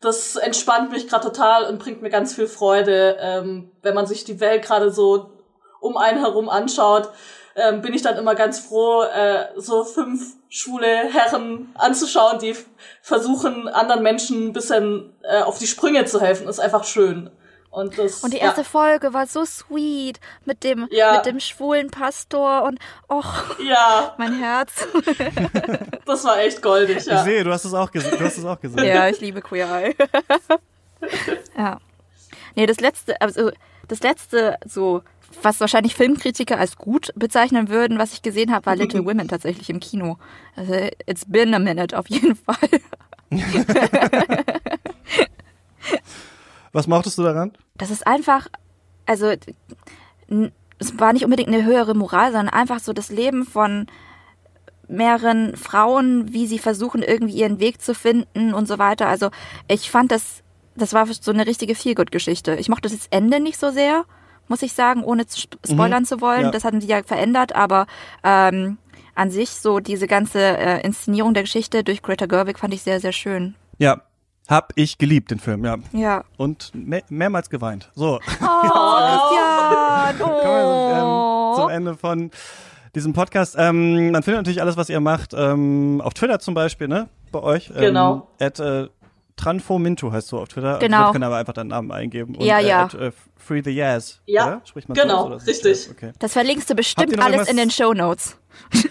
[0.00, 4.22] das entspannt mich gerade total und bringt mir ganz viel Freude, ähm, wenn man sich
[4.24, 5.32] die Welt gerade so
[5.80, 7.10] um einen herum anschaut
[7.56, 12.56] ähm, bin ich dann immer ganz froh, äh, so fünf schwule Herren anzuschauen, die
[13.02, 16.48] versuchen, anderen Menschen ein bisschen äh, auf die Sprünge zu helfen.
[16.48, 17.30] Ist einfach schön.
[17.74, 18.68] Und, das, und die erste ja.
[18.68, 21.14] Folge war so sweet mit dem ja.
[21.14, 22.78] mit dem schwulen Pastor und
[23.08, 24.86] och ja mein Herz.
[26.06, 27.04] das war echt goldig.
[27.04, 27.18] Ja.
[27.18, 28.16] Ich sehe, du hast es auch gesehen.
[28.16, 28.84] Du hast es auch gesehen.
[28.84, 29.96] Ja, ich liebe Queer Eye.
[31.58, 31.78] ja.
[32.54, 33.50] Nee, das letzte, also
[33.88, 35.02] das letzte so
[35.42, 39.70] was wahrscheinlich Filmkritiker als gut bezeichnen würden, was ich gesehen habe, war Little Women tatsächlich
[39.70, 40.18] im Kino.
[40.56, 40.74] Also,
[41.06, 42.56] it's been a minute auf jeden Fall.
[46.72, 47.52] was mochtest du daran?
[47.76, 48.48] Das ist einfach,
[49.06, 49.32] also
[50.78, 53.86] es war nicht unbedingt eine höhere Moral, sondern einfach so das Leben von
[54.88, 59.08] mehreren Frauen, wie sie versuchen, irgendwie ihren Weg zu finden und so weiter.
[59.08, 59.30] Also
[59.68, 60.42] ich fand das,
[60.76, 62.56] das war so eine richtige Feelgood-Geschichte.
[62.56, 64.04] Ich mochte das Ende nicht so sehr
[64.48, 66.06] muss ich sagen, ohne zu spoilern mhm.
[66.06, 66.42] zu wollen.
[66.42, 66.50] Ja.
[66.50, 67.86] Das hatten sie ja verändert, aber
[68.22, 68.78] ähm,
[69.14, 73.00] an sich so diese ganze äh, Inszenierung der Geschichte durch Greta Gerwig fand ich sehr,
[73.00, 73.54] sehr schön.
[73.78, 74.02] Ja,
[74.48, 75.76] hab ich geliebt, den Film, ja.
[75.92, 76.24] Ja.
[76.36, 77.90] Und mehr, mehrmals geweint.
[77.94, 78.16] So.
[78.16, 78.46] Oh,
[79.00, 80.16] Christian!
[80.20, 80.24] Oh.
[80.24, 82.30] Kommen wir ähm, zum Ende von
[82.94, 83.56] diesem Podcast.
[83.58, 87.08] Ähm, man findet natürlich alles, was ihr macht, ähm, auf Twitter zum Beispiel, ne?
[87.34, 87.70] bei euch.
[87.74, 88.28] Genau.
[88.38, 88.88] Ähm, at, äh,
[89.36, 90.78] Transformintu heißt so auf Twitter.
[90.78, 91.00] Genau.
[91.00, 92.36] Also, können aber einfach deinen Namen eingeben.
[92.36, 92.84] Und, Ja, äh, ja.
[92.84, 94.20] At, äh, Free the Yaz.
[94.26, 94.60] Ja, oder?
[94.64, 95.88] Spricht man so genau, es richtig.
[95.90, 96.12] Okay.
[96.18, 98.36] Das verlinkst du bestimmt alles in den Show Notes.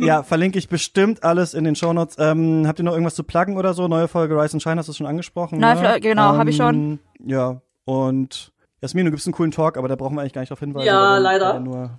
[0.00, 2.16] Ja, verlinke ich bestimmt alles in den Shownotes.
[2.18, 3.88] Ähm, habt ihr noch irgendwas zu pluggen oder so?
[3.88, 5.58] Neue Folge Rise and Shine, hast du schon angesprochen?
[5.60, 5.80] Neue ne?
[5.82, 6.74] Fol- genau, hab ich schon.
[6.74, 10.40] Ähm, Ja, und Jasmin, du gibst einen coolen Talk, aber da brauchen wir eigentlich gar
[10.40, 10.86] nicht drauf hinweisen.
[10.86, 11.60] Ja, leider.
[11.60, 11.98] Nur,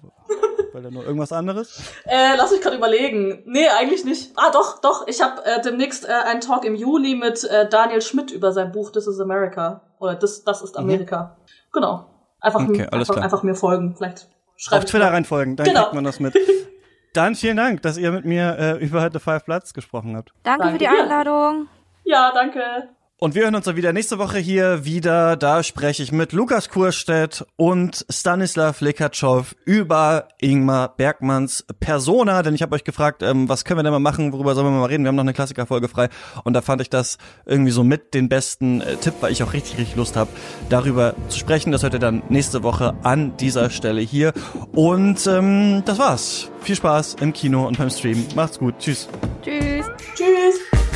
[0.78, 1.82] weil der nur irgendwas anderes.
[2.06, 3.42] Äh, lass mich gerade überlegen.
[3.48, 4.32] Nee, eigentlich nicht.
[4.36, 5.08] Ah, doch, doch.
[5.08, 8.72] Ich habe äh, demnächst äh, einen Talk im Juli mit äh, Daniel Schmidt über sein
[8.72, 9.82] Buch This is America.
[9.98, 11.36] Oder Das, das ist Amerika.
[11.74, 12.06] Genau.
[12.40, 12.70] Einfach, Mhm.
[12.70, 13.24] Okay, alles einfach, klar.
[13.24, 13.96] einfach mir folgen.
[13.98, 15.82] Vielleicht schreibe Auf Twitter reinfolgen, dann Genau.
[15.82, 16.36] kriegt man das mit.
[17.14, 20.32] Dann vielen Dank, dass ihr mit mir äh, über heute Five Platz gesprochen habt.
[20.44, 20.88] Danke, Danke für die.
[20.88, 21.68] Einladung.
[22.04, 22.90] Ja, danke.
[23.20, 25.38] Und wir hören uns dann wieder nächste Woche hier wieder.
[25.38, 32.44] Da spreche ich mit Lukas Kurstedt und Stanislav Lekatschow über Ingmar Bergmanns Persona.
[32.44, 34.80] Denn ich habe euch gefragt, ähm, was können wir denn mal machen, worüber sollen wir
[34.80, 35.04] mal reden?
[35.04, 36.10] Wir haben noch eine Klassikerfolge frei.
[36.44, 37.18] Und da fand ich das
[37.48, 40.30] irgendwie so mit den besten äh, Tipp, weil ich auch richtig, richtig Lust habe,
[40.70, 41.72] darüber zu sprechen.
[41.72, 44.32] Das hört ihr dann nächste Woche an dieser Stelle hier.
[44.74, 46.52] Und ähm, das war's.
[46.62, 48.28] Viel Spaß im Kino und beim Stream.
[48.36, 48.76] Macht's gut.
[48.78, 49.10] Tschüss.
[49.42, 49.88] Tschüss.
[50.14, 50.87] Tschüss.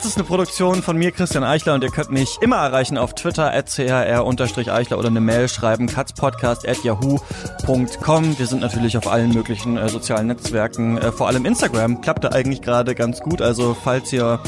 [0.00, 3.14] Katz ist eine Produktion von mir, Christian Eichler, und ihr könnt mich immer erreichen auf
[3.14, 8.38] Twitter, at chr-eichler oder eine Mail schreiben, katzpodcast at yahoo.com.
[8.38, 12.30] Wir sind natürlich auf allen möglichen äh, sozialen Netzwerken, äh, vor allem Instagram, klappt da
[12.30, 14.40] eigentlich gerade ganz gut, also falls ihr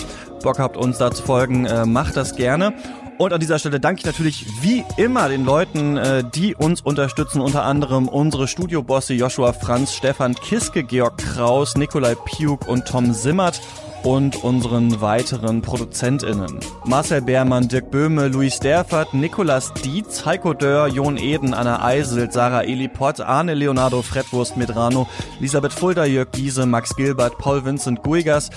[0.42, 2.72] Bock habt, uns da zu folgen, äh, macht das gerne.
[3.18, 7.42] Und an dieser Stelle danke ich natürlich wie immer den Leuten, äh, die uns unterstützen,
[7.42, 13.60] unter anderem unsere Studiobosse Joshua Franz, Stefan Kiske, Georg Kraus, Nikolai Piuk und Tom Simmert
[14.04, 16.58] und unseren weiteren ProduzentInnen.
[16.84, 22.64] Marcel Beermann, Dirk Böhme, Luis Derfert, Nikolas Dietz, Heiko Dörr, Jon Eden, Anna Eiselt, Sarah
[22.64, 25.08] Eliport, Arne Leonardo, Fredwurst Medrano,
[25.38, 28.50] Elisabeth Fulda, Jörg Giese, Max Gilbert, Paul Vincent Guigas,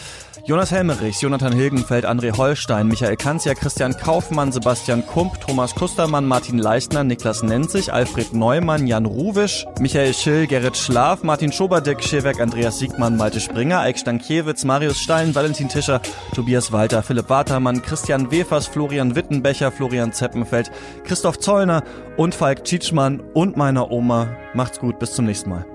[0.47, 6.59] Jonas Helmerichs, Jonathan Hilgenfeld, André Holstein, Michael Kanzia, Christian Kaufmann, Sebastian Kump, Thomas Kustermann, Martin
[6.59, 12.77] Leistner, Niklas Nenzig, Alfred Neumann, Jan Ruwisch, Michael Schill, Gerrit Schlaf, Martin Schoberdick, Schirwerk, Andreas
[12.77, 16.01] Siegmann, Malte Springer, Eik Stankiewicz, Marius Stein, Valentin Tischer,
[16.33, 20.71] Tobias Walter, Philipp Watermann, Christian Wefers, Florian Wittenbecher, Florian Zeppenfeld,
[21.03, 21.83] Christoph Zollner
[22.17, 24.29] und Falk Tschitschmann und meiner Oma.
[24.53, 25.65] Macht's gut, bis zum nächsten Mal.